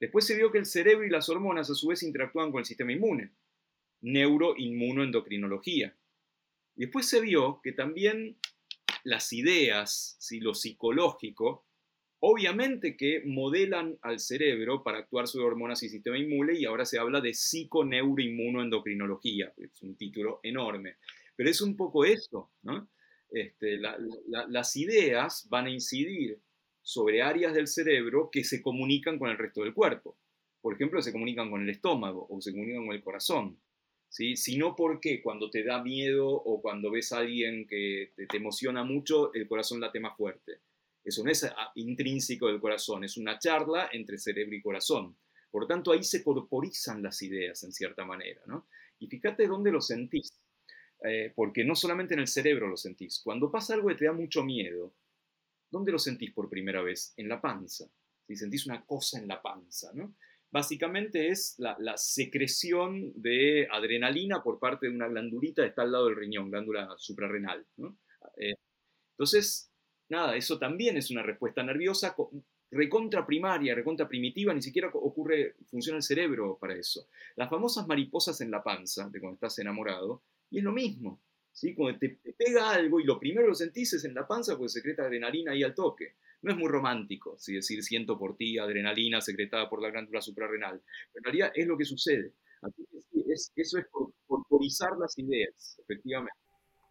Después 0.00 0.26
se 0.26 0.36
vio 0.36 0.50
que 0.50 0.58
el 0.58 0.66
cerebro 0.66 1.06
y 1.06 1.10
las 1.10 1.28
hormonas 1.28 1.70
a 1.70 1.74
su 1.74 1.86
vez 1.88 2.02
interactúan 2.02 2.50
con 2.50 2.60
el 2.60 2.66
sistema 2.66 2.92
inmune, 2.92 3.32
neuroinmunoendocrinología. 4.00 5.96
Después 6.74 7.08
se 7.08 7.20
vio 7.20 7.60
que 7.62 7.72
también 7.72 8.36
las 9.04 9.32
ideas, 9.32 10.16
si 10.18 10.40
lo 10.40 10.54
psicológico, 10.54 11.64
obviamente 12.20 12.96
que 12.96 13.22
modelan 13.24 13.98
al 14.02 14.18
cerebro 14.18 14.82
para 14.82 14.98
actuar 14.98 15.28
sobre 15.28 15.46
hormonas 15.46 15.82
y 15.82 15.88
sistema 15.88 16.18
inmune, 16.18 16.54
y 16.54 16.64
ahora 16.64 16.86
se 16.86 16.98
habla 16.98 17.20
de 17.20 17.34
psiconeuroinmunoendocrinología, 17.34 19.52
es 19.56 19.82
un 19.82 19.96
título 19.96 20.40
enorme. 20.42 20.96
Pero 21.36 21.50
es 21.50 21.60
un 21.60 21.76
poco 21.76 22.04
esto, 22.04 22.52
las 24.28 24.76
ideas 24.76 25.48
van 25.50 25.66
a 25.66 25.70
incidir 25.70 26.40
sobre 26.84 27.22
áreas 27.22 27.54
del 27.54 27.66
cerebro 27.66 28.28
que 28.30 28.44
se 28.44 28.62
comunican 28.62 29.18
con 29.18 29.30
el 29.30 29.38
resto 29.38 29.62
del 29.62 29.72
cuerpo. 29.72 30.18
Por 30.60 30.74
ejemplo, 30.74 31.00
se 31.00 31.12
comunican 31.12 31.50
con 31.50 31.62
el 31.62 31.70
estómago 31.70 32.26
o 32.28 32.40
se 32.42 32.52
comunican 32.52 32.86
con 32.86 32.94
el 32.94 33.02
corazón. 33.02 33.58
¿sí? 34.10 34.36
Si 34.36 34.58
no, 34.58 34.76
¿por 34.76 35.00
qué 35.00 35.22
cuando 35.22 35.50
te 35.50 35.64
da 35.64 35.82
miedo 35.82 36.28
o 36.28 36.60
cuando 36.60 36.90
ves 36.90 37.10
a 37.12 37.18
alguien 37.18 37.66
que 37.66 38.12
te, 38.14 38.36
emociona 38.36 38.84
mucho, 38.84 39.32
el 39.32 39.48
corazón 39.48 39.80
late 39.80 39.98
más 39.98 40.14
fuerte? 40.14 40.60
Eso 41.02 41.24
no 41.24 41.30
es 41.30 41.44
ah, 41.44 41.72
intrínseco 41.74 42.48
del 42.48 42.60
corazón, 42.60 43.02
es 43.02 43.16
una 43.16 43.38
charla 43.38 43.88
entre 43.90 44.18
cerebro 44.18 44.54
y 44.54 44.62
corazón. 44.62 45.16
Por 45.50 45.66
tanto, 45.66 45.90
ahí 45.90 46.02
se 46.02 46.22
corporizan 46.22 47.02
las 47.02 47.22
ideas 47.22 47.62
en 47.64 47.72
cierta 47.72 48.04
manera. 48.04 48.42
¿no? 48.46 48.66
Y 48.98 49.06
fíjate 49.06 49.46
dónde 49.46 49.72
lo 49.72 49.80
sentís, 49.80 50.38
eh, 51.02 51.32
porque 51.34 51.64
no 51.64 51.74
solamente 51.74 52.12
en 52.12 52.20
el 52.20 52.28
cerebro 52.28 52.68
lo 52.68 52.76
sentís. 52.76 53.20
Cuando 53.24 53.50
pasa 53.50 53.72
algo 53.72 53.88
que 53.88 53.94
te 53.94 54.04
da 54.04 54.12
mucho 54.12 54.44
miedo, 54.44 54.92
¿Dónde 55.74 55.90
lo 55.90 55.98
sentís 55.98 56.32
por 56.32 56.48
primera 56.48 56.82
vez? 56.82 57.12
En 57.16 57.28
la 57.28 57.40
panza. 57.40 57.90
Si 58.28 58.36
sentís 58.36 58.64
una 58.66 58.86
cosa 58.86 59.18
en 59.18 59.26
la 59.26 59.42
panza, 59.42 59.90
¿no? 59.92 60.14
Básicamente 60.52 61.30
es 61.30 61.56
la, 61.58 61.96
secreción 61.96 63.12
de 63.20 63.66
adrenalina 63.68 64.40
por 64.40 64.60
parte 64.60 64.86
de 64.86 64.94
una 64.94 65.08
glandulita 65.08 65.62
que 65.62 65.70
está 65.70 65.82
al 65.82 65.90
lado 65.90 66.06
del 66.06 66.14
riñón, 66.14 66.48
glándula 66.48 66.94
suprarrenal. 66.96 67.66
¿no? 67.76 67.98
Eh, 68.36 68.54
entonces, 69.14 69.72
nada, 70.08 70.36
eso 70.36 70.60
también 70.60 70.96
es 70.96 71.10
una 71.10 71.24
respuesta 71.24 71.64
nerviosa 71.64 72.14
recontra 72.70 73.26
primaria, 73.26 73.74
recontra 73.74 74.06
primitiva, 74.06 74.54
ni 74.54 74.62
siquiera 74.62 74.90
ocurre, 74.94 75.56
funciona 75.66 75.96
el 75.96 76.04
cerebro 76.04 76.56
para 76.60 76.76
eso. 76.76 77.08
Las 77.34 77.50
famosas 77.50 77.88
mariposas 77.88 78.40
en 78.40 78.52
la 78.52 78.62
panza, 78.62 79.08
de 79.08 79.18
cuando 79.18 79.34
estás 79.34 79.58
enamorado, 79.58 80.22
Y 80.50 80.58
es 80.58 80.64
lo 80.64 80.70
mismo. 80.70 81.20
¿Sí? 81.54 81.74
Cuando 81.74 81.98
te, 81.98 82.18
pega 82.36 82.70
algo 82.70 83.00
y 83.00 83.04
lo 83.04 83.18
primero 83.18 83.48
que 83.48 83.54
sentís 83.54 83.94
es 83.94 84.04
en 84.04 84.12
la 84.12 84.26
panza, 84.26 84.58
pues 84.58 84.72
secreta 84.72 85.04
adrenalina 85.04 85.52
ahí 85.52 85.62
al 85.62 85.74
toque. 85.74 86.16
No 86.42 86.52
es 86.52 86.58
muy 86.58 86.68
romántico, 86.68 87.38
¿sí? 87.38 87.54
decir 87.54 87.82
siento 87.82 88.18
por 88.18 88.36
ti 88.36 88.58
adrenalina 88.58 89.22
secretada 89.22 89.70
por 89.70 89.80
la 89.80 89.90
glándula 89.90 90.20
suprarrenal. 90.20 90.82
Pero 91.12 91.20
en 91.20 91.24
realidad 91.24 91.52
es 91.54 91.66
lo 91.66 91.78
que 91.78 91.86
sucede. 91.86 92.34
eso 93.56 93.78
es 93.78 93.86
por, 93.90 94.12
las 94.98 95.18
ideas, 95.18 95.80
efectivamente. 95.82 96.38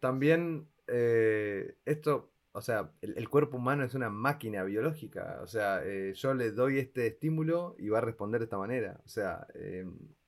También 0.00 0.66
eh, 0.88 1.76
esto 1.84 2.34
o 2.56 2.62
sea, 2.62 2.92
el, 3.00 3.28
cuerpo 3.28 3.56
humano 3.56 3.82
es 3.82 3.94
una 3.94 4.10
máquina 4.10 4.62
biológica. 4.62 5.40
O 5.42 5.46
sea, 5.48 5.82
eh, 5.84 6.12
yo 6.14 6.34
le 6.34 6.52
doy 6.52 6.78
este 6.78 7.08
estímulo 7.08 7.74
y 7.80 7.88
va 7.88 7.98
a 7.98 8.00
responder 8.00 8.40
de 8.40 8.44
esta 8.44 8.58
manera. 8.58 9.00
O 9.04 9.08
sea, 9.08 9.44
eh, 9.54 9.84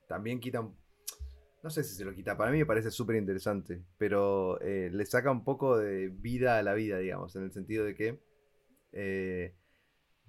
también 0.08 0.40
quitan. 0.40 0.74
No 1.66 1.70
sé 1.70 1.82
si 1.82 1.96
se 1.96 2.04
lo 2.04 2.14
quita. 2.14 2.36
Para 2.36 2.52
mí 2.52 2.58
me 2.58 2.64
parece 2.64 2.92
súper 2.92 3.16
interesante. 3.16 3.82
Pero 3.98 4.60
eh, 4.60 4.88
le 4.92 5.04
saca 5.04 5.32
un 5.32 5.42
poco 5.42 5.76
de 5.76 6.10
vida 6.10 6.58
a 6.58 6.62
la 6.62 6.74
vida, 6.74 6.96
digamos. 7.00 7.34
En 7.34 7.42
el 7.42 7.50
sentido 7.50 7.84
de 7.84 7.96
que. 7.96 8.20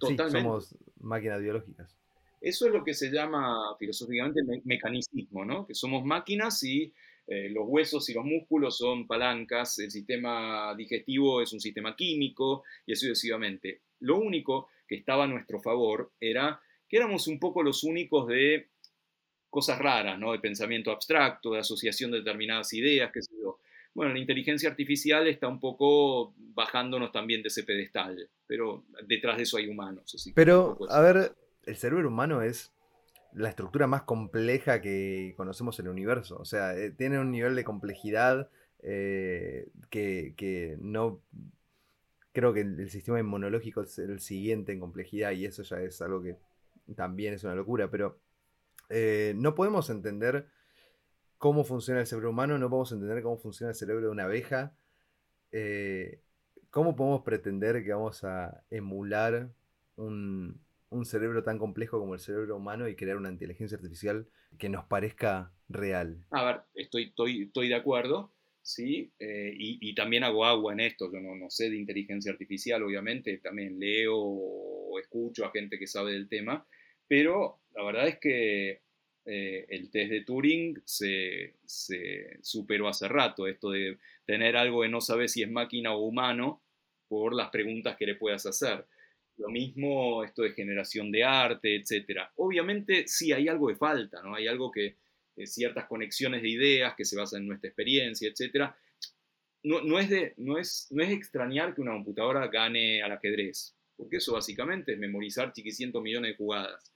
Sí, 0.01 0.17
somos 0.31 0.75
máquinas 0.99 1.39
biológicas. 1.39 1.95
Eso 2.41 2.65
es 2.65 2.73
lo 2.73 2.83
que 2.83 2.95
se 2.95 3.11
llama 3.11 3.75
filosóficamente 3.77 4.41
mecanicismo, 4.63 5.45
¿no? 5.45 5.67
Que 5.67 5.75
somos 5.75 6.03
máquinas 6.03 6.63
y 6.63 6.91
eh, 7.27 7.51
los 7.51 7.65
huesos 7.67 8.09
y 8.09 8.15
los 8.15 8.25
músculos 8.25 8.75
son 8.75 9.05
palancas, 9.05 9.77
el 9.77 9.91
sistema 9.91 10.73
digestivo 10.75 11.43
es 11.43 11.53
un 11.53 11.59
sistema 11.59 11.95
químico 11.95 12.63
y 12.87 12.93
así 12.93 13.05
sucesivamente. 13.05 13.81
Lo 13.99 14.17
único 14.17 14.69
que 14.87 14.95
estaba 14.95 15.25
a 15.25 15.27
nuestro 15.27 15.59
favor 15.59 16.13
era 16.19 16.59
que 16.87 16.97
éramos 16.97 17.27
un 17.27 17.39
poco 17.39 17.61
los 17.61 17.83
únicos 17.83 18.27
de 18.27 18.69
cosas 19.49 19.79
raras, 19.79 20.19
¿no? 20.19 20.31
de 20.31 20.39
pensamiento 20.39 20.91
abstracto, 20.91 21.51
de 21.51 21.59
asociación 21.59 22.11
de 22.11 22.19
determinadas 22.19 22.73
ideas, 22.73 23.11
qué 23.13 23.21
sé 23.21 23.33
yo. 23.41 23.59
Bueno, 23.93 24.13
la 24.13 24.19
inteligencia 24.19 24.69
artificial 24.69 25.27
está 25.27 25.47
un 25.47 25.59
poco 25.59 26.35
bajándonos 26.37 27.11
también 27.11 27.41
de 27.41 27.47
ese 27.47 27.63
pedestal, 27.63 28.29
pero 28.45 28.83
detrás 29.07 29.37
de 29.37 29.43
eso 29.43 29.57
hay 29.57 29.67
humanos. 29.67 30.31
pero, 30.35 30.77
a 30.89 31.01
ver, 31.01 31.35
el 31.65 31.75
cerebro 31.75 32.07
humano 32.07 32.41
es 32.43 32.71
la 33.33 33.49
estructura 33.49 33.87
más 33.87 34.03
compleja 34.03 34.81
que 34.81 35.33
conocemos 35.37 35.79
en 35.79 35.87
el 35.87 35.91
universo. 35.91 36.37
O 36.37 36.45
sea, 36.45 36.75
eh, 36.77 36.91
tiene 36.91 37.19
un 37.19 37.31
nivel 37.31 37.55
de 37.55 37.63
complejidad 37.63 38.49
eh, 38.83 39.69
que, 39.89 40.77
no... 40.79 41.21
Creo 42.33 42.53
que 42.53 42.61
el, 42.61 42.89
sistema 42.89 43.19
inmunológico 43.19 43.81
es 43.81 43.97
el 43.97 44.19
siguiente 44.19 44.71
en 44.71 44.79
complejidad 44.79 45.31
y 45.31 45.45
eso 45.45 45.63
ya 45.63 45.81
es 45.81 46.01
algo 46.01 46.21
que 46.21 46.37
también 46.95 47.33
es 47.33 47.43
una 47.43 47.55
locura, 47.55 47.89
pero 47.89 48.19
eh, 48.89 49.33
no 49.35 49.55
podemos 49.55 49.89
entender 49.89 50.47
cómo 51.37 51.63
funciona 51.63 52.01
el 52.01 52.07
cerebro 52.07 52.31
humano, 52.31 52.57
no 52.57 52.69
podemos 52.69 52.91
entender 52.91 53.21
cómo 53.21 53.37
funciona 53.37 53.71
el 53.71 53.75
cerebro 53.75 54.05
de 54.05 54.11
una 54.11 54.25
abeja. 54.25 54.75
¿Cómo 56.69 56.95
podemos 56.95 57.21
pretender 57.21 57.83
que 57.83 57.93
vamos 57.93 58.23
a 58.23 58.63
emular 58.69 59.49
un, 59.95 60.61
un 60.89 61.05
cerebro 61.05 61.43
tan 61.43 61.57
complejo 61.57 61.99
como 61.99 62.13
el 62.13 62.19
cerebro 62.19 62.55
humano 62.57 62.87
y 62.87 62.95
crear 62.95 63.17
una 63.17 63.29
inteligencia 63.29 63.77
artificial 63.77 64.27
que 64.57 64.69
nos 64.69 64.85
parezca 64.85 65.51
real. 65.69 66.25
A 66.31 66.45
ver, 66.45 66.61
estoy, 66.75 67.03
estoy, 67.05 67.43
estoy 67.43 67.67
de 67.67 67.75
acuerdo, 67.75 68.31
¿sí? 68.61 69.11
Eh, 69.19 69.53
y, 69.57 69.93
también 69.95 70.23
hago 70.23 70.45
agua 70.45 70.73
en 70.73 70.79
esto, 70.79 71.11
yo 71.11 71.19
no, 71.19 71.35
no, 71.35 71.49
sé 71.49 71.69
de 71.69 71.77
inteligencia 71.77 72.31
artificial, 72.31 72.83
obviamente, 72.83 73.37
también 73.39 73.79
leo 73.79 74.15
o 74.15 74.99
escucho 74.99 75.45
a 75.45 75.51
gente 75.51 75.77
que 75.77 75.87
sabe 75.87 76.13
del 76.13 76.29
tema, 76.29 76.65
pero 77.07 77.59
la 77.77 77.83
verdad 77.83 78.07
es 78.07 78.17
que 78.19 78.81
eh, 79.23 79.65
el 79.69 79.91
test 79.91 80.09
de 80.09 80.21
Turing 80.21 80.81
se, 80.83 81.53
se, 81.63 82.39
superó 82.41 82.87
hace 82.87 83.07
rato, 83.07 83.45
esto 83.45 83.69
de 83.69 83.99
tener 84.25 84.57
algo 84.57 84.81
que 84.81 84.89
no 84.89 84.99
sabe 84.99 85.27
si 85.27 85.43
es 85.43 85.51
máquina 85.51 85.93
o 85.93 85.99
humano 85.99 86.63
por 87.07 87.35
las 87.35 87.49
preguntas 87.49 87.95
que 87.95 88.07
le 88.07 88.15
puedas 88.15 88.47
hacer. 88.47 88.83
Lo 89.37 89.49
mismo 89.49 90.23
esto 90.23 90.41
de 90.41 90.53
generación 90.53 91.11
de 91.11 91.23
arte, 91.23 91.75
etcétera. 91.75 92.31
Obviamente 92.37 93.07
sí 93.07 93.31
hay 93.31 93.47
algo 93.47 93.69
de 93.69 93.75
falta, 93.75 94.23
¿no? 94.23 94.33
Hay 94.33 94.47
algo 94.47 94.71
que, 94.71 94.95
eh, 95.35 95.45
ciertas 95.45 95.85
conexiones 95.85 96.41
de 96.41 96.49
ideas 96.49 96.95
que 96.95 97.05
se 97.05 97.15
basan 97.15 97.41
en 97.43 97.47
nuestra 97.49 97.67
experiencia, 97.67 98.27
etcétera. 98.27 98.75
No, 99.61 99.81
no, 99.81 99.99
es 99.99 100.09
de, 100.09 100.33
no, 100.37 100.57
es, 100.57 100.87
no 100.89 101.03
es 101.03 101.11
extrañar 101.11 101.75
que 101.75 101.81
una 101.81 101.91
computadora 101.91 102.47
gane 102.47 103.03
al 103.03 103.11
ajedrez, 103.11 103.75
porque 103.95 104.17
eso 104.17 104.33
básicamente 104.33 104.93
es 104.93 104.97
memorizar 104.97 105.53
chiquicientos 105.53 106.01
millones 106.01 106.31
de 106.31 106.37
jugadas. 106.37 106.91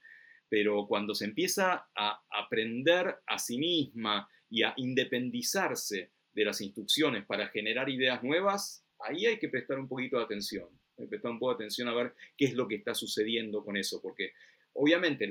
Pero 0.52 0.86
cuando 0.86 1.14
se 1.14 1.24
empieza 1.24 1.88
a 1.96 2.22
aprender 2.28 3.16
a 3.26 3.38
sí 3.38 3.56
misma 3.56 4.28
y 4.50 4.64
a 4.64 4.74
independizarse 4.76 6.10
de 6.34 6.44
las 6.44 6.60
instrucciones 6.60 7.24
para 7.24 7.48
generar 7.48 7.88
ideas 7.88 8.22
nuevas, 8.22 8.84
ahí 8.98 9.24
hay 9.24 9.38
que 9.38 9.48
prestar 9.48 9.78
un 9.78 9.88
poquito 9.88 10.18
de 10.18 10.24
atención 10.24 10.68
prestar 11.08 11.30
un 11.30 11.38
poco 11.38 11.52
de 11.52 11.56
atención 11.56 11.88
a 11.88 11.94
ver 11.94 12.14
qué 12.36 12.44
es 12.44 12.54
lo 12.54 12.68
que 12.68 12.76
está 12.76 12.94
sucediendo 12.94 13.64
con 13.64 13.76
eso, 13.76 14.00
porque 14.02 14.32
obviamente 14.74 15.26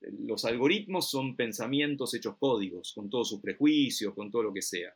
los 0.00 0.44
algoritmos 0.44 1.10
son 1.10 1.36
pensamientos 1.36 2.14
hechos 2.14 2.36
códigos, 2.38 2.92
con 2.94 3.10
todos 3.10 3.28
sus 3.28 3.40
prejuicios, 3.40 4.14
con 4.14 4.30
todo 4.30 4.44
lo 4.44 4.54
que 4.54 4.62
sea. 4.62 4.94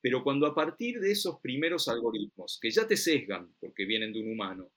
Pero 0.00 0.24
cuando 0.24 0.46
a 0.46 0.54
partir 0.54 0.98
de 0.98 1.12
esos 1.12 1.40
primeros 1.40 1.88
algoritmos, 1.88 2.58
que 2.60 2.70
ya 2.70 2.86
te 2.86 2.96
sesgan 2.96 3.54
porque 3.60 3.84
vienen 3.84 4.12
de 4.12 4.20
un 4.20 4.32
humano, 4.32 4.72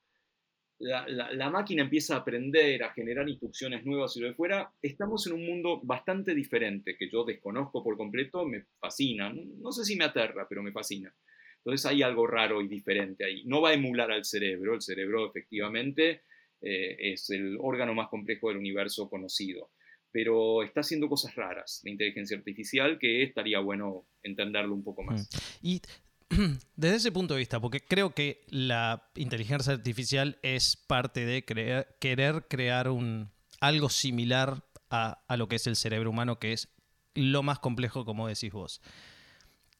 la, 0.79 1.49
máquina 1.49 1.83
empieza 1.83 2.15
a 2.15 2.19
aprender, 2.19 2.83
a 2.83 2.93
generar 2.93 3.27
instrucciones 3.29 3.85
nuevas 3.85 4.15
y 4.17 4.21
lo 4.21 4.27
de 4.27 4.33
fuera, 4.33 4.71
estamos 4.81 5.25
en 5.27 5.33
un 5.33 5.45
mundo 5.45 5.79
bastante 5.83 6.35
diferente, 6.35 6.95
que 6.97 7.09
yo 7.09 7.23
desconozco 7.23 7.83
por 7.83 7.97
completo, 7.97 8.45
me 8.45 8.65
fascina. 8.79 9.33
no 9.33 9.71
sé 9.71 9.85
si 9.85 9.95
me 9.95 10.05
aterra, 10.05 10.45
pero 10.47 10.63
me 10.63 10.71
fascina. 10.71 11.13
Entonces 11.57 11.85
hay 11.85 12.01
algo 12.01 12.27
raro 12.27 12.61
y 12.61 12.67
diferente 12.67 13.23
ahí. 13.23 13.43
No 13.45 13.61
va 13.61 13.69
a 13.69 13.73
emular 13.73 14.11
al 14.11 14.25
cerebro, 14.25 14.75
el 14.75 14.81
cerebro 14.81 15.29
efectivamente 15.29 16.23
eh, 16.61 17.13
es 17.13 17.29
el 17.29 17.57
órgano 17.61 17.93
más 17.93 18.09
complejo 18.09 18.49
del 18.49 18.57
universo 18.57 19.09
conocido, 19.09 19.71
pero 20.11 20.63
está 20.63 20.81
haciendo 20.81 21.07
cosas 21.07 21.35
raras, 21.35 21.81
la 21.83 21.91
inteligencia 21.91 22.37
artificial, 22.37 22.99
que 22.99 23.23
estaría 23.23 23.59
bueno 23.59 24.05
entenderlo 24.21 24.73
un 24.75 24.83
poco 24.83 25.03
más. 25.03 25.29
Mm. 25.61 25.77
desde 26.75 26.95
ese 26.95 27.11
punto 27.11 27.33
de 27.33 27.39
vista, 27.39 27.59
porque 27.59 27.83
creo 27.83 28.13
que 28.13 28.45
la 28.49 29.09
inteligencia 29.15 29.73
artificial 29.73 30.39
es 30.41 30.75
parte 30.75 31.25
de 31.25 31.43
querer 31.99 32.47
crear 32.47 32.89
un, 32.89 33.31
algo 33.59 33.89
similar 33.89 34.63
a, 34.89 35.37
lo 35.37 35.47
que 35.47 35.55
es 35.55 35.67
el 35.67 35.75
cerebro 35.75 36.11
humano, 36.11 36.37
que 36.37 36.53
es 36.53 36.69
lo 37.15 37.43
más 37.43 37.59
complejo, 37.59 38.05
como 38.05 38.27
decís 38.27 38.51
vos. 38.51 38.81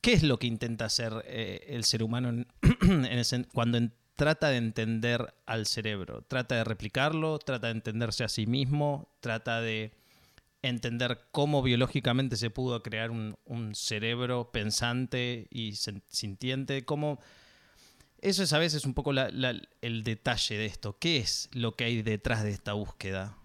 ¿Qué 0.02 0.14
es 0.14 0.24
lo 0.24 0.39
que 0.39 0.48
intenta 0.48 0.86
hacer 0.86 1.24
eh, 1.28 1.66
el 1.70 1.84
ser 1.84 2.04
humano 2.04 2.46
cuando 3.54 3.80
trata 4.16 4.50
de 4.50 4.58
entender 4.58 5.34
al 5.46 5.66
cerebro? 5.66 6.24
¿Trata 6.24 6.56
de 6.56 6.64
replicarlo? 6.64 7.39
¿Trata 7.39 7.68
de 7.68 7.74
entenderse 7.74 8.24
a 8.24 8.30
sí 8.30 8.48
mismo? 8.48 9.16
¿Trata 9.22 9.62
de 9.62 9.94
entender 10.64 11.20
cómo 11.32 11.61
biológicamente 11.61 12.36
se 12.38 12.49
pudo 12.49 12.82
crear 12.82 13.11
un, 13.11 13.36
cerebro 13.76 14.51
pensante 14.51 15.47
y 15.51 15.74
sintiente? 16.07 16.86
¿Cómo... 16.86 17.20
Eso 18.20 18.41
es 18.41 18.53
a 18.53 18.59
veces 18.59 18.86
un 18.86 18.93
poco 18.93 19.11
el 19.11 20.03
detalle 20.03 20.57
de 20.57 20.66
esto. 20.66 20.97
¿Qué 20.97 21.18
es 21.18 21.49
lo 21.53 21.76
que 21.76 21.84
hay 21.84 22.01
detrás 22.01 22.43
de 22.43 22.51
esta 22.51 22.74
búsqueda? 22.74 23.38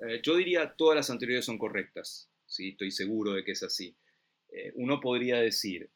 Eh, 0.00 0.20
yo 0.22 0.36
diría 0.36 0.74
todas 0.76 0.96
las 0.96 1.10
anteriores 1.10 1.44
son 1.44 1.58
correctas. 1.58 2.28
¿sí? 2.46 2.70
Estoy 2.70 2.90
seguro 2.90 3.32
de 3.32 3.44
que 3.44 3.52
es 3.52 3.62
así. 3.62 3.96
Eh, 4.50 4.72
uno 4.74 5.00
podría 5.00 5.36
decir, 5.36 5.90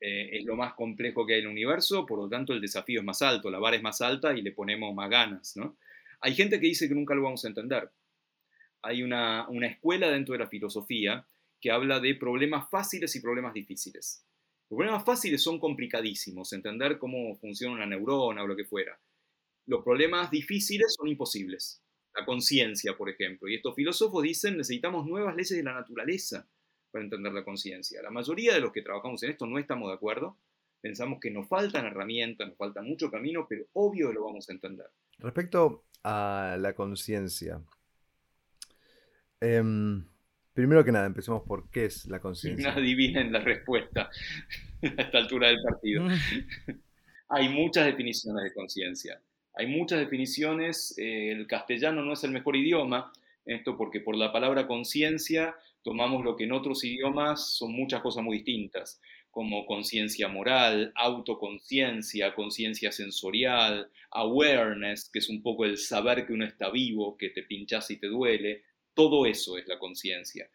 eh, 0.00 0.38
es 0.38 0.44
lo 0.44 0.56
más 0.56 0.74
complejo 0.74 1.26
que 1.26 1.34
hay 1.34 1.40
en 1.40 1.46
el 1.46 1.52
universo, 1.52 2.04
por 2.06 2.18
lo 2.18 2.28
tanto 2.28 2.52
el 2.52 2.60
desafío 2.60 3.00
es 3.00 3.06
más 3.06 3.22
alto, 3.22 3.50
la 3.50 3.58
vara 3.58 3.76
es 3.76 3.82
más 3.82 4.00
alta 4.00 4.36
y 4.36 4.42
le 4.42 4.52
ponemos 4.52 4.94
más 4.94 5.08
ganas. 5.08 5.56
¿no? 5.56 5.76
Hay 6.20 6.34
gente 6.34 6.60
que 6.60 6.66
dice 6.66 6.88
que 6.88 6.94
nunca 6.94 7.14
lo 7.14 7.22
vamos 7.22 7.44
a 7.44 7.48
entender. 7.48 7.90
Hay 8.84 9.02
una, 9.02 9.48
escuela 9.62 10.10
dentro 10.10 10.32
de 10.32 10.40
la 10.40 10.48
filosofía 10.48 11.26
que 11.60 11.70
habla 11.70 12.00
de 12.00 12.14
problemas 12.14 12.68
fáciles 12.70 13.16
y 13.16 13.20
problemas 13.20 13.54
difíciles. 13.54 14.26
Los 14.68 14.76
problemas 14.78 15.04
fáciles 15.04 15.42
son 15.42 15.58
complicadísimos, 15.58 16.52
entender 16.52 16.98
cómo 16.98 17.34
funciona 17.36 17.74
una 17.74 17.86
neurona 17.86 18.42
o 18.42 18.46
lo 18.46 18.56
que 18.56 18.64
fuera. 18.64 18.98
Los 19.66 19.82
problemas 19.82 20.30
difíciles 20.30 20.94
son 20.94 21.08
imposibles. 21.08 21.82
La 22.14 22.26
conciencia, 22.26 22.96
por 22.96 23.08
ejemplo. 23.08 23.48
Y 23.48 23.56
estos 23.56 23.74
filósofos 23.74 24.22
dicen 24.22 24.58
necesitamos 24.58 25.06
nuevas 25.06 25.34
leyes 25.34 25.56
de 25.56 25.62
la 25.62 25.72
naturaleza 25.72 26.46
para 26.90 27.04
entender 27.04 27.32
la 27.32 27.44
conciencia. 27.44 28.02
La 28.02 28.10
mayoría 28.10 28.54
de 28.54 28.60
los 28.60 28.72
que 28.72 28.82
trabajamos 28.82 29.22
en 29.22 29.30
esto 29.30 29.46
no 29.46 29.58
estamos 29.58 29.88
de 29.88 29.94
acuerdo. 29.94 30.38
Pensamos 30.80 31.18
que 31.18 31.30
nos 31.30 31.48
faltan 31.48 31.86
herramientas, 31.86 32.46
nos 32.46 32.58
falta 32.58 32.82
mucho 32.82 33.10
camino, 33.10 33.46
pero 33.48 33.64
obvio 33.72 34.12
lo 34.12 34.24
vamos 34.24 34.48
a 34.48 34.52
entender. 34.52 34.86
Respecto 35.18 35.86
a 36.02 36.56
la 36.60 36.74
conciencia, 36.74 37.62
em, 39.44 40.04
primero 40.52 40.84
que 40.84 40.92
nada, 40.92 41.06
empecemos 41.06 41.42
por 41.42 41.70
qué 41.70 41.86
es 41.86 42.06
la 42.06 42.20
conciencia. 42.20 42.72
No 42.72 42.78
adivinen 42.78 43.32
la 43.32 43.40
respuesta 43.40 44.10
a 44.82 45.02
esta 45.02 45.18
altura 45.18 45.48
del 45.48 45.62
partido. 45.62 46.06
Hay 47.28 47.48
muchas 47.48 47.86
definiciones 47.86 48.44
de 48.44 48.52
conciencia. 48.52 49.20
Hay 49.54 49.66
muchas 49.66 50.00
definiciones. 50.00 50.94
Eh, 50.98 51.32
el 51.32 51.46
castellano 51.46 52.02
no 52.02 52.12
es 52.12 52.24
el 52.24 52.30
mejor 52.30 52.56
idioma, 52.56 53.12
esto 53.44 53.76
porque 53.76 54.00
por 54.00 54.16
la 54.16 54.32
palabra 54.32 54.66
conciencia 54.66 55.54
tomamos 55.82 56.24
lo 56.24 56.36
que 56.36 56.44
en 56.44 56.52
otros 56.52 56.82
idiomas 56.84 57.56
son 57.56 57.72
muchas 57.72 58.00
cosas 58.00 58.24
muy 58.24 58.38
distintas, 58.38 59.00
como 59.30 59.66
conciencia 59.66 60.28
moral, 60.28 60.92
autoconciencia, 60.94 62.34
conciencia 62.34 62.90
sensorial, 62.90 63.90
awareness, 64.10 65.10
que 65.10 65.18
es 65.18 65.28
un 65.28 65.42
poco 65.42 65.66
el 65.66 65.76
saber 65.76 66.26
que 66.26 66.32
uno 66.32 66.46
está 66.46 66.70
vivo, 66.70 67.16
que 67.18 67.30
te 67.30 67.42
pinchas 67.42 67.90
y 67.90 67.98
te 67.98 68.06
duele, 68.06 68.62
todo 68.94 69.26
eso 69.26 69.58
es 69.58 69.66
la 69.66 69.78
conciencia. 69.78 70.48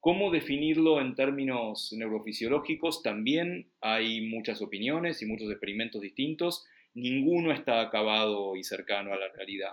¿Cómo 0.00 0.30
definirlo 0.30 1.00
en 1.00 1.14
términos 1.14 1.92
neurofisiológicos? 1.96 3.02
También 3.02 3.70
hay 3.80 4.20
muchas 4.20 4.60
opiniones 4.60 5.22
y 5.22 5.26
muchos 5.26 5.50
experimentos 5.50 6.02
distintos. 6.02 6.66
Ninguno 6.92 7.52
está 7.52 7.80
acabado 7.80 8.54
y 8.54 8.64
cercano 8.64 9.14
a 9.14 9.16
la 9.16 9.28
realidad. 9.28 9.72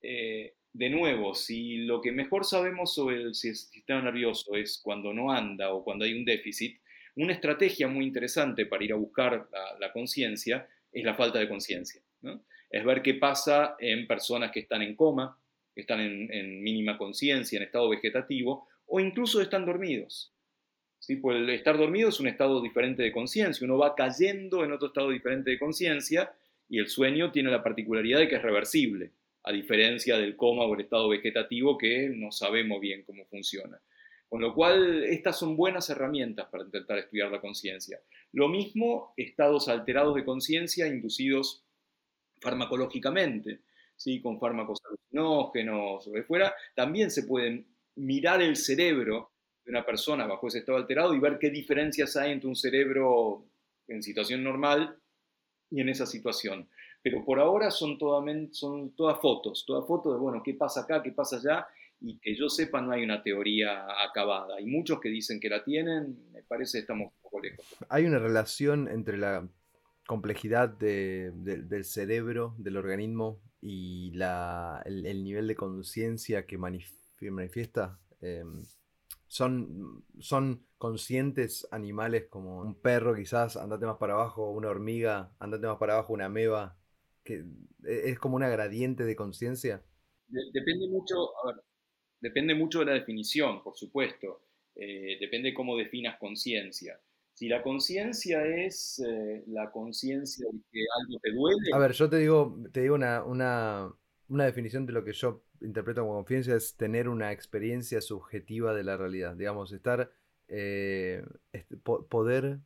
Eh, 0.00 0.54
de 0.72 0.90
nuevo, 0.90 1.34
si 1.34 1.78
lo 1.78 2.00
que 2.00 2.12
mejor 2.12 2.44
sabemos 2.44 2.94
sobre 2.94 3.16
el 3.16 3.34
sistema 3.34 4.02
nervioso 4.02 4.54
es 4.54 4.80
cuando 4.80 5.12
no 5.12 5.32
anda 5.32 5.72
o 5.72 5.82
cuando 5.82 6.04
hay 6.04 6.12
un 6.12 6.24
déficit, 6.24 6.80
una 7.16 7.32
estrategia 7.32 7.88
muy 7.88 8.04
interesante 8.04 8.64
para 8.66 8.84
ir 8.84 8.92
a 8.92 8.96
buscar 8.96 9.48
la, 9.80 9.92
conciencia 9.92 10.68
es 10.92 11.04
la 11.04 11.14
falta 11.14 11.40
de 11.40 11.48
conciencia. 11.48 12.00
Es 12.70 12.84
ver 12.84 13.02
qué 13.02 13.14
pasa 13.14 13.74
en 13.80 14.06
personas 14.06 14.52
que 14.52 14.60
están 14.60 14.82
en 14.82 14.94
coma, 14.94 15.36
están 15.80 16.00
en, 16.00 16.62
mínima 16.62 16.98
conciencia, 16.98 17.56
en 17.56 17.64
estado 17.64 17.88
vegetativo, 17.88 18.66
o 18.86 19.00
incluso 19.00 19.40
están 19.40 19.66
dormidos. 19.66 20.32
¿Sí? 20.98 21.16
Pues 21.16 21.36
el 21.36 21.48
estar 21.50 21.78
dormido 21.78 22.08
es 22.08 22.18
un 22.18 22.26
estado 22.26 22.60
diferente 22.60 23.02
de 23.02 23.12
conciencia, 23.12 23.64
uno 23.64 23.78
va 23.78 23.94
cayendo 23.94 24.64
en 24.64 24.72
otro 24.72 24.88
estado 24.88 25.10
diferente 25.10 25.50
de 25.50 25.58
conciencia 25.58 26.32
y 26.68 26.78
el 26.78 26.88
sueño 26.88 27.30
tiene 27.30 27.50
la 27.50 27.62
particularidad 27.62 28.18
de 28.18 28.28
que 28.28 28.36
es 28.36 28.42
reversible 28.42 29.12
a 29.44 29.52
diferencia 29.52 30.18
del 30.18 30.36
coma 30.36 30.64
o 30.64 30.74
el 30.74 30.80
estado 30.80 31.08
vegetativo 31.08 31.78
que 31.78 32.10
no 32.10 32.32
sabemos 32.32 32.80
bien 32.80 33.04
cómo 33.04 33.24
funciona. 33.26 33.80
Con 34.28 34.42
lo 34.42 34.54
cual, 34.54 35.04
estas 35.04 35.38
son 35.38 35.56
buenas 35.56 35.88
herramientas 35.88 36.48
para 36.50 36.64
intentar 36.64 36.98
estudiar 36.98 37.30
la 37.30 37.40
conciencia. 37.40 37.98
Lo 38.32 38.48
mismo, 38.48 39.14
estados 39.16 39.68
alterados 39.68 40.14
de 40.14 40.24
conciencia 40.24 40.86
inducidos 40.86 41.64
farmacológicamente, 42.40 43.60
¿sí? 43.98 44.22
con 44.22 44.40
fármacos 44.40 44.80
alucinógenos 44.86 46.08
o 46.08 46.10
de 46.10 46.22
fuera, 46.22 46.54
también 46.74 47.10
se 47.10 47.24
pueden 47.24 47.66
mirar 47.96 48.40
el 48.40 48.56
cerebro 48.56 49.32
de 49.66 49.72
una 49.72 49.84
persona 49.84 50.26
bajo 50.26 50.48
ese 50.48 50.60
estado 50.60 50.78
alterado 50.78 51.14
y 51.14 51.20
ver 51.20 51.38
qué 51.38 51.50
diferencias 51.50 52.16
hay 52.16 52.32
entre 52.32 52.48
un 52.48 52.56
cerebro 52.56 53.44
en 53.86 54.02
situación 54.02 54.42
normal 54.42 54.98
y 55.70 55.82
en 55.82 55.90
esa 55.90 56.06
situación 56.06 56.70
pero 57.02 57.24
por 57.24 57.38
ahora 57.40 57.70
son, 57.70 57.98
son 58.52 58.90
todas 58.94 59.20
fotos, 59.20 59.64
todas 59.66 59.86
fotos 59.86 60.14
de, 60.14 60.18
bueno, 60.18 60.42
qué 60.44 60.54
pasa 60.54 60.82
acá, 60.82 61.02
qué 61.02 61.12
pasa 61.12 61.36
allá, 61.36 61.66
y 62.00 62.18
que 62.18 62.34
yo 62.34 62.48
sepa 62.48 62.80
no 62.80 62.92
hay 62.92 63.02
una 63.02 63.22
teoría 63.22 63.86
acabada. 64.04 64.56
Hay 64.56 64.66
muchos 64.66 65.00
que 65.00 65.08
dicen 65.08 65.40
que 65.40 65.48
la 65.48 65.64
tienen, 65.64 66.30
me 66.32 66.42
parece 66.42 66.78
que 66.78 66.82
estamos 66.82 67.12
un 67.12 67.22
poco 67.22 67.40
lejos. 67.40 67.64
Hay 67.88 68.04
una 68.04 68.18
relación 68.18 68.88
entre 68.88 69.16
la 69.16 69.48
complejidad 70.06 70.68
del 70.68 71.84
cerebro, 71.84 72.54
del 72.58 72.76
organismo, 72.76 73.40
y 73.60 74.12
el, 74.84 75.24
nivel 75.24 75.46
de 75.46 75.56
conciencia 75.56 76.46
que 76.46 76.58
manifiesta. 76.58 77.98
Em, 78.20 78.62
son, 79.26 80.04
son 80.20 80.66
conscientes 80.78 81.68
animales 81.70 82.26
como 82.28 82.60
un 82.60 82.74
perro 82.74 83.14
quizás, 83.14 83.56
andate 83.56 83.86
más 83.86 83.98
para 83.98 84.14
abajo, 84.14 84.50
una 84.50 84.68
hormiga, 84.68 85.32
andate 85.38 85.66
más 85.66 85.76
para 85.76 85.94
abajo, 85.94 86.12
una 86.14 86.26
ameba, 86.26 86.78
que 87.24 87.44
e, 87.84 88.10
es 88.10 88.18
como 88.18 88.36
una 88.36 88.48
gradiente 88.48 89.04
de 89.04 89.16
conciencia? 89.16 89.84
depende 90.52 90.88
mucho, 90.88 91.30
depende 92.20 92.54
mucho 92.54 92.80
de 92.80 92.84
la 92.86 92.92
definición, 92.92 93.62
por 93.62 93.76
supuesto. 93.76 94.42
Eh, 94.74 95.18
depende 95.20 95.52
cómo 95.52 95.76
definas 95.76 96.18
conciencia. 96.18 97.00
Si 97.38 97.48
la 97.48 97.62
conciencia 97.62 98.44
es 98.44 98.98
eh, 98.98 99.44
la 99.46 99.70
conciencia 99.70 100.44
de 100.50 100.58
que 100.72 100.80
algo 101.00 101.20
te 101.20 101.30
duele. 101.30 101.70
A 101.72 101.78
ver, 101.78 101.92
yo 101.92 102.10
te 102.10 102.16
digo, 102.16 102.58
te 102.72 102.80
digo 102.80 102.96
una, 102.96 103.22
una, 103.22 103.94
una 104.28 104.44
definición 104.44 104.86
de 104.86 104.92
lo 104.92 105.04
que 105.04 105.12
yo 105.12 105.44
interpreto 105.60 106.00
como 106.00 106.14
conciencia 106.14 106.56
es 106.56 106.76
tener 106.76 107.08
una 107.08 107.30
experiencia 107.30 108.00
subjetiva 108.00 108.74
de 108.74 108.82
la 108.82 108.96
realidad. 108.96 109.36
Digamos, 109.36 109.70
estar. 109.70 110.10
Eh, 110.48 111.24
poder. 112.08 112.58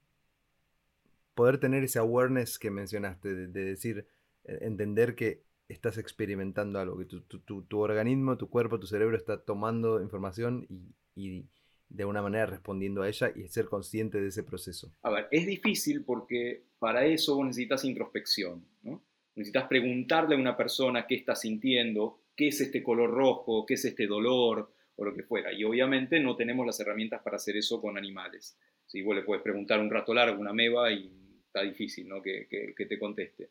Poder 1.35 1.59
tener 1.59 1.85
ese 1.85 1.99
awareness 1.99 2.59
que 2.59 2.71
mencionaste, 2.71 3.49
de 3.49 3.65
decir, 3.65 4.07
e-, 4.45 4.65
entender 4.65 5.15
que 5.15 5.43
estás 5.69 5.99
experimentando 5.99 6.79
algo, 6.79 6.97
que 6.97 7.05
tu, 7.05 7.79
organismo, 7.79 8.39
tu 8.39 8.49
cuerpo, 8.49 8.81
tu 8.81 8.87
cerebro 8.87 9.19
está 9.19 9.37
tomando 9.39 10.01
información 10.01 10.67
y, 11.15 11.45
de 11.93 12.05
una 12.07 12.23
manera 12.23 12.47
respondiendo 12.47 13.03
a 13.03 13.09
ella 13.09 13.31
y 13.35 13.47
ser 13.49 13.67
consciente 13.67 14.21
de 14.21 14.29
ese 14.29 14.43
proceso. 14.43 14.95
A 15.03 15.11
ver, 15.11 15.29
es 15.31 15.47
difícil 15.47 16.05
porque 16.05 16.65
para 16.79 17.05
eso 17.05 17.43
necesitas 17.45 17.85
introspección. 17.85 18.65
Necesitas 19.35 19.69
preguntarle 19.69 20.35
a 20.35 20.39
una 20.39 20.57
persona 20.57 21.07
qué 21.07 21.15
está 21.15 21.35
sintiendo, 21.35 22.21
qué 22.37 22.49
es 22.49 22.61
este 22.61 22.83
color 22.83 23.11
rojo, 23.11 23.65
qué 23.67 23.75
es 23.75 23.85
este 23.85 24.07
dolor 24.07 24.73
o 24.97 25.05
lo 25.05 25.15
que 25.15 25.23
fuera. 25.23 25.53
Y 25.53 25.65
obviamente 25.65 26.19
no 26.21 26.37
tenemos 26.37 26.67
las 26.67 26.81
herramientas 26.81 27.23
para 27.23 27.37
hacer 27.37 27.57
eso 27.57 27.81
con 27.81 27.97
animales. 27.97 28.59
Si 28.87 29.03
vos 29.03 29.15
le 29.15 29.23
puedes 29.23 29.43
preguntar 29.43 29.81
un 29.81 29.91
rato 29.91 30.13
largo, 30.15 30.41
una 30.41 30.53
meba, 30.53 30.91
y 30.93 31.11
está 31.47 31.63
difícil 31.63 32.09
¿no? 32.09 32.23
que, 32.23 32.47
te 32.77 32.99
conteste. 32.99 33.51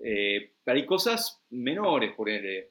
Eh, 0.00 0.54
hay 0.64 0.86
cosas 0.86 1.42
menores, 1.50 2.12
por 2.14 2.28
eh, 2.30 2.70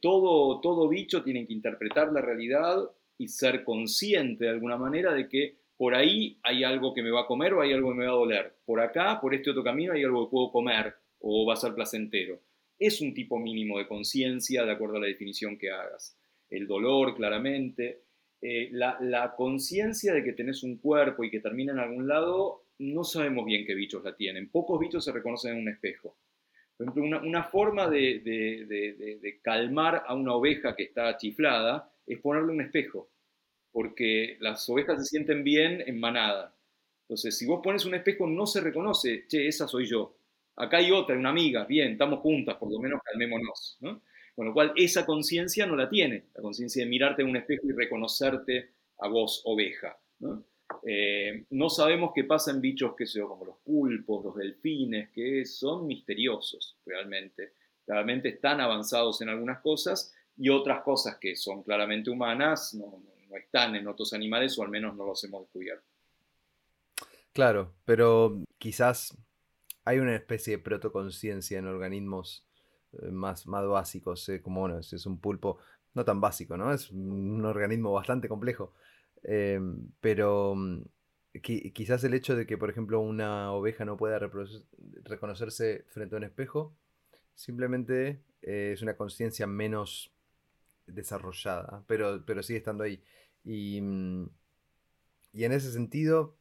todo, 0.00 0.60
todo 0.60 0.88
bicho 0.88 1.22
tiene 1.22 1.46
que 1.46 1.52
interpretar 1.52 2.12
la 2.12 2.20
realidad 2.20 2.78
y 3.22 3.28
ser 3.28 3.62
consciente 3.64 4.44
de 4.44 4.50
alguna 4.50 4.76
manera 4.76 5.14
de 5.14 5.28
que 5.28 5.56
por 5.76 5.94
ahí 5.94 6.38
hay 6.42 6.64
algo 6.64 6.92
que 6.92 7.02
me 7.02 7.10
va 7.10 7.22
a 7.22 7.26
comer 7.26 7.54
o 7.54 7.60
hay 7.60 7.72
algo 7.72 7.90
que 7.90 7.98
me 7.98 8.06
va 8.06 8.12
a 8.12 8.16
doler. 8.16 8.54
Por 8.64 8.80
acá, 8.80 9.20
por 9.20 9.34
este 9.34 9.50
otro 9.50 9.62
camino, 9.62 9.92
hay 9.92 10.02
algo 10.02 10.26
que 10.26 10.30
puedo 10.30 10.50
comer 10.50 10.94
o 11.20 11.46
va 11.46 11.54
a 11.54 11.56
ser 11.56 11.74
placentero. 11.74 12.40
Es 12.78 13.00
un 13.00 13.14
tipo 13.14 13.38
mínimo 13.38 13.78
de 13.78 13.86
conciencia 13.86 14.64
de 14.64 14.72
acuerdo 14.72 14.96
a 14.96 15.00
la 15.00 15.06
definición 15.06 15.56
que 15.56 15.70
hagas. 15.70 16.16
El 16.50 16.66
dolor, 16.66 17.14
claramente. 17.14 18.02
Eh, 18.40 18.70
la, 18.72 18.98
la 19.00 19.34
conciencia 19.36 20.12
de 20.12 20.24
que 20.24 20.32
tenés 20.32 20.64
un 20.64 20.78
cuerpo 20.78 21.22
y 21.22 21.30
que 21.30 21.40
termina 21.40 21.72
en 21.72 21.78
algún 21.78 22.08
lado, 22.08 22.64
no 22.78 23.04
sabemos 23.04 23.46
bien 23.46 23.64
qué 23.64 23.74
bichos 23.74 24.02
la 24.02 24.16
tienen. 24.16 24.50
Pocos 24.50 24.80
bichos 24.80 25.04
se 25.04 25.12
reconocen 25.12 25.52
en 25.52 25.60
un 25.60 25.68
espejo. 25.68 26.16
Por 26.76 26.88
ejemplo, 26.88 27.20
una, 27.22 27.44
forma 27.44 27.88
de, 27.88 29.40
calmar 29.42 30.02
a 30.06 30.14
una 30.14 30.34
oveja 30.34 30.74
que 30.74 30.84
está 30.84 31.16
chiflada 31.16 31.92
es 32.06 32.18
ponerle 32.18 32.52
un 32.52 32.60
espejo, 32.60 33.10
porque 33.72 34.36
las 34.40 34.68
ovejas 34.68 35.02
se 35.02 35.10
sienten 35.10 35.42
bien 35.42 35.82
en 35.86 35.98
manada. 35.98 36.54
Entonces, 37.02 37.36
si 37.36 37.46
vos 37.46 37.60
pones 37.62 37.84
un 37.84 37.94
espejo, 37.94 38.26
no 38.26 38.46
se 38.46 38.60
reconoce, 38.60 39.26
che, 39.26 39.48
esa 39.48 39.66
soy 39.66 39.86
yo. 39.86 40.14
Acá 40.56 40.78
hay 40.78 40.90
otra, 40.90 41.16
una 41.16 41.30
amiga, 41.30 41.64
bien, 41.64 41.92
estamos 41.92 42.20
juntas, 42.20 42.56
por 42.56 42.70
lo 42.70 42.78
menos 42.78 43.00
calmémonos. 43.02 43.78
Con 44.34 44.46
lo 44.46 44.52
cual, 44.52 44.72
esa 44.76 45.04
conciencia 45.04 45.66
no 45.66 45.76
la 45.76 45.88
tiene, 45.88 46.24
la 46.34 46.42
conciencia 46.42 46.84
de 46.84 46.90
mirarte 46.90 47.22
en 47.22 47.28
un 47.28 47.36
espejo 47.36 47.66
y 47.66 47.72
reconocerte 47.72 48.70
a 48.98 49.08
vos, 49.08 49.42
oveja. 49.44 49.98
¿no? 50.20 50.44
Eh, 50.84 51.44
no 51.50 51.68
sabemos 51.68 52.12
qué 52.14 52.24
pasa 52.24 52.50
en 52.50 52.60
bichos 52.60 52.94
que 52.96 53.06
sea 53.06 53.24
como 53.24 53.44
los 53.44 53.56
pulpos, 53.58 54.24
los 54.24 54.36
delfines, 54.36 55.10
que 55.10 55.44
son 55.44 55.86
misteriosos 55.86 56.76
realmente. 56.84 57.52
Claramente 57.84 58.28
están 58.30 58.60
avanzados 58.60 59.20
en 59.22 59.28
algunas 59.28 59.60
cosas 59.60 60.14
y 60.36 60.48
otras 60.48 60.82
cosas 60.82 61.18
que 61.18 61.36
son 61.36 61.62
claramente 61.62 62.10
humanas 62.10 62.74
no, 62.74 63.02
están 63.36 63.74
en 63.76 63.86
otros 63.88 64.12
animales 64.12 64.58
o 64.58 64.62
al 64.62 64.70
menos 64.70 64.96
no 64.96 65.06
los 65.06 65.22
hemos 65.24 65.42
descubierto. 65.42 65.84
Claro, 67.32 67.74
pero 67.84 68.42
quizás 68.58 69.16
hay 69.84 69.98
una 69.98 70.14
especie 70.14 70.56
de 70.56 70.62
protoconciencia 70.62 71.58
en 71.58 71.66
organismos 71.66 72.46
eh, 72.92 73.10
más, 73.10 73.46
más 73.46 73.66
básicos, 73.66 74.28
eh, 74.28 74.42
como 74.42 74.60
bueno, 74.60 74.78
es 74.78 75.06
un 75.06 75.18
pulpo 75.18 75.58
no 75.94 76.04
tan 76.04 76.20
básico, 76.20 76.56
¿no? 76.56 76.72
Es 76.72 76.90
un 76.90 77.44
organismo 77.44 77.92
bastante 77.92 78.28
complejo. 78.28 78.74
Em, 79.22 79.90
pero 80.00 80.54
mm, 80.54 80.82
quizás 81.42 82.02
el 82.04 82.14
hecho 82.14 82.34
de 82.36 82.46
que, 82.46 82.58
por 82.58 82.70
ejemplo, 82.70 83.00
una 83.00 83.52
oveja 83.52 83.84
no 83.84 83.96
pueda 83.96 84.18
reconocerse 85.04 85.84
frente 85.88 86.14
a 86.16 86.18
un 86.18 86.24
espejo, 86.24 86.74
simplemente 87.34 88.22
eh, 88.42 88.72
es 88.74 88.82
una 88.82 88.96
conciencia 88.96 89.46
menos 89.46 90.12
desarrollada, 90.86 91.84
pero, 91.86 92.24
pero 92.26 92.42
sigue 92.42 92.58
estando 92.58 92.84
ahí. 92.84 93.02
Y, 93.44 93.80
mm, 93.80 94.28
y 95.32 95.44
en 95.44 95.52
ese 95.52 95.72
sentido, 95.72 96.36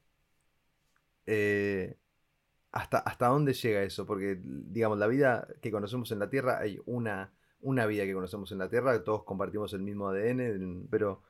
eh, 1.26 1.97
¿hasta, 2.72 2.99
¿hasta 2.99 3.28
dónde 3.28 3.54
llega 3.54 3.84
eso? 3.84 4.06
Porque, 4.06 4.39
digamos, 4.43 4.97
la 4.97 5.08
vida 5.08 5.47
que 5.62 5.72
conocemos 5.72 6.12
en 6.12 6.20
la 6.20 6.30
Tierra, 6.30 6.60
hay 6.60 6.80
una, 6.86 7.34
una 7.62 7.86
vida 7.86 8.06
que 8.06 8.14
conocemos 8.14 8.52
en 8.52 8.60
la 8.60 8.70
Tierra, 8.70 9.04
todos 9.04 9.24
compartimos 9.24 9.74
el 9.74 9.82
mismo 9.82 10.10
ADN, 10.10 10.88
pero 10.89 11.24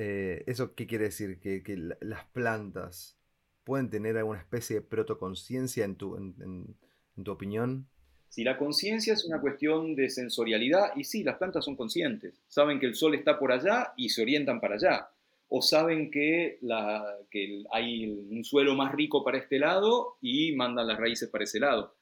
eh, 0.00 0.44
¿Eso 0.46 0.76
qué 0.76 0.86
quiere 0.86 1.06
decir? 1.06 1.40
¿Que, 1.40 1.60
las 2.00 2.24
plantas 2.26 3.18
pueden 3.64 3.90
tener 3.90 4.16
alguna 4.16 4.38
especie 4.38 4.76
de 4.76 4.82
protoconciencia 4.82 5.84
en 5.84 5.96
tu, 5.96 6.16
en, 6.16 6.76
tu 7.24 7.32
opinión? 7.32 7.88
Si 8.28 8.44
la 8.44 8.58
conciencia 8.58 9.14
es 9.14 9.24
una 9.24 9.40
cuestión 9.40 9.94
de 9.94 10.10
sensorialidad, 10.10 10.92
y 10.96 11.04
sí, 11.04 11.24
las 11.24 11.38
plantas 11.38 11.64
son 11.64 11.76
conscientes, 11.76 12.34
saben 12.48 12.78
que 12.78 12.86
el 12.86 12.94
sol 12.94 13.14
está 13.14 13.38
por 13.38 13.52
allá 13.52 13.92
y 13.96 14.10
se 14.10 14.22
orientan 14.22 14.60
para 14.60 14.74
allá. 14.74 15.08
o 15.50 15.62
saben 15.62 16.10
que, 16.10 16.58
hay 17.72 18.06
un 18.06 18.44
suelo 18.44 18.74
más 18.74 18.92
rico 18.92 19.24
para 19.24 19.38
este 19.38 19.58
lado 19.58 20.18
y 20.20 20.52
mandan 20.52 20.86
las 20.86 20.98
raíces 20.98 21.30
para 21.30 21.44
ese 21.44 21.58
lado. 21.58 21.94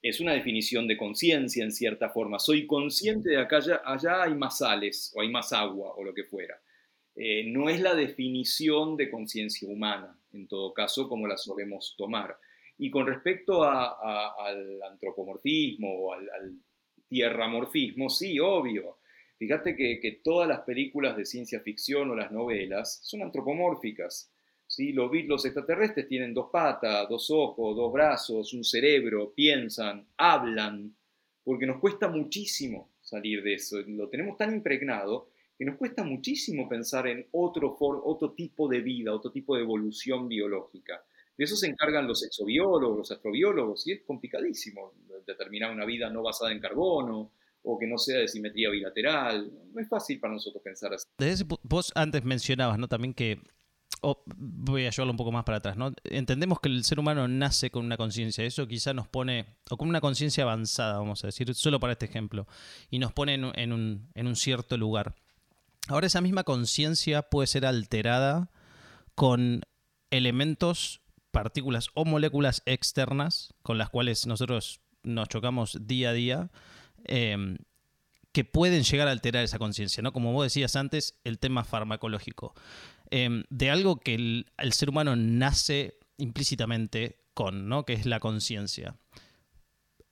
Es 0.00 0.20
una 0.20 0.32
definición 0.32 0.88
de 0.88 0.96
conciencia 0.96 1.62
en 1.64 1.72
cierta 1.72 2.08
forma. 2.08 2.38
Soy 2.38 2.66
consciente 2.66 3.30
de 3.30 3.46
que 3.46 3.56
allá, 3.56 3.82
allá 3.84 4.22
hay 4.22 4.34
más 4.34 4.58
sales 4.58 5.12
o 5.14 5.20
hay 5.20 5.28
más 5.28 5.52
agua 5.52 5.92
o 5.96 6.02
lo 6.02 6.14
que 6.14 6.24
fuera. 6.24 6.58
Eh, 7.16 7.44
no 7.46 7.68
es 7.68 7.80
la 7.80 7.94
definición 7.94 8.96
de 8.96 9.10
conciencia 9.10 9.68
humana, 9.68 10.18
en 10.32 10.48
todo 10.48 10.72
caso, 10.74 11.08
como 11.08 11.26
la 11.28 11.36
solemos 11.36 11.94
tomar. 11.96 12.36
Y 12.78 12.90
con 12.90 13.06
respecto 13.06 13.62
al 13.64 14.82
antropomorfismo 14.82 15.88
o 15.88 16.12
al, 16.12 16.28
al 16.30 16.58
tierramorfismo, 17.08 18.10
sí, 18.10 18.38
obvio. 18.40 18.98
Fíjate 19.38 19.74
que, 19.76 20.20
todas 20.22 20.48
las 20.48 20.60
películas 20.60 21.16
de 21.16 21.24
ciencia 21.24 21.60
ficción 21.60 22.10
o 22.10 22.14
las 22.14 22.30
novelas 22.30 23.00
son 23.02 23.22
antropomórficas. 23.22 24.32
¿sí? 24.66 24.92
Los, 24.92 25.10
los 25.26 25.44
extraterrestres 25.44 26.08
tienen 26.08 26.32
dos 26.32 26.50
patas, 26.50 27.08
dos 27.08 27.30
ojos, 27.30 27.76
dos 27.76 27.92
brazos, 27.92 28.54
un 28.54 28.64
cerebro, 28.64 29.32
piensan, 29.34 30.06
hablan, 30.16 30.96
porque 31.42 31.66
nos 31.66 31.80
cuesta 31.80 32.08
muchísimo 32.08 32.92
salir 33.00 33.42
de 33.42 33.54
eso. 33.54 33.80
Lo 33.86 34.08
tenemos 34.08 34.36
tan 34.36 34.54
impregnado 34.54 35.28
que 35.58 35.64
nos 35.64 35.76
cuesta 35.76 36.04
muchísimo 36.04 36.68
pensar 36.68 37.06
en 37.06 37.26
otro, 37.32 37.76
otro 37.78 38.32
tipo 38.32 38.68
de 38.68 38.80
vida, 38.80 39.12
otro 39.12 39.30
tipo 39.30 39.56
de 39.56 39.62
evolución 39.62 40.28
biológica. 40.28 41.04
De 41.36 41.44
eso 41.44 41.56
se 41.56 41.66
encargan 41.66 42.06
los 42.06 42.24
exobiólogos, 42.24 42.98
los 42.98 43.10
astrobiólogos, 43.10 43.86
y 43.88 43.92
es 43.92 44.02
complicadísimo 44.06 44.92
determinar 45.26 45.72
una 45.72 45.84
vida 45.84 46.10
no 46.10 46.22
basada 46.22 46.52
en 46.52 46.60
carbono 46.60 47.32
o 47.62 47.78
que 47.78 47.86
no 47.86 47.98
sea 47.98 48.18
de 48.18 48.28
simetría 48.28 48.70
bilateral. 48.70 49.50
No 49.72 49.80
es 49.80 49.88
fácil 49.88 50.20
para 50.20 50.34
nosotros 50.34 50.62
pensar 50.62 50.92
así. 50.94 51.06
vos 51.62 51.92
antes 51.94 52.22
mencionabas 52.24 52.78
¿no? 52.78 52.88
también 52.88 53.14
que, 53.14 53.40
voy 54.36 54.86
a 54.86 54.90
llevarlo 54.90 55.12
un 55.12 55.16
poco 55.16 55.32
más 55.32 55.44
para 55.44 55.58
atrás, 55.58 55.76
¿no? 55.76 55.92
entendemos 56.04 56.60
que 56.60 56.68
el 56.68 56.84
ser 56.84 57.00
humano 57.00 57.26
nace 57.26 57.70
con 57.70 57.84
una 57.86 57.96
conciencia, 57.96 58.44
eso 58.44 58.68
quizá 58.68 58.92
nos 58.92 59.08
pone, 59.08 59.46
o 59.70 59.76
con 59.78 59.88
una 59.88 60.02
conciencia 60.02 60.44
avanzada, 60.44 60.98
vamos 60.98 61.24
a 61.24 61.28
decir, 61.28 61.52
solo 61.54 61.80
para 61.80 61.94
este 61.94 62.04
ejemplo, 62.04 62.46
y 62.90 62.98
nos 62.98 63.12
pone 63.12 63.34
en 63.34 63.72
un 63.72 64.36
cierto 64.36 64.76
lugar. 64.76 65.14
Ahora 65.88 66.06
esa 66.06 66.20
misma 66.20 66.44
conciencia 66.44 67.22
puede 67.22 67.46
ser 67.46 67.66
alterada 67.66 68.50
con 69.14 69.62
elementos 70.10 71.02
partículas 71.34 71.88
o 71.94 72.04
moléculas 72.04 72.62
externas 72.64 73.52
con 73.62 73.76
las 73.76 73.90
cuales 73.90 74.26
nosotros 74.26 74.80
nos 75.02 75.28
chocamos 75.28 75.76
día 75.82 76.10
a 76.10 76.12
día, 76.12 76.50
em, 77.04 77.58
que 78.32 78.44
pueden 78.44 78.84
llegar 78.84 79.08
a 79.08 79.10
alterar 79.10 79.44
esa 79.44 79.58
conciencia, 79.58 80.02
¿no? 80.02 80.12
Como 80.12 80.32
vos 80.32 80.46
decías 80.46 80.76
antes, 80.76 81.18
el 81.24 81.38
tema 81.40 81.64
farmacológico. 81.64 82.54
Em, 83.10 83.42
de 83.50 83.70
algo 83.70 84.00
que 84.00 84.14
el, 84.14 84.72
ser 84.72 84.88
humano 84.88 85.16
nace 85.16 85.98
implícitamente 86.18 87.20
con, 87.34 87.68
¿no? 87.68 87.84
Que 87.84 87.94
es 87.94 88.06
la 88.06 88.20
conciencia. 88.20 88.96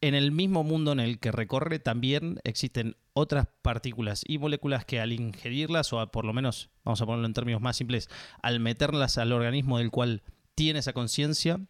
En 0.01 0.17
el 0.17 0.33
mismo 0.33 0.65
mundo 0.65 0.91
en 0.91 0.99
el 0.99 1.21
que 1.21 1.31
recorre 1.31 1.79
también 1.79 2.41
existen 2.43 2.97
otras 3.13 3.47
partículas 3.63 4.25
y 4.27 4.39
moléculas 4.39 4.85
que 4.85 5.01
al 5.01 5.13
ingerirlas, 5.13 5.93
o 5.93 6.05
por 6.11 6.25
lo 6.25 6.33
menos, 6.33 6.71
vamos 6.85 7.01
a 7.01 7.07
ponerlo 7.07 7.27
en 7.27 7.35
términos 7.35 7.61
más 7.61 7.77
simples, 7.77 8.09
al 8.43 8.59
meterlas 8.59 9.19
al 9.19 9.31
organismo 9.31 9.79
del 9.79 9.93
cual 9.93 10.25
tiene 10.55 10.81
esa 10.81 10.93
conciencia, 10.93 11.61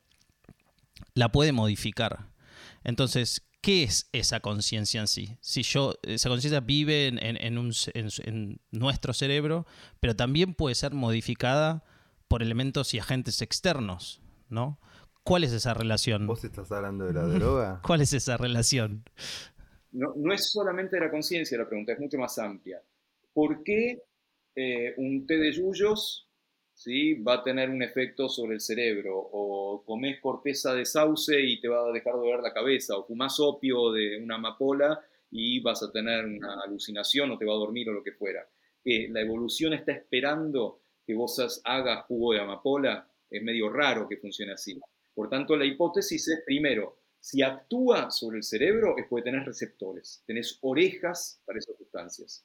la 1.14 1.30
puede 1.30 1.52
modificar. 1.52 2.28
Entonces, 2.84 3.46
¿qué 3.60 3.84
es 3.84 4.08
esa 4.12 4.40
conciencia 4.40 5.00
en 5.00 5.06
sí? 5.06 5.36
Si 5.40 5.62
yo, 5.62 5.94
esa 6.02 6.28
conciencia 6.28 6.60
vive 6.60 7.08
en, 7.08 8.60
nuestro 8.70 9.12
cerebro, 9.12 9.66
pero 10.00 10.16
también 10.16 10.54
puede 10.54 10.74
ser 10.74 10.92
modificada 10.92 11.84
por 12.28 12.42
elementos 12.42 12.94
y 12.94 12.98
agentes 12.98 13.42
externos, 13.42 14.20
¿no? 14.48 14.78
¿Cuál 15.22 15.44
es 15.44 15.52
esa 15.52 15.74
relación? 15.74 16.26
¿Vos 16.26 16.42
estás 16.44 16.72
hablando 16.72 17.06
de 17.06 17.12
la 17.12 17.22
droga? 17.22 17.80
¿Cuál 17.86 18.00
es 18.00 18.12
esa 18.12 18.36
relación? 18.36 19.04
No, 19.92 20.32
es 20.32 20.50
solamente 20.50 20.96
de 20.96 21.04
la 21.04 21.10
conciencia 21.10 21.58
la 21.58 21.68
pregunta, 21.68 21.92
es 21.92 22.00
mucho 22.00 22.18
más 22.18 22.38
amplia. 22.38 22.82
¿Por 23.32 23.62
qué 23.62 24.02
eh, 24.56 24.94
un 24.96 25.26
té 25.26 25.36
de 25.36 25.52
yuyos 25.52 26.28
va 27.26 27.34
a 27.34 27.42
tener 27.42 27.70
un 27.70 27.82
efecto 27.82 28.28
sobre 28.28 28.54
el 28.54 28.60
cerebro, 28.60 29.16
o 29.16 29.82
comes 29.84 30.20
corteza 30.20 30.74
de 30.74 30.84
sauce 30.84 31.40
y 31.40 31.60
te 31.60 31.68
va 31.68 31.88
a 31.88 31.92
dejar 31.92 32.14
de 32.14 32.26
ver 32.26 32.40
la 32.40 32.52
cabeza, 32.52 32.96
o 32.96 33.04
fumas 33.04 33.38
opio 33.40 33.92
de 33.92 34.22
una 34.22 34.36
amapola 34.36 35.00
y 35.30 35.60
vas 35.60 35.82
a 35.82 35.90
tener 35.90 36.24
una 36.24 36.62
alucinación 36.62 37.30
o 37.30 37.38
te 37.38 37.44
va 37.44 37.54
a 37.54 37.58
dormir 37.58 37.88
o 37.88 37.92
lo 37.92 38.02
que 38.02 38.12
fuera. 38.12 38.46
Que 38.84 39.08
la 39.10 39.20
evolución 39.20 39.72
está 39.72 39.92
esperando 39.92 40.80
que 41.06 41.14
vos 41.14 41.60
hagas 41.64 42.04
jugo 42.06 42.32
de 42.32 42.40
amapola, 42.40 43.08
es 43.30 43.42
medio 43.42 43.70
raro 43.70 44.08
que 44.08 44.18
funcione 44.18 44.52
así. 44.52 44.78
Por 45.14 45.28
tanto, 45.28 45.56
la 45.56 45.64
hipótesis 45.64 46.28
es, 46.28 46.42
primero, 46.44 46.98
si 47.18 47.42
actúa 47.42 48.10
sobre 48.10 48.38
el 48.38 48.42
cerebro 48.42 48.96
es 48.98 49.06
porque 49.08 49.30
tenés 49.30 49.46
receptores, 49.46 50.22
tenés 50.26 50.58
orejas 50.62 51.40
para 51.44 51.58
esas 51.58 51.76
sustancias. 51.76 52.44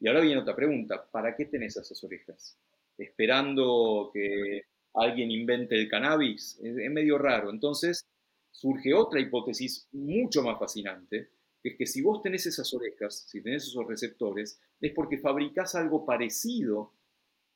Y 0.00 0.06
ahora 0.06 0.20
viene 0.20 0.40
otra 0.40 0.54
pregunta, 0.54 1.10
¿para 1.10 1.34
qué 1.34 1.46
tenés 1.46 1.76
esas 1.76 2.02
orejas? 2.04 2.56
Esperando 2.98 4.10
que 4.12 4.64
alguien 4.94 5.30
invente 5.30 5.76
el 5.76 5.88
cannabis, 5.88 6.58
es, 6.62 6.74
medio 6.90 7.18
raro. 7.18 7.50
Entonces 7.50 8.06
surge 8.50 8.92
otra 8.92 9.20
hipótesis 9.20 9.88
mucho 9.92 10.42
más 10.42 10.58
fascinante, 10.58 11.30
que 11.62 11.70
es 11.70 11.76
que 11.76 11.86
si 11.86 12.02
vos 12.02 12.22
tenés 12.22 12.46
esas 12.46 12.72
orejas, 12.74 13.26
si 13.28 13.42
tenés 13.42 13.66
esos 13.66 13.86
receptores, 13.86 14.60
es 14.80 14.92
porque 14.92 15.18
fabricás 15.18 15.74
algo 15.74 16.04
parecido 16.04 16.92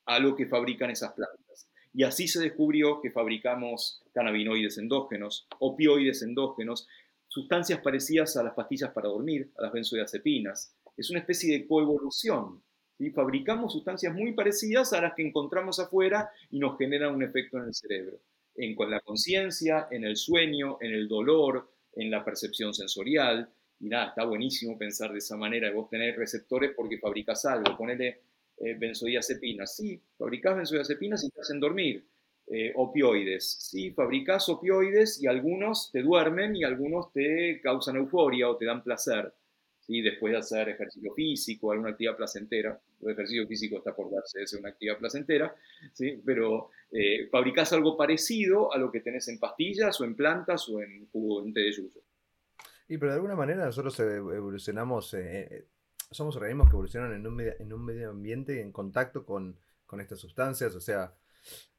a 0.07 0.19
lo 0.19 0.37
que 0.37 0.47
fabrican 0.47 0.91
esas 0.91 1.13
plantas. 1.13 1.69
Y 1.95 2.05
así 2.05 2.27
se 2.27 2.41
descubrió 2.41 3.01
que 3.01 3.11
fabricamos 3.11 4.03
cannabinoides 4.15 4.79
endógenos, 4.79 5.47
opioides 5.59 6.23
endógenos, 6.23 6.89
sustancias 7.29 7.81
parecidas 7.81 8.37
a 8.37 8.43
las 8.43 8.55
pastillas 8.55 8.93
para 8.93 9.09
dormir, 9.09 9.53
a 9.59 9.63
las 9.63 9.73
benzodiazepinas. 9.73 10.75
Es 10.97 11.11
una 11.11 11.21
especie 11.21 11.53
de 11.53 11.67
coevolución 11.67 12.63
Fabricamos 13.15 13.73
sustancias 13.73 14.15
muy 14.15 14.33
parecidas 14.33 14.93
a 14.93 15.01
las 15.01 15.15
que 15.15 15.27
encontramos 15.27 15.79
afuera 15.81 16.31
y 16.51 16.59
nos 16.59 16.79
generan 16.79 17.15
un 17.15 17.23
efecto 17.23 17.59
en 17.59 17.65
el 17.65 17.75
cerebro, 17.75 18.21
en 18.55 18.77
la 18.91 19.01
conciencia, 19.01 19.89
en 19.91 20.05
el 20.05 20.17
sueño, 20.17 20.79
en 20.81 20.93
el 20.93 21.09
dolor, 21.09 21.69
en 21.95 22.11
la 22.11 22.25
percepción 22.25 22.73
sensorial. 22.73 23.49
Y 23.81 23.89
nada, 23.89 24.09
está 24.09 24.25
buenísimo 24.25 24.79
pensar 24.79 25.13
de 25.13 25.19
esa 25.19 25.37
manera, 25.37 25.73
vos 25.73 25.91
tener 25.91 26.17
receptores 26.17 26.73
porque 26.77 26.99
fabricas 26.99 27.45
algo, 27.45 27.77
ponele 27.77 28.21
eh, 28.59 28.75
benzodiazepinas. 28.79 29.77
Sí, 29.77 30.01
fabricás 30.17 30.57
benzodiazepinas 30.57 31.25
y 31.25 31.31
te 31.31 31.41
hacen 31.41 31.59
dormir. 31.59 32.07
Eh, 32.47 32.73
opioides. 32.75 33.57
Sí, 33.71 33.93
fabricás 33.93 34.49
opioides 34.49 35.21
y 35.23 35.27
algunos 35.27 35.91
te 35.93 36.03
duermen 36.03 36.55
y 36.55 36.65
algunos 36.65 37.13
te 37.13 37.61
causan 37.63 37.97
euforia 37.97 38.49
o 38.49 38.57
te 38.57 38.67
dan 38.67 38.83
placer 38.83 39.33
después 40.01 40.33
de 40.33 40.39
hacer 40.39 40.69
ejercicio 40.71 41.13
físico, 41.15 41.73
alguna 41.73 41.91
actividad 41.91 42.17
placentera, 42.17 42.81
el 43.03 43.11
ejercicio 43.11 43.47
físico 43.47 43.79
está 43.79 43.95
por 43.95 44.11
darse, 44.11 44.43
es 44.43 44.53
una 44.55 44.71
actividad 44.71 44.99
placentera, 44.99 45.55
¿sí? 45.93 46.23
pero 46.25 46.71
eh, 46.91 47.29
fabricás 47.31 47.73
algo 47.73 47.97
parecido 47.97 48.73
a 48.73 48.79
lo 48.79 48.91
que 48.91 49.01
tenés 49.01 49.29
en 49.29 49.39
pastillas 49.39 50.01
o 50.01 50.05
en 50.05 50.15
plantas 50.15 50.69
o 50.69 50.81
en 50.81 51.09
jugo 51.09 51.43
de 51.43 51.53
té 51.53 51.61
de 51.61 51.73
yuyo. 51.73 52.01
Y 52.89 52.99
pero 52.99 53.13
de 53.13 53.17
alguna 53.17 53.37
manera 53.37 53.65
nosotros 53.65 53.99
evolucionamos, 54.01 55.15
eh, 55.15 55.49
eh, 55.51 55.67
somos 56.11 56.37
organismos 56.37 56.69
que 56.69 56.75
evolucionan 56.75 57.13
en 57.13 57.27
un, 57.27 57.35
medio, 57.35 57.55
en 57.59 57.73
un 57.73 57.85
medio 57.85 58.11
ambiente 58.11 58.61
en 58.61 58.73
contacto 58.73 59.25
con, 59.27 59.59
con, 59.85 60.01
estas 60.01 60.19
sustancias, 60.21 60.75
o 60.75 60.81
sea, 60.81 61.15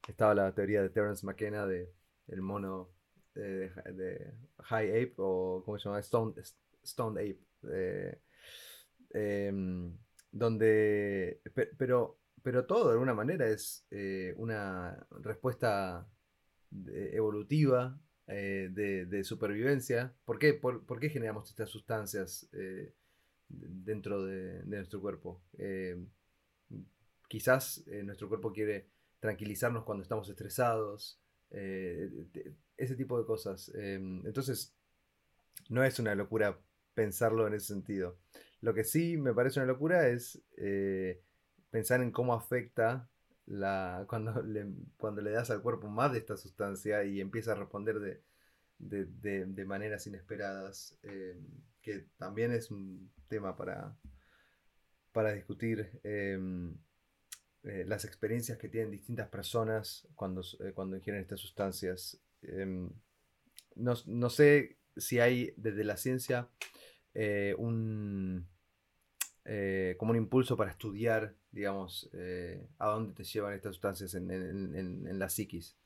estaba 0.06 0.34
la 0.34 0.54
teoría 0.54 0.82
de 0.82 0.90
Terence 0.90 1.24
McKenna 1.24 1.66
de 1.66 1.92
el 2.28 2.42
mono 2.42 2.90
de, 3.34 4.32
High 4.62 4.90
Ape 4.90 5.14
o 5.18 5.62
¿cómo 5.64 5.78
se 5.78 5.88
llama? 5.88 6.00
Stone, 6.00 6.34
Stone 6.82 7.20
Ape 7.20 7.40
eh, 7.72 8.18
em, 9.10 9.96
donde, 10.30 11.40
pero, 11.78 12.18
pero 12.42 12.66
todo 12.66 12.86
de 12.86 12.92
alguna 12.92 13.14
manera 13.14 13.48
es 13.48 13.86
eh, 13.90 14.34
una 14.36 15.06
respuesta 15.20 16.06
evolutiva 16.86 17.98
eh, 18.26 18.68
de, 18.72 19.24
supervivencia. 19.24 20.12
¿Por 20.24 20.38
qué, 20.38 20.54
por, 20.54 20.98
qué 20.98 21.08
generamos 21.08 21.48
estas 21.50 21.70
sustancias 21.70 22.48
dentro 23.48 24.24
de, 24.24 24.64
nuestro 24.64 25.00
cuerpo? 25.00 25.42
Quizás 27.28 27.84
nuestro 28.02 28.28
cuerpo 28.28 28.52
quiere 28.52 28.88
tranquilizarnos 29.20 29.84
cuando 29.84 30.02
estamos 30.02 30.28
estresados, 30.28 31.20
ese 32.76 32.96
tipo 32.96 33.18
de 33.18 33.24
cosas. 33.24 33.70
Em, 33.74 34.26
entonces, 34.26 34.74
no 35.68 35.84
es 35.84 35.98
una 35.98 36.14
locura 36.14 36.58
pensarlo 36.94 37.46
en 37.46 37.54
ese 37.54 37.66
sentido. 37.66 38.16
Lo 38.60 38.74
que 38.74 38.84
sí 38.84 39.16
me 39.16 39.34
parece 39.34 39.60
una 39.60 39.66
locura 39.66 40.08
es 40.08 40.40
eh, 40.56 41.22
pensar 41.70 42.00
en 42.00 42.10
cómo 42.10 42.34
afecta 42.34 43.08
la, 43.46 44.06
cuando, 44.08 44.42
le, 44.42 44.66
cuando 44.96 45.20
le 45.20 45.30
das 45.30 45.50
al 45.50 45.62
cuerpo 45.62 45.88
más 45.88 46.12
de 46.12 46.18
esta 46.18 46.36
sustancia 46.36 47.04
y 47.04 47.20
empieza 47.20 47.52
a 47.52 47.56
responder 47.56 48.22
de, 48.78 49.64
maneras 49.66 50.06
inesperadas, 50.06 50.98
eh, 51.02 51.38
que 51.82 52.06
también 52.16 52.52
es 52.52 52.70
un 52.70 53.10
tema 53.28 53.56
para, 53.56 53.96
para 55.12 55.32
discutir. 55.32 56.00
Eh, 56.04 56.38
las 57.86 58.04
experiencias 58.04 58.58
que 58.58 58.68
tienen 58.68 58.90
distintas 58.90 59.26
personas 59.28 60.06
cuando, 60.14 60.42
cuando 60.74 60.96
ingieren 60.96 61.22
estas 61.22 61.40
sustancias. 61.40 62.20
Em, 62.42 62.90
no, 63.74 64.30
sé 64.30 64.76
si 64.96 65.18
hay 65.18 65.52
desde 65.56 65.84
la 65.84 65.96
ciencia 65.96 66.48
un, 67.58 68.46
como 69.96 70.10
un 70.10 70.16
impulso 70.16 70.56
para 70.56 70.70
estudiar, 70.70 71.34
digamos, 71.50 72.10
a 72.78 72.88
dónde 72.88 73.14
te 73.14 73.24
llevan 73.24 73.54
estas 73.54 73.74
sustancias 73.74 74.14
en, 74.14 74.30
en 74.30 75.18
la 75.18 75.28
psiquis. 75.28 75.76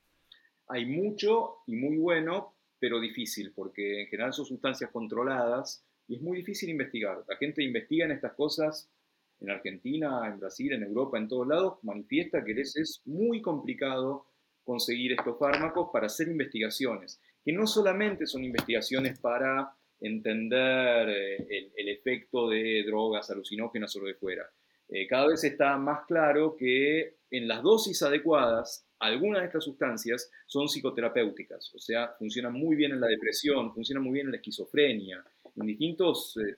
Hay 0.68 0.86
mucho 0.86 1.62
y 1.66 1.76
muy 1.76 1.96
bueno, 1.96 2.54
pero 2.78 3.00
difícil, 3.00 3.52
porque 3.54 4.02
en 4.02 4.08
general 4.08 4.32
son 4.32 4.44
sustancias 4.44 4.90
controladas 4.90 5.84
y 6.06 6.16
es 6.16 6.22
muy 6.22 6.38
difícil 6.38 6.68
investigar. 6.68 7.24
La 7.28 7.36
gente 7.36 7.62
investiga 7.62 8.04
en 8.04 8.12
estas 8.12 8.34
cosas 8.34 8.90
en 9.40 9.50
Argentina, 9.50 10.26
en 10.26 10.40
Brasil, 10.40 10.72
en 10.72 10.82
Europa, 10.82 11.16
en 11.16 11.28
todos 11.28 11.46
lados, 11.46 11.78
manifiesta 11.82 12.44
que 12.44 12.54
les 12.54 12.76
es 12.76 13.02
muy 13.04 13.40
complicado 13.40 14.26
conseguir 14.64 15.12
estos 15.12 15.38
fármacos 15.38 15.90
para 15.92 16.06
hacer 16.06 16.28
investigaciones, 16.28 17.20
que 17.44 17.52
no 17.52 17.66
solamente 17.66 18.26
son 18.26 18.44
investigaciones 18.44 19.18
para 19.18 19.74
entender 20.00 21.08
eh, 21.08 21.70
el, 21.76 21.88
efecto 21.88 22.48
de 22.48 22.84
drogas 22.86 23.30
alucinógenas 23.30 23.94
o 23.96 24.00
lo 24.00 24.06
de 24.06 24.14
fuera. 24.14 24.48
Eh, 24.88 25.06
cada 25.06 25.28
vez 25.28 25.44
está 25.44 25.76
más 25.76 26.06
claro 26.06 26.56
que 26.56 27.16
en 27.30 27.48
las 27.48 27.62
dosis 27.62 28.02
adecuadas, 28.02 28.86
algunas 29.00 29.40
de 29.40 29.46
estas 29.46 29.64
sustancias 29.64 30.30
son 30.46 30.68
psicoterapéuticas, 30.68 31.72
o 31.74 31.78
sea, 31.78 32.14
funcionan 32.18 32.54
muy 32.54 32.74
bien 32.74 32.92
en 32.92 33.00
la 33.00 33.06
depresión, 33.06 33.72
funcionan 33.72 34.02
muy 34.02 34.14
bien 34.14 34.26
en 34.26 34.32
la 34.32 34.38
esquizofrenia, 34.38 35.22
en 35.56 35.66
distintos 35.66 36.36
eh, 36.38 36.56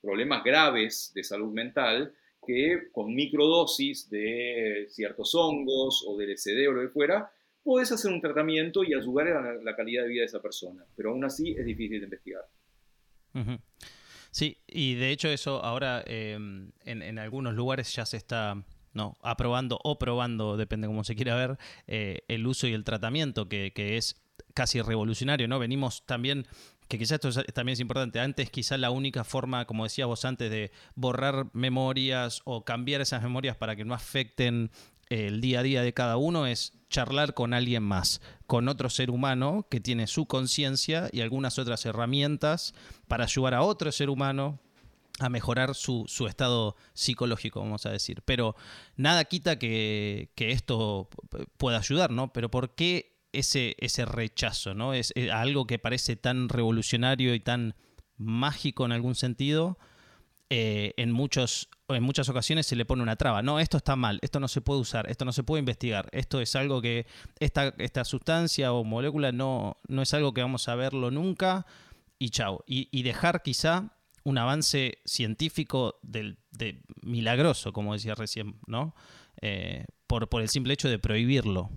problemas 0.00 0.44
graves 0.44 1.12
de 1.14 1.24
salud 1.24 1.52
mental 1.52 2.12
que 2.46 2.90
con 2.92 3.14
microdosis 3.14 4.08
de 4.08 4.86
ciertos 4.88 5.34
hongos 5.34 6.04
o 6.06 6.16
del 6.16 6.32
LSD 6.32 6.68
o 6.68 6.72
lo 6.72 6.80
de 6.82 6.88
fuera, 6.88 7.30
puedes 7.62 7.92
hacer 7.92 8.10
un 8.12 8.20
tratamiento 8.20 8.82
y 8.82 8.94
ayudar 8.94 9.28
a 9.28 9.54
la, 9.62 9.76
calidad 9.76 10.02
de 10.02 10.08
vida 10.08 10.20
de 10.20 10.26
esa 10.26 10.40
persona. 10.40 10.84
Pero 10.96 11.10
aún 11.10 11.24
así 11.24 11.54
es 11.56 11.64
difícil 11.64 12.00
de 12.00 12.04
investigar. 12.04 12.44
Sí, 14.30 14.58
y 14.68 14.94
de 14.94 15.10
hecho 15.10 15.28
eso 15.28 15.64
ahora 15.64 16.04
em, 16.06 16.70
en, 16.84 17.18
algunos 17.18 17.54
lugares 17.54 17.94
ya 17.94 18.06
se 18.06 18.16
está 18.16 18.62
no, 18.92 19.18
aprobando 19.22 19.78
o 19.82 19.98
probando, 19.98 20.56
depende 20.56 20.86
cómo 20.86 21.04
se 21.04 21.16
quiera 21.16 21.34
ver, 21.34 21.58
eh, 21.86 22.20
el 22.28 22.46
uso 22.46 22.66
y 22.66 22.72
el 22.72 22.84
tratamiento, 22.84 23.48
que, 23.48 23.72
que, 23.72 23.96
es 23.96 24.20
casi 24.54 24.80
revolucionario, 24.82 25.48
¿no? 25.48 25.58
Venimos 25.58 26.06
también 26.06 26.46
que 26.90 26.98
quizás 26.98 27.24
esto 27.24 27.44
también 27.52 27.74
es 27.74 27.80
importante. 27.80 28.18
Antes 28.18 28.50
quizás 28.50 28.80
la 28.80 28.90
única 28.90 29.22
forma, 29.22 29.64
como 29.64 29.84
decías 29.84 30.08
vos 30.08 30.24
antes, 30.24 30.50
de 30.50 30.72
borrar 30.96 31.46
memorias 31.52 32.42
o 32.44 32.64
cambiar 32.64 33.00
esas 33.00 33.22
memorias 33.22 33.56
para 33.56 33.76
que 33.76 33.84
no 33.84 33.94
afecten 33.94 34.72
el 35.10 35.40
día 35.40 35.60
a 35.60 35.62
día 35.62 35.82
de 35.82 35.92
cada 35.92 36.16
uno 36.16 36.46
es 36.46 36.72
charlar 36.88 37.34
con 37.34 37.52
alguien 37.52 37.82
más, 37.82 38.20
con 38.46 38.68
otro 38.68 38.88
ser 38.88 39.10
humano 39.10 39.66
que 39.70 39.80
tiene 39.80 40.06
su 40.06 40.26
conciencia 40.26 41.08
y 41.12 41.20
algunas 41.20 41.58
otras 41.58 41.84
herramientas 41.84 42.74
para 43.06 43.24
ayudar 43.24 43.54
a 43.54 43.62
otro 43.62 43.92
ser 43.92 44.08
humano 44.08 44.60
a 45.18 45.28
mejorar 45.28 45.74
su, 45.74 46.06
estado 46.26 46.76
psicológico, 46.94 47.60
vamos 47.60 47.84
a 47.84 47.90
decir. 47.90 48.22
Pero 48.24 48.56
nada 48.96 49.24
quita 49.26 49.58
que, 49.58 50.30
que 50.34 50.52
esto 50.52 51.10
pueda 51.58 51.78
ayudar, 51.78 52.10
¿no? 52.10 52.32
Pero 52.32 52.50
¿por 52.50 52.74
qué 52.74 53.20
ese, 53.32 53.76
ese 53.78 54.04
rechazo, 54.04 54.74
¿no? 54.74 54.94
Es, 54.94 55.12
eh, 55.14 55.30
algo 55.30 55.66
que 55.66 55.78
parece 55.78 56.16
tan 56.16 56.48
revolucionario 56.48 57.34
y 57.34 57.40
tan 57.40 57.74
mágico 58.16 58.84
en 58.84 58.92
algún 58.92 59.14
sentido, 59.14 59.78
eh, 60.52 60.94
en, 60.96 61.12
muchos, 61.12 61.68
en 61.88 62.02
muchas 62.02 62.28
ocasiones 62.28 62.66
se 62.66 62.74
le 62.74 62.84
pone 62.84 63.04
una 63.04 63.14
traba. 63.14 63.40
No, 63.40 63.60
esto 63.60 63.76
está 63.76 63.94
mal, 63.94 64.18
esto 64.20 64.40
no 64.40 64.48
se 64.48 64.60
puede 64.60 64.80
usar, 64.80 65.08
esto 65.08 65.24
no 65.24 65.32
se 65.32 65.44
puede 65.44 65.60
investigar, 65.60 66.08
esto 66.10 66.40
es 66.40 66.56
algo 66.56 66.82
que, 66.82 67.06
esta, 67.38 67.72
esta 67.78 68.04
sustancia 68.04 68.72
o 68.72 68.82
molécula 68.82 69.30
no, 69.30 69.76
no 69.86 70.02
es 70.02 70.12
algo 70.12 70.34
que 70.34 70.42
vamos 70.42 70.68
a 70.68 70.74
verlo 70.74 71.12
nunca 71.12 71.66
y 72.18 72.30
chao. 72.30 72.64
Y, 72.66 73.02
dejar 73.04 73.42
quizá 73.42 73.94
un 74.24 74.38
avance 74.38 74.98
científico 75.04 76.00
del, 76.02 76.38
de 76.50 76.82
milagroso, 77.02 77.72
como 77.72 77.92
decía 77.92 78.16
recién, 78.16 78.56
¿no? 78.66 78.94
Eh, 79.40 79.86
por, 80.08 80.28
por 80.28 80.42
el 80.42 80.48
simple 80.48 80.74
hecho 80.74 80.88
de 80.88 80.98
prohibirlo. 80.98 81.70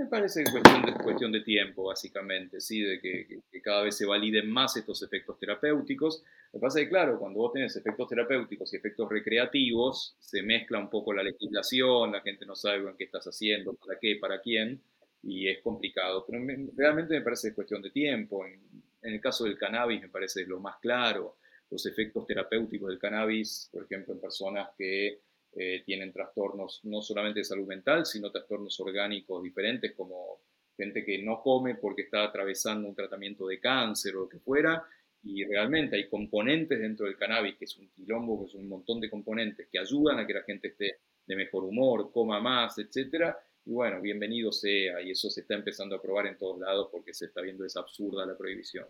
Me 0.00 0.06
parece 0.06 0.44
cuestión 0.50 0.82
de, 0.86 0.94
cuestión 0.94 1.30
de 1.30 1.40
tiempo, 1.42 1.84
básicamente, 1.84 2.58
¿sí? 2.62 2.80
de 2.80 2.98
que, 3.02 3.42
cada 3.60 3.82
vez 3.82 3.98
se 3.98 4.06
validen 4.06 4.50
más 4.50 4.74
estos 4.74 5.02
efectos 5.02 5.38
terapéuticos. 5.38 6.24
Lo 6.54 6.58
que 6.58 6.62
pasa 6.62 6.78
es 6.78 6.86
que, 6.86 6.88
claro, 6.88 7.18
cuando 7.18 7.40
vos 7.40 7.52
tenés 7.52 7.76
efectos 7.76 8.08
terapéuticos 8.08 8.72
y 8.72 8.78
efectos 8.78 9.10
recreativos, 9.10 10.16
se 10.18 10.42
mezcla 10.42 10.78
un 10.78 10.88
poco 10.88 11.12
la 11.12 11.22
legislación, 11.22 12.12
la 12.12 12.22
gente 12.22 12.46
no 12.46 12.56
sabe 12.56 12.78
en 12.78 12.96
qué 12.96 13.04
estás 13.04 13.26
haciendo, 13.26 13.74
para 13.74 13.98
qué, 14.00 14.16
para 14.18 14.40
quién, 14.40 14.80
y 15.22 15.48
es 15.48 15.60
complicado. 15.60 16.24
Pero 16.26 16.42
realmente 16.78 17.12
me 17.12 17.20
parece 17.20 17.48
que 17.48 17.50
es 17.50 17.54
cuestión 17.56 17.82
de 17.82 17.90
tiempo. 17.90 18.46
En 18.46 19.12
el 19.12 19.20
caso 19.20 19.44
del 19.44 19.58
cannabis 19.58 20.00
me 20.00 20.08
parece 20.08 20.46
lo 20.46 20.60
más 20.60 20.76
claro. 20.80 21.36
Los 21.68 21.84
efectos 21.84 22.26
terapéuticos 22.26 22.88
del 22.88 22.98
cannabis, 22.98 23.68
por 23.70 23.84
ejemplo, 23.84 24.14
en 24.14 24.20
personas 24.20 24.70
que 24.78 25.20
eh, 25.52 25.82
tienen 25.84 26.12
trastornos 26.12 26.80
no 26.84 27.02
solamente 27.02 27.40
de 27.40 27.44
salud 27.44 27.66
mental, 27.66 28.06
sino 28.06 28.30
trastornos 28.30 28.78
orgánicos 28.80 29.42
diferentes, 29.42 29.92
como 29.96 30.40
gente 30.76 31.04
que 31.04 31.22
no 31.22 31.42
come 31.42 31.74
porque 31.74 32.02
está 32.02 32.24
atravesando 32.24 32.88
un 32.88 32.94
tratamiento 32.94 33.46
de 33.46 33.60
cáncer 33.60 34.16
o 34.16 34.20
lo 34.20 34.28
que 34.28 34.38
fuera, 34.38 34.84
y 35.22 35.44
realmente 35.44 35.96
hay 35.96 36.08
componentes 36.08 36.78
dentro 36.78 37.06
del 37.06 37.16
cannabis, 37.16 37.56
que 37.56 37.66
es 37.66 37.76
un 37.76 37.88
quilombo, 37.90 38.40
que 38.40 38.46
es 38.46 38.54
un 38.54 38.68
montón 38.68 39.00
de 39.00 39.10
componentes 39.10 39.68
que 39.70 39.78
ayudan 39.78 40.18
a 40.18 40.26
que 40.26 40.34
la 40.34 40.42
gente 40.42 40.68
esté 40.68 41.00
de 41.26 41.36
mejor 41.36 41.64
humor, 41.64 42.10
coma 42.10 42.40
más, 42.40 42.78
etc. 42.78 43.34
Y 43.66 43.72
bueno, 43.72 44.00
bienvenido 44.00 44.50
sea, 44.50 45.02
y 45.02 45.10
eso 45.10 45.28
se 45.28 45.42
está 45.42 45.54
empezando 45.54 45.94
a 45.96 46.00
probar 46.00 46.26
en 46.26 46.38
todos 46.38 46.58
lados 46.58 46.88
porque 46.90 47.12
se 47.12 47.26
está 47.26 47.42
viendo 47.42 47.64
esa 47.64 47.80
absurda 47.80 48.24
la 48.24 48.36
prohibición. 48.36 48.86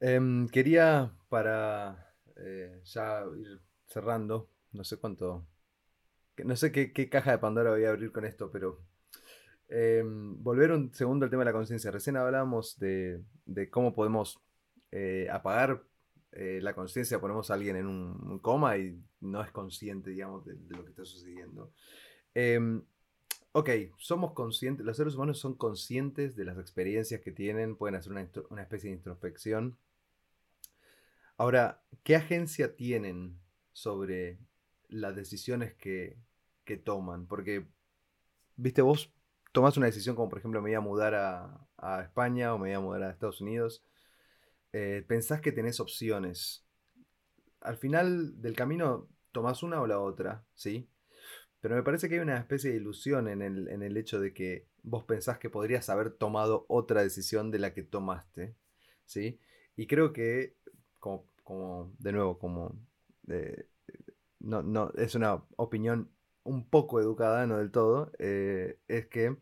Em, 0.00 0.48
quería 0.48 1.12
para 1.28 2.14
eh, 2.36 2.80
ya 2.84 3.22
ir 3.38 3.60
cerrando, 3.90 4.48
no 4.72 4.84
sé 4.84 4.96
cuánto, 4.96 5.46
no 6.44 6.56
sé 6.56 6.72
qué, 6.72 7.08
caja 7.08 7.32
de 7.32 7.38
Pandora 7.38 7.70
voy 7.70 7.84
a 7.84 7.90
abrir 7.90 8.12
con 8.12 8.24
esto, 8.24 8.50
pero 8.50 8.80
em, 9.68 10.42
volver 10.42 10.72
un 10.72 10.94
segundo 10.94 11.24
al 11.24 11.30
tema 11.30 11.40
de 11.40 11.46
la 11.46 11.52
conciencia. 11.52 11.90
Recién 11.90 12.16
hablábamos 12.16 12.78
de, 12.78 13.22
cómo 13.70 13.92
podemos 13.94 14.40
eh, 14.92 15.28
apagar 15.30 15.82
eh, 16.32 16.60
la 16.62 16.74
conciencia, 16.74 17.20
ponemos 17.20 17.50
a 17.50 17.54
alguien 17.54 17.76
en 17.76 17.86
un, 17.86 18.38
coma 18.38 18.78
y 18.78 19.02
no 19.20 19.42
es 19.42 19.50
consciente, 19.50 20.10
digamos, 20.10 20.44
de, 20.46 20.54
lo 20.68 20.84
que 20.84 20.90
está 20.90 21.04
sucediendo. 21.04 21.72
Em, 22.32 22.82
ok, 23.52 23.70
somos 23.98 24.32
conscientes, 24.34 24.86
los 24.86 24.96
seres 24.96 25.16
humanos 25.16 25.40
son 25.40 25.54
conscientes 25.54 26.36
de 26.36 26.44
las 26.44 26.58
experiencias 26.58 27.20
que 27.20 27.32
tienen, 27.32 27.74
pueden 27.74 27.96
hacer 27.96 28.12
una, 28.12 28.28
una 28.50 28.62
especie 28.62 28.90
de 28.90 28.96
introspección. 28.96 29.76
Ahora, 31.36 31.82
¿qué 32.04 32.14
agencia 32.14 32.76
tienen 32.76 33.40
sobre 33.72 34.38
las 34.88 35.14
decisiones 35.16 35.74
que, 35.74 36.18
toman. 36.84 37.26
Porque, 37.26 37.66
viste, 38.54 38.80
vos 38.80 39.12
tomás 39.50 39.76
una 39.76 39.86
decisión 39.86 40.14
como 40.14 40.28
por 40.28 40.38
ejemplo 40.38 40.62
me 40.62 40.70
voy 40.70 40.76
a 40.76 40.80
mudar 40.80 41.16
a, 41.16 41.66
España 42.02 42.54
o 42.54 42.58
me 42.58 42.68
voy 42.68 42.74
a 42.74 42.80
mudar 42.80 43.02
a 43.02 43.10
Estados 43.10 43.40
Unidos. 43.40 43.82
Eh, 44.72 45.04
pensás 45.08 45.40
que 45.40 45.50
tenés 45.50 45.80
opciones. 45.80 46.64
Al 47.60 47.76
final 47.76 48.40
del 48.40 48.54
camino 48.54 49.08
tomás 49.32 49.64
una 49.64 49.80
o 49.80 49.86
la 49.88 49.98
otra, 49.98 50.44
¿sí? 50.54 50.88
Pero 51.60 51.74
me 51.74 51.82
parece 51.82 52.08
que 52.08 52.14
hay 52.14 52.20
una 52.20 52.38
especie 52.38 52.70
de 52.70 52.76
ilusión 52.76 53.28
en 53.28 53.42
el, 53.42 53.68
en 53.68 53.82
el 53.82 53.96
hecho 53.96 54.20
de 54.20 54.32
que 54.32 54.66
vos 54.82 55.04
pensás 55.04 55.38
que 55.38 55.50
podrías 55.50 55.88
haber 55.90 56.10
tomado 56.12 56.64
otra 56.68 57.02
decisión 57.02 57.50
de 57.50 57.58
la 57.58 57.74
que 57.74 57.82
tomaste, 57.82 58.54
¿sí? 59.04 59.40
Y 59.76 59.86
creo 59.86 60.12
que, 60.12 60.56
como, 60.98 61.26
como 61.42 61.92
de 61.98 62.12
nuevo, 62.12 62.38
como 62.38 62.76
no, 64.40 64.62
no, 64.62 64.92
es 64.96 65.14
una 65.14 65.42
opinión 65.56 66.10
un 66.44 66.68
poco 66.68 67.00
educada, 67.00 67.46
no 67.46 67.58
del 67.58 67.70
todo, 67.70 68.12
eh, 68.18 68.78
es 68.88 69.06
que 69.06 69.36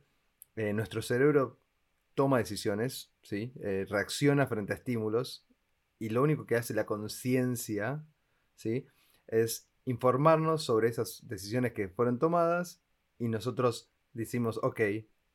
eh, 0.56 0.72
nuestro 0.72 1.02
cerebro 1.02 1.60
toma 2.14 2.38
decisiones, 2.38 3.12
¿sí? 3.22 3.52
Eh, 3.62 3.86
reacciona 3.88 4.46
frente 4.46 4.72
a 4.72 4.76
estímulos 4.76 5.46
y 5.98 6.08
lo 6.10 6.22
único 6.22 6.46
que 6.46 6.56
hace 6.56 6.74
la 6.74 6.86
conciencia 6.86 8.04
¿sí? 8.56 8.86
es 9.26 9.68
informarnos 9.84 10.64
sobre 10.64 10.88
esas 10.88 11.26
decisiones 11.28 11.72
que 11.72 11.88
fueron 11.88 12.18
tomadas 12.18 12.82
y 13.18 13.28
nosotros 13.28 13.90
decimos, 14.12 14.58
ok, 14.62 14.80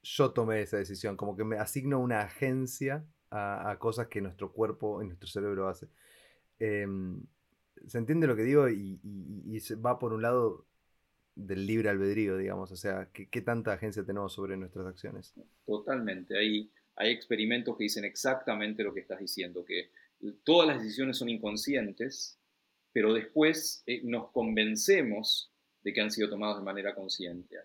yo 0.04 0.32
tomé 0.32 0.62
esa 0.62 0.78
decisión, 0.78 1.16
como 1.16 1.36
que 1.36 1.43
me 1.43 1.58
asigno 1.58 1.99
una 1.99 2.22
agencia 2.22 3.06
a, 3.32 3.78
cosas 3.80 4.08
que 4.08 4.22
nuestro 4.22 4.51
cuerpo 4.51 5.01
y 5.01 5.08
nuestro 5.08 5.28
cerebro 5.28 5.68
hace. 5.68 5.89
Em, 6.60 7.26
se 7.88 7.97
entiende 7.97 8.27
lo 8.27 8.36
que 8.36 8.43
digo 8.43 8.69
y, 8.69 8.99
va 9.86 9.99
por 9.99 10.13
un 10.13 10.21
lado 10.21 10.65
del 11.36 11.65
libre 11.65 11.89
albedrío, 11.89 12.38
digamos, 12.38 12.71
o 12.71 12.75
sea, 12.75 13.09
¿qué, 13.11 13.41
tanta 13.41 13.73
agencia 13.73 14.05
tenemos 14.05 14.34
sobre 14.34 14.57
nuestras 14.57 14.86
acciones? 14.86 15.34
Totalmente, 15.65 16.38
hay, 16.38 16.71
hay 16.95 17.11
experimentos 17.11 17.77
que 17.77 17.84
dicen 17.84 18.05
exactamente 18.05 18.84
lo 18.84 18.93
que 18.93 18.99
estás 18.99 19.19
diciendo, 19.19 19.65
que 19.65 19.89
todas 20.43 20.67
las 20.67 20.81
decisiones 20.81 21.17
son 21.17 21.29
inconscientes 21.29 22.39
pero 22.93 23.11
después 23.11 23.84
eh, 23.88 24.01
nos 24.03 24.31
convencemos 24.31 25.51
de 25.81 25.91
que 25.91 25.99
han 25.99 26.11
sido 26.11 26.29
tomados 26.29 26.59
de 26.59 26.63
manera 26.63 26.95
consciente. 26.95 27.57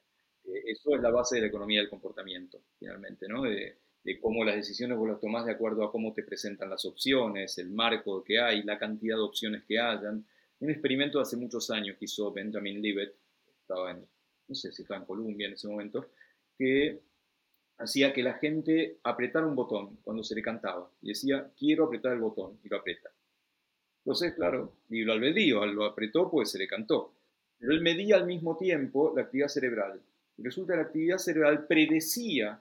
Eh, 0.45 0.63
eso 0.67 0.97
es 0.97 1.03
la 1.03 1.11
base 1.11 1.37
de 1.37 1.43
la 1.43 1.47
economía 1.49 1.81
del 1.81 1.91
comportamiento, 1.91 2.63
finalmente, 2.79 3.29
¿no? 3.29 3.43
De, 4.05 4.21
cómo 4.21 4.45
las 4.45 4.57
decisiones 4.57 4.97
vos 4.97 5.09
las 5.09 5.21
tomás 5.21 5.45
de 5.45 5.53
acuerdo 5.53 5.85
a 5.85 5.93
cómo 5.93 6.13
te 6.15 6.23
presentan 6.23 6.71
las 6.71 6.85
opciones, 6.85 7.59
el 7.59 7.71
marco 7.71 8.23
que 8.25 8.41
hay, 8.41 8.63
la 8.63 8.79
cantidad 8.79 9.17
de 9.17 9.23
opciones 9.23 9.65
que 9.65 9.79
hayan. 9.79 10.25
Un 10.61 10.71
experimento 10.71 11.19
de 11.19 11.23
hace 11.23 11.37
muchos 11.37 11.71
años 11.71 11.97
que 11.99 12.07
hizo 12.07 12.33
Benjamin 12.33 12.81
Libet, 12.81 13.15
estaba 13.61 13.93
no 14.49 14.55
sé 14.55 14.73
si 14.73 14.83
estaba 14.83 15.01
en 15.01 15.07
Colombia 15.07 15.47
en 15.47 15.53
ese 15.53 15.69
momento, 15.69 16.11
que 16.57 17.01
hacía 17.79 18.13
que 18.13 18.23
la 18.23 18.35
gente 18.35 18.99
apretara 19.05 19.47
un 19.47 19.55
botón 19.55 19.99
cuando 20.03 20.25
se 20.25 20.35
le 20.35 20.43
cantaba 20.43 20.91
y 21.01 21.09
decía, 21.09 21.53
quiero 21.57 21.85
apretar 21.85 22.13
el 22.13 22.21
botón, 22.21 22.59
y 22.65 22.69
lo 22.69 22.79
aprieta. 22.79 23.11
Entonces, 24.05 24.35
claro, 24.35 24.75
y 24.89 25.03
lo 25.03 25.17
lo 25.19 25.85
apretó 25.85 26.31
pues 26.31 26.51
se 26.51 26.59
le 26.59 26.67
cantó. 26.67 27.15
Pero 27.59 27.73
él 27.73 27.83
medía 27.83 28.17
al 28.17 28.27
mismo 28.27 28.57
tiempo 28.57 29.13
la 29.15 29.23
actividad 29.23 29.49
cerebral. 29.49 30.01
Y 30.37 30.43
resulta 30.43 30.73
que 30.73 30.77
la 30.77 30.85
actividad 30.85 31.19
cerebral 31.19 31.67
predecía 31.67 32.61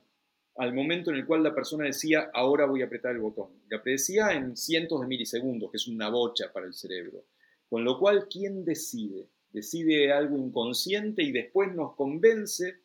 al 0.58 0.74
momento 0.74 1.12
en 1.12 1.18
el 1.18 1.26
cual 1.26 1.44
la 1.44 1.54
persona 1.54 1.86
decía, 1.86 2.30
ahora 2.34 2.66
voy 2.66 2.82
a 2.82 2.86
apretar 2.86 3.14
el 3.14 3.22
botón. 3.22 3.50
La 3.70 3.82
predecía 3.82 4.34
en 4.34 4.58
cientos 4.58 5.02
de 5.02 5.08
milisegundos, 5.08 5.72
que 5.72 5.78
es 5.78 5.88
una 5.88 6.10
bocha 6.10 6.52
para 6.52 6.66
el 6.66 6.74
cerebro. 6.74 7.26
Con 7.70 7.84
lo 7.84 8.00
cual, 8.00 8.28
¿quién 8.30 8.66
decide? 8.66 9.30
Decide 9.52 10.12
algo 10.12 10.38
inconsciente 10.38 11.24
y 11.24 11.32
después 11.32 11.74
nos 11.74 11.96
convence 11.96 12.82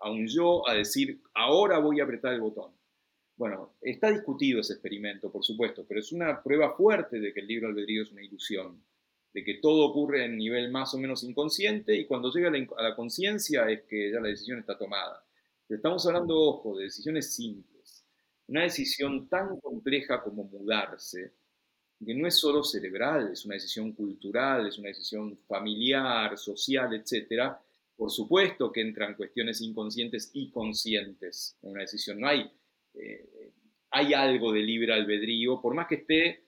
a 0.00 0.10
yo 0.26 0.68
a 0.68 0.74
decir, 0.74 1.20
ahora 1.34 1.78
voy 1.78 2.00
a 2.00 2.04
apretar 2.04 2.34
el 2.34 2.40
botón. 2.40 2.72
Bueno, 3.36 3.74
está 3.82 4.10
discutido 4.10 4.60
ese 4.60 4.74
experimento, 4.74 5.30
por 5.30 5.44
supuesto, 5.44 5.84
pero 5.86 6.00
es 6.00 6.12
una 6.12 6.42
prueba 6.42 6.74
fuerte 6.74 7.20
de 7.20 7.34
que 7.34 7.40
el 7.40 7.46
libro 7.46 7.68
albedrío 7.68 8.02
es 8.02 8.12
una 8.12 8.22
ilusión, 8.22 8.82
de 9.34 9.44
que 9.44 9.54
todo 9.54 9.86
ocurre 9.86 10.24
en 10.24 10.38
nivel 10.38 10.70
más 10.70 10.94
o 10.94 10.98
menos 10.98 11.22
inconsciente 11.22 11.94
y 11.94 12.06
cuando 12.06 12.32
llega 12.32 12.48
a 12.48 12.82
la, 12.82 12.96
conciencia 12.96 13.68
es 13.68 13.82
que 13.82 14.10
ya 14.10 14.20
la 14.20 14.28
decisión 14.28 14.58
está 14.58 14.78
tomada. 14.78 15.22
Estamos 15.74 16.06
hablando, 16.06 16.38
ojo, 16.38 16.76
de 16.76 16.84
decisiones 16.84 17.34
simples. 17.34 18.04
Una 18.48 18.62
decisión 18.62 19.28
tan 19.28 19.58
compleja 19.60 20.22
como 20.22 20.44
mudarse, 20.44 21.32
que 22.04 22.14
no 22.14 22.28
es 22.28 22.38
solo 22.38 22.62
cerebral, 22.62 23.32
es 23.32 23.44
una 23.44 23.54
decisión 23.54 23.92
cultural, 23.92 24.66
es 24.66 24.78
una 24.78 24.88
decisión 24.88 25.38
familiar, 25.48 26.36
social, 26.36 26.94
etcétera, 26.94 27.60
por 27.96 28.10
supuesto 28.10 28.70
que 28.70 28.82
entran 28.82 29.14
cuestiones 29.14 29.60
inconscientes 29.62 30.30
y 30.34 30.50
conscientes 30.50 31.56
en 31.62 31.70
una 31.70 31.80
decisión. 31.80 32.20
No 32.20 32.28
hay, 32.28 32.50
eh, 32.94 33.52
hay 33.90 34.12
algo 34.14 34.52
de 34.52 34.60
libre 34.60 34.92
albedrío, 34.92 35.60
por 35.60 35.74
más 35.74 35.86
que 35.88 35.96
esté 35.96 36.44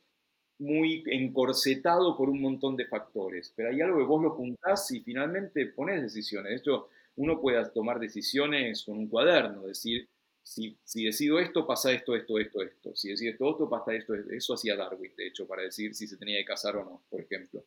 muy 0.58 1.04
encorsetado 1.06 2.16
por 2.16 2.28
un 2.28 2.40
montón 2.40 2.76
de 2.76 2.86
factores, 2.86 3.52
pero 3.56 3.70
hay 3.70 3.80
algo 3.80 3.98
que 3.98 4.04
vos 4.04 4.22
lo 4.22 4.30
juntás 4.32 4.90
y 4.90 5.00
finalmente 5.00 5.66
pones 5.66 6.02
decisiones. 6.02 6.50
De 6.50 6.56
hecho, 6.58 6.88
uno 7.18 7.40
puede 7.40 7.68
tomar 7.70 7.98
decisiones 7.98 8.84
con 8.84 8.96
un 8.96 9.08
cuaderno, 9.08 9.66
decir, 9.66 10.08
si, 10.40 10.78
si, 10.84 11.04
decido 11.04 11.38
esto, 11.40 11.66
pasa 11.66 11.92
esto, 11.92 12.14
esto, 12.14 12.38
esto, 12.38 12.62
esto. 12.62 12.94
Si 12.94 13.10
decido 13.10 13.32
esto 13.32 13.44
otro, 13.44 13.68
pasa 13.68 13.92
esto, 13.92 14.14
eso 14.14 14.54
hacía 14.54 14.76
Darwin, 14.76 15.12
de 15.16 15.26
hecho, 15.26 15.46
para 15.46 15.62
decir 15.62 15.94
si 15.94 16.06
se 16.06 16.16
tenía 16.16 16.38
que 16.38 16.44
casar 16.44 16.76
o 16.76 16.84
no, 16.84 17.02
por 17.10 17.20
ejemplo. 17.20 17.64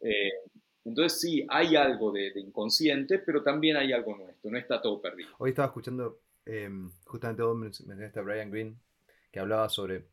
Eh, 0.00 0.30
entonces 0.84 1.18
sí, 1.18 1.46
hay 1.48 1.76
algo 1.76 2.12
de, 2.12 2.32
inconsciente, 2.36 3.18
pero 3.18 3.42
también 3.42 3.76
hay 3.76 3.92
algo 3.92 4.16
nuestro, 4.16 4.50
no 4.50 4.58
está 4.58 4.80
todo 4.80 5.00
perdido. 5.00 5.30
Hoy 5.38 5.50
estaba 5.50 5.68
escuchando, 5.68 6.20
em, 6.44 6.90
justamente 7.04 7.42
vos 7.42 7.56
mencionaste 7.56 8.20
a 8.20 8.22
Brian 8.22 8.50
Green, 8.50 8.78
que 9.32 9.40
hablaba 9.40 9.68
sobre 9.70 10.04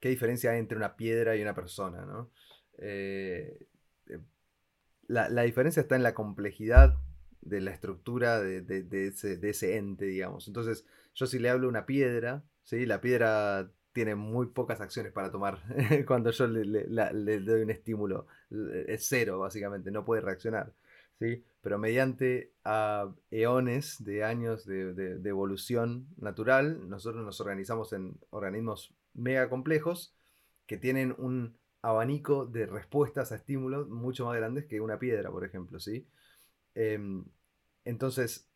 qué 0.00 0.08
diferencia 0.08 0.50
hay 0.50 0.58
entre 0.58 0.76
una 0.76 0.96
piedra 0.96 1.36
y 1.36 1.42
una 1.42 1.54
persona, 1.54 2.04
¿no? 2.04 2.30
Eh, 2.78 3.66
eh, 4.08 4.18
la, 5.06 5.42
diferencia 5.42 5.80
está 5.80 5.96
en 5.96 6.02
la 6.02 6.14
complejidad 6.14 6.98
de 7.40 7.60
la 7.60 7.70
estructura 7.70 8.40
de, 8.40 9.12
ese, 9.42 9.76
ente, 9.76 10.06
digamos. 10.06 10.48
Entonces, 10.48 10.84
yo 11.14 11.26
si 11.26 11.38
le 11.38 11.50
hablo 11.50 11.68
una 11.68 11.86
piedra, 11.86 12.42
¿sí? 12.62 12.86
La 12.86 13.00
piedra 13.00 13.70
tiene 13.92 14.14
muy 14.14 14.46
pocas 14.46 14.80
acciones 14.80 15.12
para 15.12 15.30
tomar 15.30 15.60
cuando 16.06 16.30
yo 16.30 16.46
le, 16.46 17.40
doy 17.40 17.62
un 17.62 17.70
estímulo. 17.70 18.26
Es 18.86 19.06
cero, 19.08 19.38
básicamente, 19.38 19.90
no 19.90 20.04
puede 20.04 20.20
reaccionar. 20.22 20.72
¿sí? 21.18 21.44
Pero 21.60 21.78
mediante 21.78 22.52
a 22.64 23.12
eones 23.30 24.04
de 24.04 24.24
años 24.24 24.64
de, 24.66 25.20
evolución 25.24 26.06
natural, 26.16 26.88
nosotros 26.88 27.24
nos 27.24 27.40
organizamos 27.40 27.92
en 27.92 28.18
organismos 28.30 28.94
mega 29.14 29.48
complejos 29.48 30.14
que 30.66 30.76
tienen 30.76 31.14
un 31.18 31.56
abanico 31.82 32.46
de 32.46 32.66
respuestas 32.66 33.32
a 33.32 33.36
estímulos 33.36 33.88
mucho 33.88 34.26
más 34.26 34.36
grandes 34.36 34.66
que 34.66 34.80
una 34.80 34.98
piedra, 34.98 35.30
por 35.30 35.44
ejemplo. 35.44 35.80
¿sí? 35.80 36.06
Em, 36.80 37.24
entonces, 37.84 38.48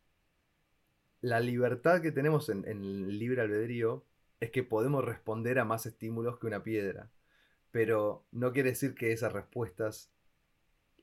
la 1.19 1.41
libertad 1.41 2.01
que 2.01 2.13
tenemos 2.13 2.47
en, 2.47 2.65
el 2.65 3.19
libre 3.19 3.41
albedrío 3.41 4.05
es 4.39 4.49
que 4.49 4.63
podemos 4.63 5.03
responder 5.03 5.59
a 5.59 5.65
más 5.65 5.85
estímulos 5.85 6.39
que 6.39 6.47
una 6.47 6.63
piedra. 6.63 7.11
Pero 7.71 8.23
no 8.31 8.53
quiere 8.53 8.69
decir 8.69 8.95
que 8.95 9.11
esas 9.11 9.33
respuestas 9.33 10.09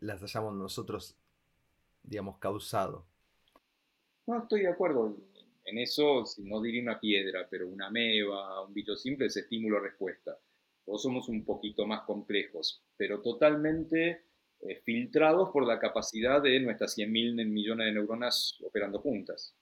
las 0.01 0.23
hayamos 0.23 0.55
nosotros, 0.55 1.19
digamos, 2.05 2.39
causado. 2.39 3.05
No, 4.27 4.39
estoy 4.39 4.63
de 4.63 4.69
acuerdo 4.69 5.15
en 5.67 5.77
eso, 5.77 6.25
si 6.25 6.43
no 6.43 6.63
diría 6.63 6.83
una 6.83 7.01
piedra, 7.01 7.47
pero 7.51 7.69
una 7.69 7.91
meba, 7.91 8.65
un 8.65 8.73
bicho 8.73 8.97
simple 8.97 9.27
es 9.27 9.37
estímulo-respuesta. 9.37 10.39
Todos 10.87 11.03
somos 11.03 11.29
un 11.29 11.45
poquito 11.45 11.87
más 11.87 12.01
complejos, 12.05 12.83
pero 12.97 13.21
totalmente 13.21 14.30
eh, 14.63 14.81
filtrados 14.85 15.51
por 15.51 15.67
la 15.67 15.79
capacidad 15.79 16.43
de 16.43 16.61
nuestras 16.61 16.97
100.000 16.97 17.47
millones 17.47 17.87
de 17.87 17.93
neuronas 17.93 18.59
operando 18.63 18.99
juntas 18.99 19.55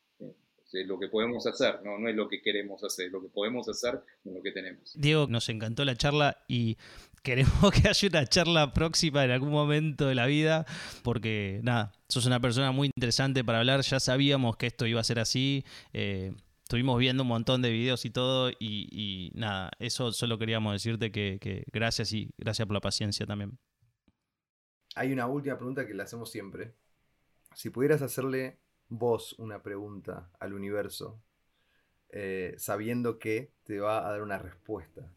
lo 0.72 0.98
que 0.98 1.08
podemos 1.08 1.46
hacer, 1.46 1.80
¿no? 1.82 1.98
no 1.98 2.08
es 2.08 2.14
lo 2.14 2.28
que 2.28 2.42
queremos 2.42 2.82
hacer, 2.84 3.10
lo 3.10 3.22
que 3.22 3.28
podemos 3.28 3.68
hacer 3.68 4.00
es 4.24 4.32
lo 4.32 4.42
que 4.42 4.52
tenemos. 4.52 4.92
Diego, 4.94 5.26
nos 5.28 5.48
encantó 5.48 5.84
la 5.84 5.96
charla 5.96 6.44
y 6.46 6.76
queremos 7.22 7.72
que 7.72 7.88
haya 7.88 8.08
una 8.08 8.26
charla 8.26 8.72
próxima 8.72 9.24
en 9.24 9.30
algún 9.30 9.50
momento 9.50 10.06
de 10.06 10.14
la 10.14 10.26
vida, 10.26 10.66
porque 11.02 11.60
nada, 11.62 11.92
sos 12.08 12.26
una 12.26 12.40
persona 12.40 12.72
muy 12.72 12.90
interesante 12.94 13.44
para 13.44 13.58
hablar, 13.58 13.80
ya 13.80 14.00
sabíamos 14.00 14.56
que 14.56 14.66
esto 14.66 14.86
iba 14.86 15.00
a 15.00 15.04
ser 15.04 15.18
así. 15.18 15.64
Eh, 15.92 16.32
estuvimos 16.62 16.98
viendo 16.98 17.22
un 17.22 17.28
montón 17.28 17.62
de 17.62 17.70
videos 17.70 18.04
y 18.04 18.10
todo, 18.10 18.50
y, 18.50 19.30
nada, 19.34 19.70
eso 19.78 20.12
solo 20.12 20.38
queríamos 20.38 20.74
decirte 20.74 21.10
que, 21.10 21.38
que, 21.40 21.64
gracias 21.72 22.12
y 22.12 22.30
gracias 22.36 22.66
por 22.66 22.74
la 22.74 22.80
paciencia 22.80 23.24
también. 23.24 23.58
Hay 24.98 25.12
una 25.12 25.28
última 25.28 25.56
pregunta 25.56 25.86
que 25.86 25.94
le 25.94 26.02
hacemos 26.02 26.28
siempre. 26.28 26.74
Si 27.54 27.70
pudieras 27.70 28.02
hacerle 28.02 28.58
vos 28.88 29.34
una 29.38 29.62
pregunta 29.62 30.28
al 30.40 30.54
universo 30.54 31.22
eh, 32.10 32.54
sabiendo 32.58 33.20
que 33.20 33.52
te 33.62 33.78
va 33.78 34.04
a 34.04 34.10
dar 34.10 34.22
una 34.22 34.38
respuesta, 34.38 35.08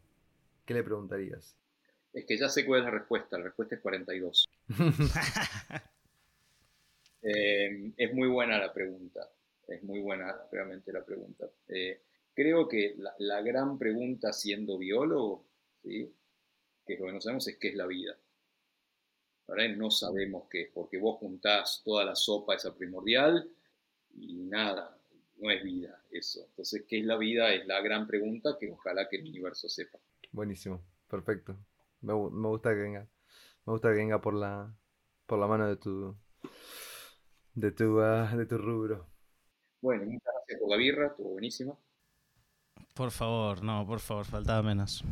¿qué 0.65 0.75
le 0.75 0.83
preguntarías? 0.83 1.57
Es 2.13 2.25
que 2.25 2.37
ya 2.37 2.47
sé 2.47 2.63
cuál 2.63 2.81
es 2.81 2.85
la 2.85 2.91
respuesta, 2.91 3.39
la 3.39 3.45
respuesta 3.45 3.75
es 3.75 3.81
42. 3.81 4.49
Eh, 7.23 7.93
es 7.97 8.13
muy 8.15 8.27
buena 8.27 8.57
la 8.57 8.73
pregunta, 8.73 9.29
es 9.67 9.83
muy 9.83 9.99
buena 9.99 10.35
realmente 10.51 10.91
la 10.91 11.05
pregunta. 11.05 11.45
Eh, 11.67 12.01
creo 12.33 12.67
que 12.67 12.95
la, 12.97 13.41
gran 13.43 13.77
pregunta 13.77 14.33
siendo 14.33 14.79
biólogo, 14.79 15.45
¿sí? 15.83 16.11
que 16.83 16.97
lo 16.97 17.05
que 17.05 17.13
no 17.13 17.21
sabemos 17.21 17.47
es 17.47 17.57
qué 17.57 17.67
es 17.67 17.75
la 17.75 17.85
vida. 17.85 18.17
Ahora 19.51 19.67
no 19.67 19.91
sabemos 19.91 20.47
qué 20.49 20.61
es, 20.61 20.69
porque 20.73 20.97
vos 20.97 21.17
juntás 21.19 21.81
toda 21.83 22.05
la 22.05 22.15
sopa 22.15 22.55
esa 22.55 22.73
primordial, 22.73 23.51
y 24.15 24.35
nada, 24.35 24.97
no 25.39 25.51
es 25.51 25.61
vida 25.61 26.01
eso. 26.09 26.45
Entonces, 26.47 26.85
¿qué 26.87 26.99
es 26.99 27.05
la 27.05 27.17
vida? 27.17 27.53
Es 27.53 27.67
la 27.67 27.81
gran 27.81 28.07
pregunta 28.07 28.55
que 28.57 28.71
ojalá 28.71 29.09
que 29.09 29.17
el 29.17 29.27
universo 29.27 29.67
sepa. 29.67 29.99
Buenísimo, 30.31 30.81
perfecto. 31.09 31.57
Me, 31.99 32.13
gusta 32.13 32.69
que 32.69 32.79
venga. 32.79 33.09
Me 33.65 33.73
gusta 33.73 33.89
que 33.89 33.95
venga 33.95 34.21
por 34.21 34.35
la, 34.35 34.73
por 35.25 35.37
la 35.37 35.47
mano 35.47 35.67
de 35.67 35.75
tu, 35.75 36.15
de 37.53 37.71
tu, 37.73 37.99
ah, 37.99 38.33
de 38.33 38.45
tu 38.45 38.57
rubro. 38.57 39.05
Bueno, 39.81 40.05
muchas 40.05 40.33
gracias 40.33 40.61
por 40.61 40.69
la 40.69 40.77
birra, 40.77 41.07
estuvo 41.07 41.31
buenísima. 41.31 41.77
Por 42.93 43.11
favor, 43.11 43.61
no, 43.61 43.85
por 43.85 43.99
favor, 43.99 44.23
faltaba 44.23 44.63
menos. 44.63 45.03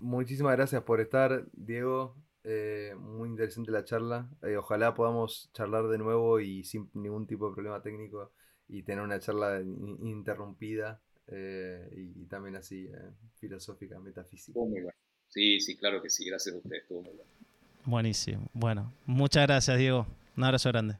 Muchísimas 0.00 0.56
gracias 0.56 0.82
por 0.82 1.00
estar, 1.00 1.44
Diego. 1.52 2.16
Eh, 2.44 2.94
muy 2.98 3.28
interesante 3.28 3.70
la 3.70 3.84
charla. 3.84 4.28
Eh, 4.42 4.56
ojalá 4.56 4.94
podamos 4.94 5.50
charlar 5.52 5.88
de 5.88 5.98
nuevo 5.98 6.40
y 6.40 6.64
sin 6.64 6.90
ningún 6.94 7.26
tipo 7.26 7.48
de 7.48 7.54
problema 7.54 7.82
técnico 7.82 8.32
y 8.68 8.82
tener 8.82 9.02
una 9.02 9.18
charla 9.18 9.60
interrumpida 9.60 11.02
eh, 11.26 11.88
y, 11.92 12.26
también 12.26 12.56
así 12.56 12.88
filosófica, 13.36 13.98
metafísica. 13.98 14.58
Sí, 15.28 15.60
sí, 15.60 15.76
claro 15.76 16.02
que 16.02 16.10
sí. 16.10 16.24
Gracias 16.24 16.54
a 16.54 16.58
ustedes. 16.58 16.82
Estuvo 16.82 17.02
muy 17.02 17.12
Buenísimo. 17.84 18.46
Bueno, 18.52 18.92
muchas 19.06 19.46
gracias, 19.46 19.78
Diego. 19.78 20.06
Un 20.36 20.44
abrazo 20.44 20.68
grande. 20.70 20.98